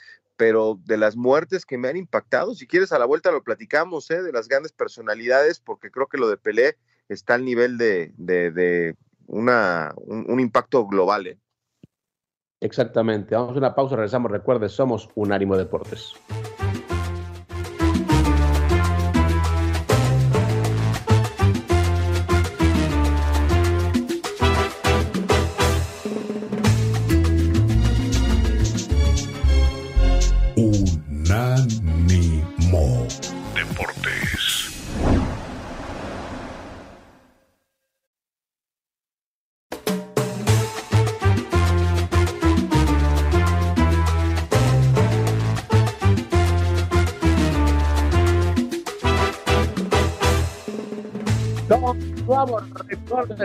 pero 0.41 0.81
de 0.87 0.97
las 0.97 1.17
muertes 1.17 1.67
que 1.67 1.77
me 1.77 1.89
han 1.89 1.99
impactado, 1.99 2.55
si 2.55 2.67
quieres 2.67 2.93
a 2.93 2.99
la 2.99 3.05
vuelta 3.05 3.31
lo 3.31 3.43
platicamos, 3.43 4.11
¿eh? 4.11 4.23
de 4.23 4.33
las 4.33 4.49
grandes 4.49 4.73
personalidades, 4.73 5.61
porque 5.61 5.91
creo 5.91 6.07
que 6.07 6.17
lo 6.17 6.31
de 6.31 6.39
Pelé 6.39 6.79
está 7.11 7.35
al 7.35 7.45
nivel 7.45 7.77
de, 7.77 8.15
de, 8.17 8.97
una, 9.27 9.93
un, 9.97 10.25
un, 10.31 10.41
impacto 10.41 10.87
global. 10.87 11.27
¿eh? 11.27 11.39
Exactamente, 12.59 13.35
vamos 13.35 13.55
a 13.55 13.59
una 13.59 13.75
pausa, 13.75 13.97
regresamos, 13.97 14.31
recuerde, 14.31 14.71
somos 14.71 15.11
Unánimo 15.15 15.59
Deportes. 15.59 16.15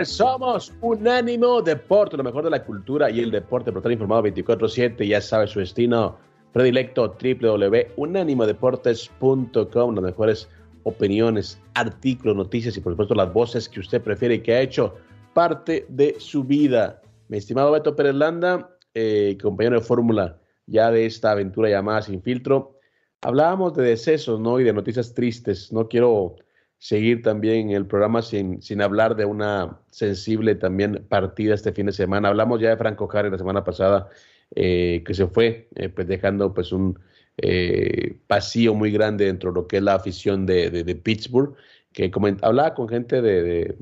Somos 0.04 0.74
Unánimo 0.80 1.62
Deporte, 1.62 2.16
lo 2.16 2.24
mejor 2.24 2.44
de 2.44 2.50
la 2.50 2.64
cultura 2.64 3.10
y 3.10 3.20
el 3.20 3.30
deporte, 3.30 3.70
por 3.70 3.80
estar 3.80 3.92
informado 3.92 4.24
24-7, 4.24 5.06
ya 5.06 5.20
sabe 5.20 5.46
su 5.46 5.60
destino 5.60 6.16
predilecto 6.52 7.14
www.unanimodeportes.com, 7.20 9.94
las 9.94 10.04
mejores 10.04 10.48
opiniones, 10.84 11.60
artículos, 11.74 12.34
noticias 12.36 12.74
y 12.76 12.80
por 12.80 12.92
supuesto 12.92 13.14
las 13.14 13.32
voces 13.32 13.68
que 13.68 13.80
usted 13.80 14.00
prefiere 14.00 14.36
y 14.36 14.40
que 14.40 14.54
ha 14.54 14.60
hecho 14.60 14.94
parte 15.34 15.84
de 15.88 16.14
su 16.18 16.44
vida. 16.44 17.02
Mi 17.28 17.38
estimado 17.38 17.72
Beto 17.72 17.96
Pérez 17.96 18.14
Landa, 18.14 18.70
eh, 18.94 19.36
compañero 19.42 19.80
de 19.80 19.84
fórmula 19.84 20.38
ya 20.66 20.90
de 20.90 21.06
esta 21.06 21.32
aventura 21.32 21.68
llamada 21.68 22.02
Sin 22.02 22.22
Filtro, 22.22 22.78
hablábamos 23.20 23.74
de 23.74 23.82
decesos 23.82 24.38
¿no? 24.40 24.60
y 24.60 24.64
de 24.64 24.72
noticias 24.72 25.12
tristes. 25.12 25.72
No 25.72 25.88
quiero 25.88 26.36
seguir 26.78 27.22
también 27.22 27.70
el 27.70 27.86
programa 27.86 28.22
sin, 28.22 28.62
sin 28.62 28.82
hablar 28.82 29.16
de 29.16 29.24
una 29.24 29.80
sensible 29.90 30.54
también 30.54 31.04
partida 31.08 31.54
este 31.54 31.72
fin 31.72 31.86
de 31.86 31.92
semana. 31.92 32.28
Hablamos 32.28 32.60
ya 32.60 32.70
de 32.70 32.76
Franco 32.76 33.08
Jara 33.08 33.30
la 33.30 33.38
semana 33.38 33.64
pasada 33.64 34.08
eh, 34.54 35.02
que 35.04 35.14
se 35.14 35.26
fue, 35.26 35.68
eh, 35.74 35.88
pues 35.88 36.06
dejando 36.06 36.54
pues 36.54 36.72
un 36.72 36.98
eh, 37.38 38.16
vacío 38.28 38.74
muy 38.74 38.90
grande 38.92 39.26
dentro 39.26 39.50
de 39.50 39.54
lo 39.56 39.66
que 39.66 39.78
es 39.78 39.82
la 39.82 39.94
afición 39.94 40.46
de, 40.46 40.70
de, 40.70 40.94
Pittsburgh, 40.94 41.56
que 41.92 42.10
hablaba 42.42 42.74
con 42.74 42.88
gente 42.88 43.20
de, 43.22 43.42
de, 43.42 43.76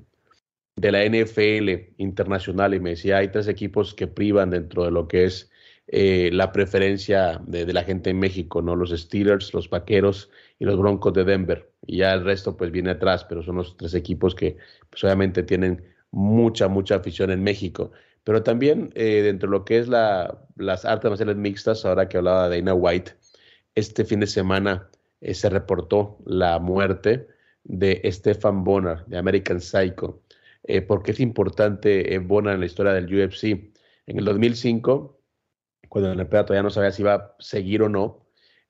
de, 0.77 0.93
la 0.93 1.05
NFL 1.05 1.93
internacional 1.99 2.75
y 2.75 2.81
me 2.81 2.91
decía, 2.91 3.19
hay 3.19 3.29
tres 3.29 3.47
equipos 3.49 3.95
que 3.95 4.07
privan 4.07 4.51
dentro 4.51 4.85
de 4.85 4.91
lo 4.91 5.07
que 5.07 5.25
es 5.25 5.51
eh, 5.87 6.31
la 6.33 6.53
preferencia 6.53 7.41
de, 7.47 7.73
la 7.73 7.85
gente 7.85 8.11
en 8.11 8.19
México, 8.19 8.63
¿no? 8.63 8.77
Los 8.77 8.91
Steelers, 8.91 9.55
los 9.55 9.69
Vaqueros 9.71 10.31
y 10.59 10.65
los 10.65 10.79
Broncos 10.79 11.13
de 11.13 11.25
Denver. 11.25 11.71
Y 11.87 11.99
ya 11.99 12.13
el 12.15 12.25
resto 12.25 12.57
pues 12.57 12.71
viene 12.71 12.91
atrás, 12.91 13.25
pero 13.25 13.43
son 13.43 13.57
los 13.57 13.77
tres 13.77 13.95
equipos 13.95 14.35
que 14.35 14.57
pues 14.91 15.05
obviamente 15.05 15.43
tienen 15.43 15.85
mucha, 16.11 16.69
mucha 16.69 16.97
afición 16.97 17.31
en 17.31 17.43
México 17.43 17.93
pero 18.25 18.43
también 18.43 18.91
eh, 18.95 19.23
dentro 19.23 19.49
de 19.49 19.59
lo 19.59 19.65
que 19.65 19.79
es 19.79 19.89
la, 19.89 20.39
las 20.57 20.85
artes 20.85 21.11
marciales 21.11 21.37
mixtas, 21.37 21.85
ahora 21.85 22.09
que 22.09 22.17
hablaba 22.17 22.49
de 22.49 22.59
Dana 22.59 22.75
White, 22.75 23.13
este 23.75 24.05
fin 24.05 24.21
de 24.21 24.27
semana 24.27 24.89
eh, 25.21 25.35
se 25.35 25.51
reportó 25.51 26.19
la 26.25 26.59
muerte 26.59 27.29
de 27.65 28.01
Stefan 28.11 28.65
Bonner, 28.65 29.05
de 29.07 29.19
American 29.19 29.61
Psycho. 29.61 30.23
Eh, 30.65 30.81
porque 30.81 31.11
es 31.13 31.21
importante 31.21 32.19
Bonner 32.21 32.55
en 32.55 32.61
la 32.61 32.67
historia 32.67 32.93
del 32.95 33.07
UFC? 33.07 33.45
En 34.07 34.19
el 34.19 34.25
2005, 34.25 35.21
cuando 35.95 36.13
el 36.13 36.21
emperador 36.21 36.47
todavía 36.47 36.65
no 36.65 36.71
sabía 36.71 36.91
si 36.91 37.03
iba 37.03 37.15
a 37.15 37.37
seguir 37.39 37.83
o 37.83 37.89
no, 37.89 38.27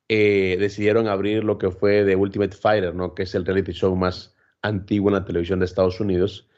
decidieron 0.07 1.09
abrir 1.09 1.43
lo 1.43 1.57
que 1.57 1.71
fue 1.71 2.05
The 2.05 2.15
Ultimate 2.15 2.55
Fighter, 2.55 2.95
¿no? 2.95 3.15
que 3.15 3.23
es 3.23 3.35
el 3.35 3.47
reality 3.47 3.73
show 3.73 3.97
más 3.97 4.37
antiguo 4.61 5.09
en 5.09 5.15
la 5.15 5.25
televisión 5.25 5.59
de 5.59 5.65
Estados 5.65 5.99
Unidos 5.99 6.49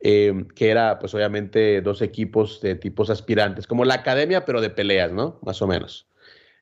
eh, 0.00 0.46
que 0.54 0.70
era 0.70 0.98
pues 0.98 1.14
obviamente 1.14 1.80
dos 1.80 2.02
equipos 2.02 2.60
de 2.60 2.76
tipos 2.76 3.10
aspirantes, 3.10 3.66
como 3.66 3.84
la 3.84 3.94
academia, 3.94 4.44
pero 4.44 4.60
de 4.60 4.70
peleas, 4.70 5.10
¿no? 5.12 5.40
Más 5.42 5.60
o 5.60 5.66
menos. 5.66 6.06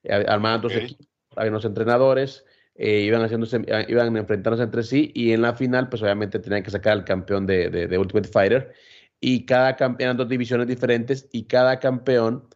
Eh, 0.05 0.25
armaban 0.27 0.62
dos 0.62 0.73
okay. 0.73 0.85
equipos, 0.85 1.07
había 1.37 1.51
unos 1.51 1.64
entrenadores, 1.66 2.47
eh, 2.77 3.01
iban, 3.01 3.23
haciéndose, 3.23 3.62
iban 3.88 4.16
enfrentándose 4.16 4.62
entre 4.62 4.83
sí 4.83 5.11
y 5.14 5.33
en 5.33 5.42
la 5.42 5.55
final 5.55 5.88
pues 5.88 6.03
obviamente 6.03 6.38
tenían 6.38 6.62
que 6.62 6.71
sacar 6.71 6.92
al 6.92 7.05
campeón 7.05 7.47
de, 7.47 7.69
de, 7.71 7.87
de 7.87 7.99
Ultimate 7.99 8.29
Fighter 8.29 8.73
y 9.21 9.47
cada 9.47 9.77
eran 9.99 10.16
dos 10.16 10.29
divisiones 10.29 10.66
diferentes 10.66 11.29
y 11.33 11.45
cada 11.45 11.79
campeón 11.79 12.49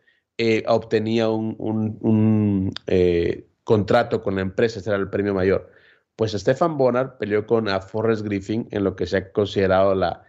eh, 0.42 0.64
obtenía 0.66 1.28
un, 1.28 2.72
eh, 2.86 3.46
contrato 3.62 4.22
con 4.22 4.36
la 4.36 4.40
empresa, 4.40 4.80
ese 4.80 4.88
era 4.88 4.98
el 4.98 5.10
premio 5.10 5.34
mayor. 5.34 5.70
Pues 6.16 6.32
Stefan 6.32 6.78
Bonner 6.78 7.18
peleó 7.18 7.46
con 7.46 7.68
a 7.68 7.80
Forrest 7.82 8.24
Griffin 8.24 8.66
en 8.70 8.84
lo 8.84 8.96
que 8.96 9.06
se 9.06 9.18
ha 9.18 9.32
considerado 9.32 9.94
la, 9.94 10.24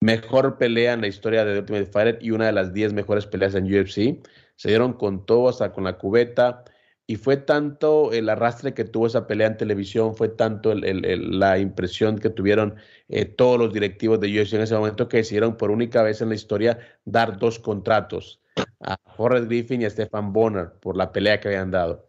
mejor 0.00 0.58
pelea 0.58 0.92
en 0.92 1.00
la 1.00 1.08
historia 1.08 1.44
de 1.44 1.54
The 1.54 1.58
Ultimate 1.60 1.86
Fighter 1.86 2.18
y 2.20 2.30
una 2.30 2.46
de 2.46 2.52
las 2.52 2.72
10 2.72 2.92
mejores 2.92 3.26
peleas 3.26 3.56
en 3.56 3.64
UFC. 3.64 4.24
Se 4.54 4.68
dieron 4.68 4.92
con 4.92 5.26
todo, 5.26 5.48
hasta 5.48 5.72
con 5.72 5.82
la 5.84 5.98
cubeta. 5.98 6.64
Y 7.08 7.16
fue 7.16 7.36
tanto 7.36 8.12
el 8.12 8.28
arrastre 8.28 8.74
que 8.74 8.84
tuvo 8.84 9.08
esa 9.08 9.26
pelea 9.26 9.48
en 9.48 9.56
televisión, 9.56 10.14
fue 10.14 10.28
tanto 10.28 10.72
la 10.74 11.58
impresión 11.58 12.18
que 12.18 12.30
tuvieron 12.30 12.76
eh, 13.08 13.24
todos 13.24 13.58
los 13.58 13.72
directivos 13.72 14.20
de 14.20 14.28
UFC 14.28 14.54
en 14.54 14.60
ese 14.60 14.76
momento 14.76 15.08
que 15.08 15.16
decidieron 15.18 15.56
por 15.56 15.72
única 15.72 16.02
vez 16.04 16.20
en 16.20 16.28
la 16.28 16.36
historia 16.36 16.78
dar 17.04 17.38
dos 17.38 17.58
contratos 17.58 18.40
a 18.80 18.96
Forrest 19.16 19.46
Griffin 19.46 19.82
y 19.82 19.84
a 19.84 19.90
Stefan 19.90 20.32
Bonner 20.32 20.72
por 20.80 20.96
la 20.96 21.12
pelea 21.12 21.40
que 21.40 21.48
habían 21.48 21.70
dado. 21.70 22.06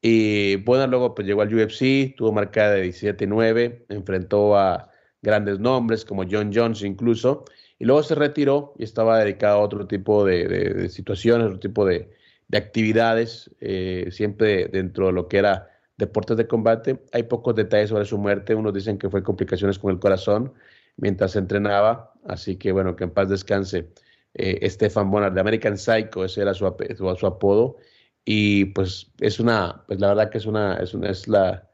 Y 0.00 0.56
Bonner 0.56 0.88
luego 0.88 1.14
pues, 1.14 1.26
llegó 1.26 1.42
al 1.42 1.54
UFC, 1.54 2.14
tuvo 2.16 2.32
marcada 2.32 2.72
de 2.72 2.86
17-9, 2.88 3.86
enfrentó 3.88 4.56
a 4.56 4.90
grandes 5.22 5.58
nombres 5.58 6.04
como 6.04 6.24
John 6.30 6.50
Jones 6.54 6.82
incluso, 6.82 7.44
y 7.78 7.86
luego 7.86 8.02
se 8.02 8.14
retiró 8.14 8.74
y 8.78 8.84
estaba 8.84 9.18
dedicado 9.18 9.58
a 9.58 9.62
otro 9.62 9.86
tipo 9.86 10.24
de, 10.24 10.88
situaciones, 10.90 11.46
otro 11.46 11.58
tipo 11.58 11.86
de, 11.86 12.10
de 12.48 12.58
actividades, 12.58 13.50
eh, 13.60 14.08
siempre 14.10 14.66
dentro 14.68 15.06
de 15.06 15.12
lo 15.12 15.28
que 15.28 15.38
era 15.38 15.70
deportes 15.96 16.36
de 16.36 16.46
combate. 16.46 17.02
Hay 17.12 17.24
pocos 17.24 17.54
detalles 17.54 17.88
sobre 17.88 18.04
su 18.04 18.18
muerte, 18.18 18.54
unos 18.54 18.74
dicen 18.74 18.98
que 18.98 19.08
fue 19.08 19.22
complicaciones 19.22 19.78
con 19.78 19.90
el 19.90 19.98
corazón 19.98 20.52
mientras 20.96 21.36
entrenaba, 21.36 22.12
así 22.26 22.56
que 22.56 22.72
bueno, 22.72 22.94
que 22.96 23.04
en 23.04 23.10
paz 23.10 23.28
descanse 23.28 23.88
eh, 24.34 24.68
Stefan 24.68 25.10
Bonner, 25.10 25.32
de 25.32 25.40
American 25.40 25.78
Psycho, 25.78 26.24
ese 26.24 26.42
era 26.42 26.54
su, 26.54 26.66
apodo. 26.66 27.76
Y 28.24 28.66
pues 28.66 29.12
es 29.20 29.40
una, 29.40 29.84
pues 29.86 30.00
la 30.00 30.08
verdad 30.08 30.30
que 30.30 30.38
es 30.38 30.46
una, 30.46 30.76
es, 30.76 30.94
una, 30.94 31.10
es 31.10 31.28
la, 31.28 31.68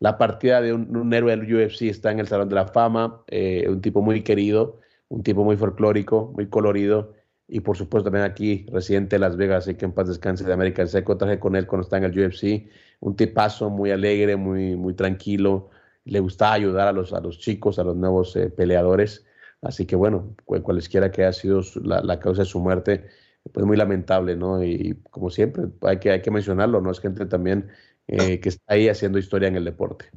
la 0.00 0.18
partida 0.18 0.60
de 0.60 0.72
un, 0.72 1.12
héroe 1.12 1.36
del 1.36 1.54
UFC, 1.54 1.82
está 1.82 2.12
en 2.12 2.20
el 2.20 2.28
Salón 2.28 2.48
de 2.48 2.54
la 2.56 2.66
Fama, 2.66 3.22
eh, 3.28 3.66
un 3.68 3.80
tipo 3.80 4.02
muy 4.02 4.22
querido, 4.22 4.80
un 5.08 5.22
tipo 5.22 5.44
muy 5.44 5.56
folclórico, 5.56 6.32
muy 6.34 6.48
colorido. 6.48 7.14
Y 7.46 7.60
por 7.60 7.76
supuesto 7.76 8.10
también 8.10 8.24
aquí, 8.24 8.66
residente 8.72 9.16
de 9.16 9.20
Las 9.20 9.36
Vegas, 9.36 9.64
así 9.64 9.76
que 9.76 9.84
en 9.84 9.92
paz 9.92 10.08
descanse 10.08 10.44
de 10.44 10.52
American 10.52 10.88
Psycho, 10.88 11.16
traje 11.16 11.38
con 11.38 11.56
él 11.56 11.66
cuando 11.66 11.84
está 11.84 11.98
en 11.98 12.04
el 12.04 12.18
UFC, 12.18 12.68
un 13.00 13.16
tipazo 13.16 13.68
muy 13.70 13.90
alegre, 13.90 14.36
muy, 14.36 14.76
muy 14.76 14.94
tranquilo, 14.94 15.68
le 16.04 16.20
gustaba 16.20 16.54
ayudar 16.54 16.88
a 16.88 16.92
los, 16.92 17.12
a 17.12 17.20
los 17.20 17.38
chicos, 17.38 17.78
a 17.78 17.84
los 17.84 17.96
nuevos 17.96 18.34
eh, 18.36 18.50
peleadores. 18.50 19.26
Así 19.64 19.86
que 19.86 19.96
bueno, 19.96 20.36
cualesquiera 20.44 21.10
que 21.10 21.22
haya 21.22 21.32
sido 21.32 21.62
la, 21.82 22.20
causa 22.20 22.42
de 22.42 22.48
su 22.48 22.60
muerte, 22.60 23.08
pues 23.52 23.64
muy 23.66 23.76
lamentable, 23.76 24.36
¿no? 24.36 24.62
Y 24.62 24.98
como 25.10 25.30
siempre, 25.30 25.64
hay 25.82 25.98
que, 25.98 26.10
hay 26.10 26.22
que 26.22 26.30
mencionarlo, 26.30 26.80
¿no? 26.80 26.90
Es 26.90 27.00
gente 27.00 27.24
también 27.26 27.70
eh, 28.06 28.40
que 28.40 28.50
está 28.50 28.74
ahí 28.74 28.88
haciendo 28.88 29.18
historia 29.18 29.48
en 29.48 29.56
el 29.56 29.64
deporte. 29.64 30.10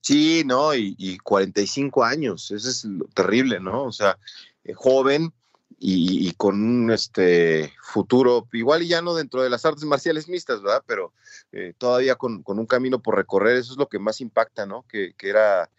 Sí, 0.00 0.42
¿no? 0.44 0.74
Y, 0.74 0.96
y 0.98 1.18
45 1.18 2.02
años, 2.02 2.50
eso 2.50 2.68
es 2.68 2.86
terrible, 3.14 3.60
¿no? 3.60 3.84
O 3.84 3.92
sea, 3.92 4.18
eh, 4.64 4.72
joven, 4.74 5.32
y, 5.80 6.32
con 6.32 6.60
un 6.60 6.90
este, 6.90 7.72
futuro, 7.82 8.48
igual 8.52 8.82
y 8.82 8.88
ya 8.88 9.00
no 9.00 9.14
dentro 9.14 9.42
de 9.42 9.50
las 9.50 9.64
artes 9.64 9.84
marciales 9.84 10.28
mixtas, 10.28 10.60
¿verdad? 10.60 10.82
Pero 10.86 11.12
eh, 11.52 11.72
todavía 11.78 12.16
con, 12.16 12.42
un 12.44 12.66
camino 12.66 13.00
por 13.00 13.16
recorrer, 13.16 13.56
eso 13.56 13.72
es 13.72 13.78
lo 13.78 13.88
que 13.88 14.00
más 14.00 14.20
impacta, 14.20 14.66
¿no? 14.66 14.84
Que, 14.88 15.14
era 15.20 15.70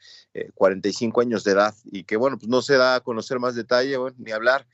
45 0.54 1.22
eh, 1.22 1.26
años 1.26 1.44
de 1.44 1.52
edad 1.52 1.76
y 1.86 2.04
que, 2.06 2.16
bueno, 2.16 2.38
pues 2.38 2.48
no 2.48 2.62
se 2.62 2.78
da 2.78 2.96
a 2.96 3.00
conocer 3.02 3.40
más 3.40 3.56
detalle, 3.56 3.98
ni 4.18 4.32
hablar, 4.32 4.66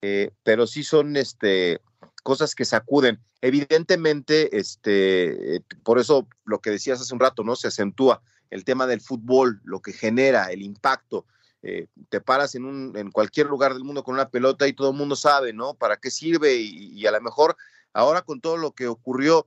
eh, 0.00 0.30
pero 0.44 0.66
sí 0.66 0.82
son 0.82 1.16
este, 1.16 1.80
cosas 2.22 2.54
que 2.54 2.64
sacuden. 2.64 3.20
Evidentemente, 3.42 4.56
este, 4.58 5.62
por 5.82 5.98
eso 5.98 6.26
lo 6.44 6.60
que 6.60 6.70
decías 6.70 7.00
hace 7.00 7.12
un 7.12 7.20
rato, 7.20 7.44
¿no? 7.44 7.54
Se 7.54 7.68
acentúa 7.68 8.22
el 8.48 8.64
tema 8.64 8.86
del 8.86 9.02
fútbol, 9.02 9.60
lo 9.64 9.80
que 9.80 9.92
genera, 9.92 10.50
el 10.50 10.62
impacto. 10.62 11.26
Eh, 11.62 11.88
te 12.08 12.22
paras 12.22 12.54
en, 12.54 12.64
un, 12.64 12.96
en 12.96 13.10
cualquier 13.10 13.46
lugar 13.46 13.74
del 13.74 13.84
mundo 13.84 14.02
con 14.02 14.14
una 14.14 14.30
pelota 14.30 14.66
y 14.66 14.72
todo 14.72 14.90
el 14.90 14.96
mundo 14.96 15.14
sabe, 15.14 15.52
¿no? 15.52 15.74
¿Para 15.74 15.98
qué 15.98 16.10
sirve? 16.10 16.56
Y, 16.56 17.06
a 17.06 17.10
lo 17.10 17.20
mejor 17.20 17.56
ahora 17.92 18.22
con 18.22 18.40
todo 18.40 18.56
lo 18.56 18.72
que 18.72 18.86
ocurrió 18.86 19.46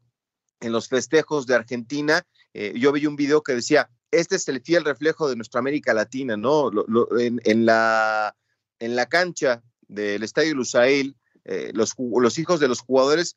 en 0.59 0.71
los 0.71 0.87
festejos 0.87 1.47
de 1.47 1.55
Argentina, 1.55 2.25
eh, 2.53 2.73
yo 2.75 2.91
vi 2.91 3.07
un 3.07 3.15
video 3.15 3.41
que 3.41 3.55
decía, 3.55 3.89
este 4.11 4.35
es 4.35 4.47
el 4.47 4.61
fiel 4.61 4.85
reflejo 4.85 5.27
de 5.27 5.35
nuestra 5.35 5.59
América 5.59 5.93
Latina, 5.93 6.37
¿no? 6.37 6.69
en, 7.19 7.65
la, 7.65 8.35
en 8.79 8.95
la 8.95 9.07
cancha 9.07 9.63
del 9.87 10.21
Estadio 10.23 10.53
Lusail, 10.53 11.17
eh, 11.45 11.71
los, 11.73 11.95
los 11.97 12.37
hijos 12.37 12.59
de 12.59 12.67
los 12.67 12.79
jugadores 12.79 13.35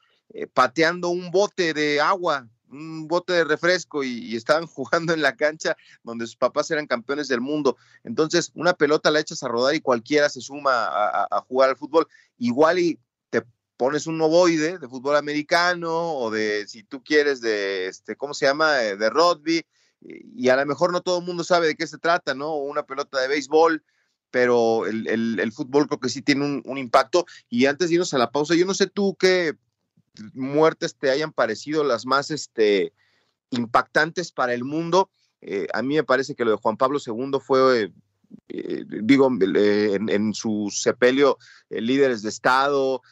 pateando 0.52 1.08
un 1.08 1.30
bote 1.30 1.72
de 1.72 2.00
agua 2.00 2.48
un 2.70 3.08
bote 3.08 3.32
de 3.32 3.44
refresco 3.44 4.04
y, 4.04 4.34
estaban 4.36 4.66
jugando 4.66 5.12
en 5.12 5.22
la 5.22 5.36
cancha 5.36 5.76
donde 6.02 6.26
sus 6.26 6.36
papás 6.36 6.70
eran 6.70 6.86
campeones 6.86 7.28
del 7.28 7.40
mundo. 7.40 7.76
Entonces, 8.04 8.52
una 8.54 8.74
pelota 8.74 9.10
la 9.10 9.20
echas 9.20 9.42
a 9.42 9.48
rodar 9.48 9.74
y 9.74 9.80
cualquiera 9.80 10.28
se 10.28 10.40
suma 10.40 10.70
a, 10.70 11.44
jugar 11.48 11.70
al 11.70 11.76
fútbol. 11.76 12.06
Igual 12.38 12.78
y 12.78 12.98
te 13.30 13.42
pones 13.76 14.06
un 14.06 14.20
ovoide 14.20 14.78
de 14.78 14.88
fútbol 14.88 15.16
americano 15.16 16.12
o 16.14 16.30
de, 16.30 16.66
si 16.66 16.82
tú 16.82 17.02
quieres, 17.02 17.40
de, 17.40 17.86
este, 17.86 18.16
¿cómo 18.16 18.34
se 18.34 18.46
llama? 18.46 18.82
Eh, 18.82 18.96
de 18.96 19.10
rugby. 19.10 19.64
Y 20.00 20.48
a 20.50 20.56
lo 20.56 20.66
mejor 20.66 20.92
no 20.92 21.00
todo 21.00 21.18
el 21.18 21.24
mundo 21.24 21.42
sabe 21.42 21.66
de 21.66 21.74
qué 21.74 21.86
se 21.86 21.98
trata, 21.98 22.34
¿no? 22.34 22.56
Una 22.56 22.84
pelota 22.84 23.20
de 23.20 23.28
béisbol 23.28 23.82
pero 24.28 24.84
el, 24.86 25.50
fútbol 25.52 25.86
creo 25.86 25.98
que 25.98 26.10
sí 26.10 26.20
tiene 26.20 26.44
un, 26.44 26.62
un, 26.66 26.76
impacto. 26.76 27.24
Y 27.48 27.64
antes 27.64 27.88
de 27.88 27.94
irnos 27.94 28.12
a 28.12 28.18
la 28.18 28.30
pausa, 28.30 28.54
yo 28.54 28.66
no 28.66 28.74
sé 28.74 28.86
tú 28.86 29.16
qué, 29.18 29.56
muertes 30.34 30.96
te 30.96 31.10
hayan 31.10 31.32
parecido 31.32 31.84
las 31.84 32.06
más 32.06 32.30
este, 32.30 32.92
impactantes 33.50 34.32
para 34.32 34.54
el 34.54 34.64
mundo. 34.64 35.10
Eh, 35.40 35.66
a 35.72 35.82
mí 35.82 35.94
me 35.94 36.04
parece 36.04 36.34
que 36.34 36.44
lo 36.44 36.52
de 36.52 36.56
Juan 36.56 36.76
Pablo 36.76 36.98
II 37.04 37.38
fue, 37.40 37.92
eh, 38.48 38.84
digo, 39.02 39.30
eh, 39.40 39.98
en, 40.08 40.34
su 40.34 40.68
sepelio, 40.72 41.38
líderes 41.70 42.22
de 42.22 42.28
Estado, 42.28 43.02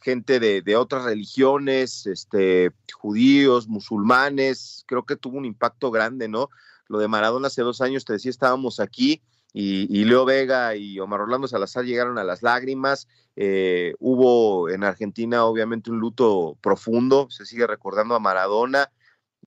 gente 0.00 0.40
de, 0.40 0.76
otras 0.76 1.04
religiones, 1.04 2.06
este, 2.06 2.70
judíos, 2.92 3.68
musulmanes, 3.68 4.84
creo 4.86 5.04
que 5.04 5.16
tuvo 5.16 5.38
un 5.38 5.44
impacto 5.44 5.90
grande, 5.90 6.28
¿no? 6.28 6.50
Lo 6.88 6.98
de 6.98 7.08
Maradona 7.08 7.46
hace 7.46 7.62
dos 7.62 7.80
años, 7.80 8.04
te 8.04 8.12
decía, 8.14 8.30
estábamos 8.30 8.78
aquí 8.78 9.22
y, 9.56 10.04
Leo 10.04 10.24
Vega 10.24 10.74
y 10.74 10.98
Omar 10.98 11.20
Orlando 11.20 11.46
Salazar 11.46 11.84
llegaron 11.84 12.18
a 12.18 12.24
las 12.24 12.42
lágrimas. 12.42 13.06
Eh, 13.36 13.94
hubo 14.00 14.68
en 14.68 14.82
Argentina 14.82 15.44
obviamente 15.44 15.92
un 15.92 16.00
luto 16.00 16.58
profundo, 16.60 17.28
se 17.30 17.46
sigue 17.46 17.64
recordando 17.68 18.16
a 18.16 18.18
Maradona. 18.18 18.90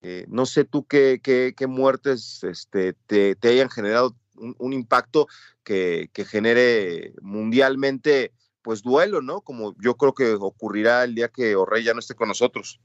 Eh, 0.02 0.26
no 0.30 0.46
sé 0.46 0.64
tú 0.64 0.86
qué, 0.86 1.20
qué, 1.22 1.68
muertes 1.68 2.42
este, 2.46 2.94
te, 2.94 3.36
hayan 3.44 3.70
generado 3.70 4.16
un, 4.36 4.72
impacto 4.72 5.28
que, 5.64 6.10
que, 6.14 6.24
genere 6.24 7.14
mundialmente 7.22 8.32
pues 8.62 8.84
duelo, 8.84 9.22
¿no? 9.22 9.42
Como 9.42 9.76
yo 9.78 9.98
creo 9.98 10.14
que 10.14 10.36
ocurrirá 10.36 11.04
el 11.04 11.16
día 11.16 11.28
que 11.28 11.58
Orrey 11.58 11.84
ya 11.84 11.94
no 11.94 12.00
esté 12.00 12.16
con 12.16 12.30
nosotros. 12.30 12.80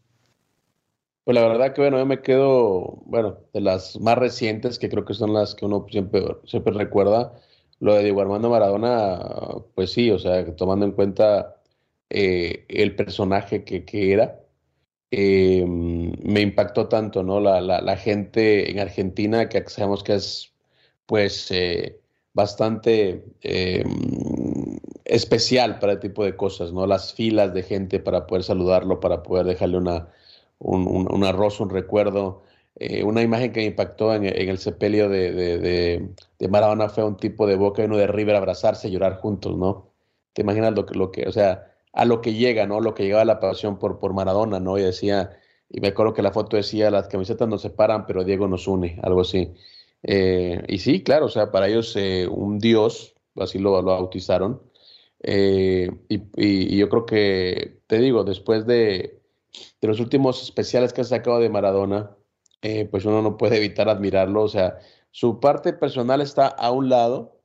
Pues 1.24 1.36
la 1.36 1.46
verdad 1.46 1.72
que 1.72 1.80
bueno, 1.80 1.98
yo 1.98 2.06
me 2.06 2.20
quedo, 2.20 3.00
bueno, 3.06 3.38
de 3.52 3.60
las 3.60 3.98
más 4.00 4.18
recientes, 4.18 4.78
que 4.78 4.88
creo 4.88 5.04
que 5.04 5.14
son 5.14 5.32
las 5.32 5.54
que 5.54 5.64
uno 5.64 5.86
siempre, 5.88 6.24
siempre 6.46 6.72
recuerda, 6.74 7.32
lo 7.78 7.94
de 7.94 8.02
Diego 8.04 8.20
Armando 8.22 8.50
Maradona, 8.50 9.20
pues 9.74 9.92
sí, 9.92 10.10
o 10.10 10.18
sea, 10.18 10.44
tomando 10.56 10.84
en 10.84 10.92
cuenta 10.92 11.56
eh, 12.10 12.66
el 12.68 12.96
personaje 12.96 13.64
que, 13.64 13.84
que 13.84 14.12
era, 14.12 14.40
eh, 15.10 15.64
me 15.66 16.40
impactó 16.40 16.88
tanto, 16.88 17.22
¿no? 17.22 17.40
La, 17.40 17.60
la, 17.60 17.80
la, 17.80 17.96
gente 17.96 18.70
en 18.70 18.80
Argentina, 18.80 19.48
que 19.48 19.64
sabemos 19.68 20.02
que 20.04 20.14
es, 20.14 20.54
pues, 21.06 21.50
eh, 21.52 22.00
bastante 22.34 23.24
especial 25.04 25.78
para 25.78 25.94
este 25.94 26.08
tipo 26.08 26.24
de 26.24 26.36
cosas, 26.36 26.72
¿no? 26.72 26.86
Las 26.86 27.14
filas 27.14 27.54
de 27.54 27.62
gente 27.62 28.00
para 28.00 28.26
poder 28.26 28.44
saludarlo, 28.44 29.00
para 29.00 29.22
poder 29.22 29.46
dejarle 29.46 29.78
una 29.78 30.08
un, 30.62 31.24
arroz, 31.24 31.60
un 31.60 31.70
recuerdo. 31.70 32.42
Eh, 32.76 33.04
una 33.04 33.22
imagen 33.22 33.52
que 33.52 33.60
me 33.60 33.66
impactó 33.66 34.14
en, 34.14 34.24
el 34.24 34.58
sepelio 34.58 35.08
de, 35.08 36.08
Maradona 36.48 36.88
fue 36.88 37.04
un 37.04 37.16
tipo 37.16 37.46
de 37.46 37.56
boca 37.56 37.82
y 37.82 37.86
uno 37.86 37.98
de 37.98 38.06
River 38.06 38.36
abrazarse 38.36 38.88
y 38.88 38.92
llorar 38.92 39.18
juntos, 39.18 39.56
¿no? 39.56 39.90
Te 40.32 40.42
imaginas 40.42 40.72
lo 40.74 40.86
que, 40.86 40.94
lo 40.94 41.10
que, 41.10 41.28
o 41.28 41.32
sea, 41.32 41.72
a 41.92 42.04
lo 42.04 42.20
que 42.20 42.34
llega, 42.34 42.66
¿no? 42.66 42.80
Lo 42.80 42.94
que 42.94 43.04
llegaba 43.04 43.24
la 43.24 43.40
pasión 43.40 43.78
por, 43.78 44.14
Maradona, 44.14 44.60
¿no? 44.60 44.78
Y 44.78 44.82
decía, 44.82 45.30
y 45.68 45.80
me 45.80 45.88
acuerdo 45.88 46.14
que 46.14 46.22
la 46.22 46.32
foto 46.32 46.56
decía, 46.56 46.90
las 46.90 47.08
camisetas 47.08 47.48
nos 47.48 47.62
separan, 47.62 48.06
pero 48.06 48.24
Diego 48.24 48.48
nos 48.48 48.66
une, 48.68 48.98
algo 49.02 49.22
así. 49.22 49.52
Eh, 50.02 50.62
y 50.68 50.78
sí, 50.78 51.02
claro, 51.02 51.26
o 51.26 51.28
sea, 51.28 51.50
para 51.50 51.68
ellos 51.68 51.94
eh, 51.96 52.26
un 52.28 52.58
dios, 52.58 53.14
así 53.36 53.58
lo, 53.58 53.82
lo 53.82 53.92
bautizaron. 53.92 54.62
y, 55.24 56.76
yo 56.76 56.88
creo 56.88 57.06
que, 57.06 57.80
te 57.86 57.98
digo, 57.98 58.24
después 58.24 58.66
de, 58.66 59.21
de 59.80 59.88
los 59.88 60.00
últimos 60.00 60.42
especiales 60.42 60.92
que 60.92 61.02
ha 61.02 61.04
sacado 61.04 61.38
de 61.38 61.50
Maradona, 61.50 62.16
eh, 62.62 62.86
pues 62.86 63.04
uno 63.04 63.22
no 63.22 63.36
puede 63.36 63.56
evitar 63.56 63.88
admirarlo. 63.88 64.42
O 64.42 64.48
sea, 64.48 64.78
su 65.10 65.40
parte 65.40 65.72
personal 65.72 66.20
está 66.20 66.46
a 66.46 66.70
un 66.70 66.88
lado, 66.88 67.40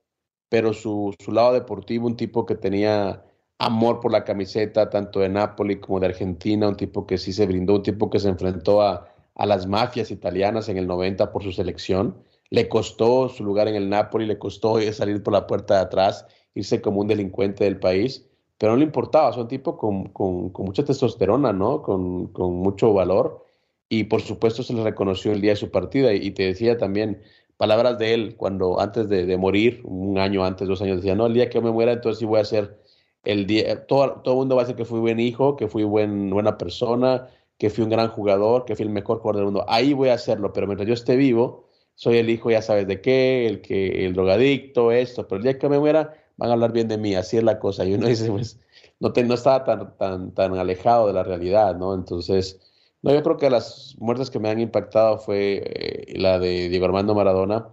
pero 0.50 0.74
su, 0.74 1.14
su 1.20 1.32
lado 1.32 1.54
deportivo, 1.54 2.08
un 2.08 2.18
tipo 2.18 2.46
que 2.46 2.56
tenía 2.56 3.24
amor 3.60 4.00
por 4.00 4.12
la 4.12 4.24
camiseta, 4.24 4.90
tanto 4.90 5.20
de 5.20 5.30
Nápoles 5.30 5.80
como 5.80 6.00
de 6.00 6.08
Argentina, 6.08 6.68
un 6.68 6.78
tipo 6.78 7.08
que 7.08 7.18
sí 7.18 7.34
se 7.34 7.48
brindó, 7.48 7.76
un 7.76 7.84
tipo 7.84 8.10
que 8.10 8.20
se 8.20 8.30
enfrentó 8.30 8.82
a, 8.82 9.08
a 9.36 9.46
las 9.46 9.68
mafias 9.68 10.12
italianas 10.12 10.70
en 10.70 10.78
el 10.78 10.88
90 10.88 11.32
por 11.32 11.44
su 11.44 11.52
selección. 11.52 12.24
Le 12.50 12.70
costó 12.70 13.30
su 13.30 13.44
lugar 13.44 13.68
en 13.68 13.76
el 13.76 13.90
Napoli, 13.90 14.26
le 14.26 14.40
costó 14.40 14.80
salir 14.94 15.22
por 15.24 15.34
la 15.34 15.48
puerta 15.48 15.76
de 15.76 15.82
atrás, 15.82 16.26
irse 16.54 16.82
como 16.82 17.02
un 17.02 17.08
delincuente 17.08 17.64
del 17.66 17.80
país 17.80 18.28
pero 18.58 18.74
no 18.74 18.78
le 18.80 18.86
importaba, 18.86 19.30
es 19.30 19.38
un 19.38 19.48
tipo 19.48 19.78
con, 19.78 20.10
con, 20.10 20.50
con 20.50 20.66
mucha 20.66 20.84
testosterona, 20.84 21.54
¿no? 21.54 21.82
Con, 21.84 22.28
con, 22.28 22.56
mucho 22.56 22.94
valor. 22.94 23.46
Y 23.90 24.06
por 24.06 24.22
supuesto 24.22 24.64
se 24.64 24.74
le 24.74 24.84
reconoció 24.84 25.32
el 25.32 25.42
día 25.42 25.52
de 25.52 25.58
su 25.58 25.72
partida. 25.72 26.14
Y, 26.14 26.32
te 26.32 26.44
decía 26.44 26.78
también 26.78 27.22
palabras 27.58 27.98
de 28.00 28.14
él 28.14 28.36
cuando 28.38 28.80
antes 28.80 29.10
de, 29.10 29.26
de, 29.26 29.38
morir, 29.38 29.82
un 29.86 30.18
año 30.18 30.44
antes, 30.44 30.68
dos 30.68 30.82
años, 30.82 30.98
decía, 30.98 31.16
no, 31.16 31.28
el 31.28 31.34
día 31.34 31.50
que 31.50 31.56
yo 31.56 31.62
me 31.62 31.72
muera, 31.72 31.94
entonces 31.94 32.20
sí 32.20 32.26
voy 32.26 32.40
a 32.40 32.46
ser 32.46 32.80
el 33.24 33.46
día, 33.48 33.86
todo, 33.88 34.22
todo 34.24 34.36
el 34.36 34.38
mundo 34.40 34.56
va 34.56 34.62
a 34.62 34.66
decir 34.66 34.78
que 34.78 34.86
fui 34.86 35.00
buen 35.00 35.20
hijo, 35.20 35.56
que 35.58 35.68
fui 35.68 35.84
buen, 35.84 36.30
buena 36.30 36.58
persona, 36.58 37.28
que 37.58 37.70
fui 37.70 37.84
un 37.84 37.90
gran 37.90 38.10
jugador, 38.10 38.66
que 38.66 38.76
fui 38.76 38.86
el 38.86 38.92
mejor 38.92 39.20
jugador 39.20 39.38
del 39.38 39.46
mundo. 39.46 39.66
Ahí 39.68 39.94
voy 39.94 40.10
a 40.10 40.14
hacerlo, 40.14 40.54
pero 40.54 40.68
mientras 40.68 40.88
yo 40.88 40.94
esté 40.94 41.16
vivo, 41.16 41.68
soy 41.96 42.18
el 42.18 42.30
hijo, 42.30 42.52
ya 42.52 42.62
sabes 42.62 42.88
de 42.88 43.02
qué, 43.02 43.48
el 43.48 43.62
que 43.62 44.06
el 44.06 44.14
drogadicto, 44.14 44.92
esto, 44.92 45.28
pero 45.28 45.38
el 45.38 45.44
día 45.44 45.60
que 45.60 45.68
me 45.70 45.80
muera, 45.80 46.14
van 46.38 46.50
a 46.50 46.54
hablar 46.54 46.72
bien 46.72 46.88
de 46.88 46.98
mí, 46.98 47.16
así 47.16 47.38
es 47.38 47.44
la 47.44 47.60
cosa. 47.60 47.86
Y 47.86 47.94
uno 47.96 48.08
dice, 48.08 48.30
pues, 48.32 48.60
no, 49.00 49.10
no 49.16 49.34
estaba 49.34 49.64
tan, 49.64 49.98
tan, 49.98 50.34
tan 50.34 50.56
alejado 50.58 51.08
de 51.08 51.14
la 51.14 51.24
realidad, 51.24 51.76
¿no? 51.78 51.94
Entonces, 51.94 52.60
no, 53.02 53.14
yo 53.14 53.24
creo 53.24 53.38
que 53.38 53.50
las 53.50 53.96
muertes 54.00 54.30
que 54.30 54.40
me 54.40 54.50
han 54.50 54.60
impactado 54.60 55.18
fue 55.20 55.64
eh, 55.66 56.20
la 56.20 56.40
de 56.40 56.70
Diego 56.70 56.86
Armando 56.86 57.16
Maradona. 57.16 57.70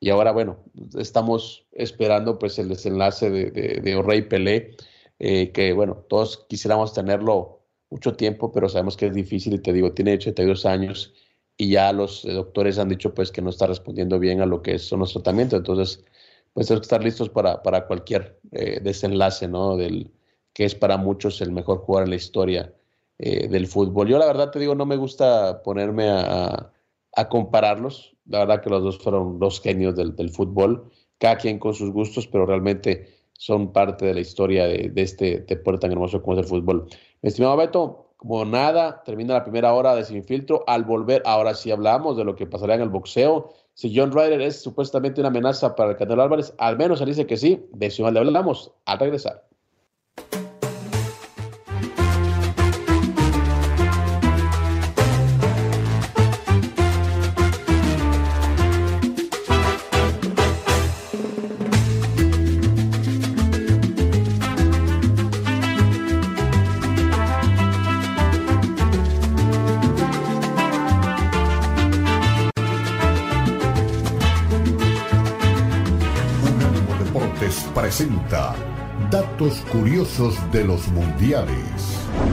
Y 0.00 0.10
ahora, 0.10 0.32
bueno, 0.32 0.58
estamos 0.96 1.66
esperando 1.72 2.38
pues 2.38 2.58
el 2.58 2.68
desenlace 2.68 3.30
de, 3.30 3.50
de, 3.50 3.80
de 3.80 4.22
Pelé. 4.22 4.76
eh, 5.18 5.50
que 5.52 5.72
bueno, 5.72 6.04
todos 6.08 6.46
quisiéramos 6.48 6.92
tenerlo 6.94 7.60
mucho 7.90 8.14
tiempo, 8.14 8.52
pero 8.52 8.68
sabemos 8.68 8.96
que 8.96 9.06
es 9.06 9.14
difícil 9.14 9.54
y 9.54 9.58
te 9.60 9.72
digo, 9.72 9.92
tiene 9.92 10.14
82 10.14 10.66
años 10.66 11.14
y 11.56 11.70
ya 11.70 11.92
los 11.92 12.22
doctores 12.22 12.78
han 12.78 12.88
dicho 12.88 13.14
pues 13.14 13.32
que 13.32 13.42
no 13.42 13.50
está 13.50 13.66
respondiendo 13.66 14.18
bien 14.18 14.40
a 14.40 14.46
lo 14.46 14.62
que 14.62 14.78
son 14.78 15.00
los 15.00 15.12
tratamientos, 15.12 15.58
entonces 15.58 16.04
pues 16.58 16.66
tenemos 16.66 16.80
que 16.80 16.86
estar 16.86 17.04
listos 17.04 17.28
para, 17.28 17.62
para 17.62 17.86
cualquier 17.86 18.40
eh, 18.50 18.80
desenlace, 18.82 19.46
¿no? 19.46 19.76
Del 19.76 20.10
que 20.52 20.64
es 20.64 20.74
para 20.74 20.96
muchos 20.96 21.40
el 21.40 21.52
mejor 21.52 21.78
jugador 21.78 22.08
en 22.08 22.10
la 22.10 22.16
historia 22.16 22.74
eh, 23.18 23.46
del 23.46 23.68
fútbol. 23.68 24.08
Yo 24.08 24.18
la 24.18 24.26
verdad 24.26 24.50
te 24.50 24.58
digo, 24.58 24.74
no 24.74 24.84
me 24.84 24.96
gusta 24.96 25.62
ponerme 25.62 26.08
a, 26.08 26.72
a, 27.14 27.28
compararlos, 27.28 28.16
la 28.26 28.40
verdad 28.40 28.60
que 28.60 28.70
los 28.70 28.82
dos 28.82 28.98
fueron 28.98 29.38
dos 29.38 29.60
genios 29.60 29.94
del, 29.94 30.16
del, 30.16 30.30
fútbol, 30.30 30.90
cada 31.18 31.36
quien 31.36 31.60
con 31.60 31.74
sus 31.74 31.92
gustos, 31.92 32.26
pero 32.26 32.44
realmente 32.44 33.06
son 33.34 33.72
parte 33.72 34.06
de 34.06 34.14
la 34.14 34.20
historia 34.20 34.66
de, 34.66 34.90
de 34.92 35.02
este 35.02 35.38
deporte 35.46 35.82
tan 35.82 35.92
hermoso 35.92 36.20
como 36.20 36.32
es 36.32 36.42
el 36.42 36.48
fútbol. 36.48 36.88
Mi 37.22 37.28
estimado 37.28 37.56
Beto, 37.56 38.14
como 38.16 38.44
nada, 38.44 39.04
termina 39.04 39.34
la 39.34 39.44
primera 39.44 39.72
hora 39.74 39.94
de 39.94 40.04
Sin 40.04 40.24
Filtro. 40.24 40.64
Al 40.66 40.82
volver, 40.82 41.22
ahora 41.24 41.54
sí 41.54 41.70
hablamos 41.70 42.16
de 42.16 42.24
lo 42.24 42.34
que 42.34 42.46
pasaría 42.46 42.74
en 42.74 42.80
el 42.80 42.88
boxeo. 42.88 43.54
Si 43.78 43.96
John 43.96 44.10
Ryder 44.10 44.40
es 44.40 44.60
supuestamente 44.60 45.20
una 45.20 45.28
amenaza 45.28 45.76
para 45.76 45.92
el 45.92 45.96
Canelo 45.96 46.20
Álvarez, 46.20 46.52
al 46.58 46.76
menos 46.76 47.00
él 47.00 47.06
dice 47.06 47.28
que 47.28 47.36
sí. 47.36 47.64
De 47.72 47.86
eso 47.86 48.10
le 48.10 48.18
hablamos 48.18 48.72
al 48.86 48.98
regresar. 48.98 49.47
Datos 79.48 79.64
curiosos 79.72 80.52
de 80.52 80.62
los 80.62 80.88
mundiales. 80.88 81.56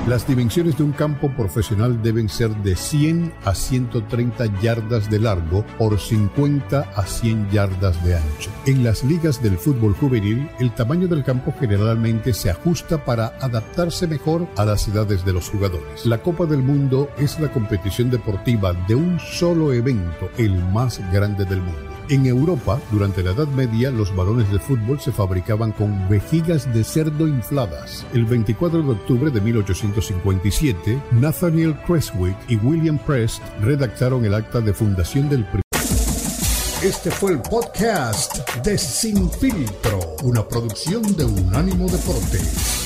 Las 0.05 0.27
dimensiones 0.27 0.77
de 0.77 0.83
un 0.83 0.91
campo 0.91 1.29
profesional 1.29 2.01
deben 2.03 2.27
ser 2.27 2.53
de 2.57 2.75
100 2.75 3.33
a 3.45 3.55
130 3.55 4.59
yardas 4.59 5.09
de 5.09 5.19
largo 5.19 5.65
por 5.77 5.97
50 5.97 6.81
a 6.93 7.05
100 7.05 7.51
yardas 7.51 8.03
de 8.03 8.17
ancho. 8.17 8.51
En 8.65 8.83
las 8.83 9.05
ligas 9.05 9.41
del 9.41 9.57
fútbol 9.57 9.93
juvenil, 9.93 10.49
el 10.59 10.75
tamaño 10.75 11.07
del 11.07 11.23
campo 11.23 11.53
generalmente 11.57 12.33
se 12.33 12.49
ajusta 12.49 13.05
para 13.05 13.27
adaptarse 13.39 14.07
mejor 14.07 14.45
a 14.57 14.65
las 14.65 14.85
edades 14.89 15.23
de 15.23 15.31
los 15.31 15.49
jugadores. 15.49 16.05
La 16.05 16.17
Copa 16.17 16.45
del 16.45 16.63
Mundo 16.63 17.09
es 17.17 17.39
la 17.39 17.49
competición 17.49 18.09
deportiva 18.09 18.73
de 18.89 18.95
un 18.95 19.21
solo 19.21 19.71
evento, 19.71 20.29
el 20.37 20.51
más 20.73 20.99
grande 21.13 21.45
del 21.45 21.61
mundo. 21.61 21.94
En 22.07 22.27
Europa, 22.27 22.79
durante 22.91 23.23
la 23.23 23.31
Edad 23.31 23.47
Media, 23.47 23.89
los 23.89 24.15
balones 24.15 24.51
de 24.51 24.59
fútbol 24.59 24.99
se 24.99 25.11
fabricaban 25.11 25.71
con 25.71 26.07
vejigas 26.07 26.71
de 26.71 26.83
cerdo 26.83 27.27
infladas. 27.27 28.05
El 28.13 28.25
24 28.25 28.83
de 28.83 28.91
octubre 28.91 29.31
de 29.31 29.41
1857, 29.41 31.01
Nathaniel 31.13 31.75
Creswick 31.87 32.37
y 32.47 32.57
William 32.57 32.99
Prest 32.99 33.41
redactaron 33.59 34.23
el 34.23 34.35
acta 34.35 34.61
de 34.61 34.73
fundación 34.73 35.29
del 35.29 35.47
Este 36.83 37.09
fue 37.09 37.31
el 37.31 37.41
podcast 37.41 38.55
de 38.63 38.77
Sin 38.77 39.31
Filtro, 39.31 40.15
una 40.21 40.47
producción 40.47 41.01
de 41.15 41.25
Unánimo 41.25 41.87
Deportes. 41.89 42.85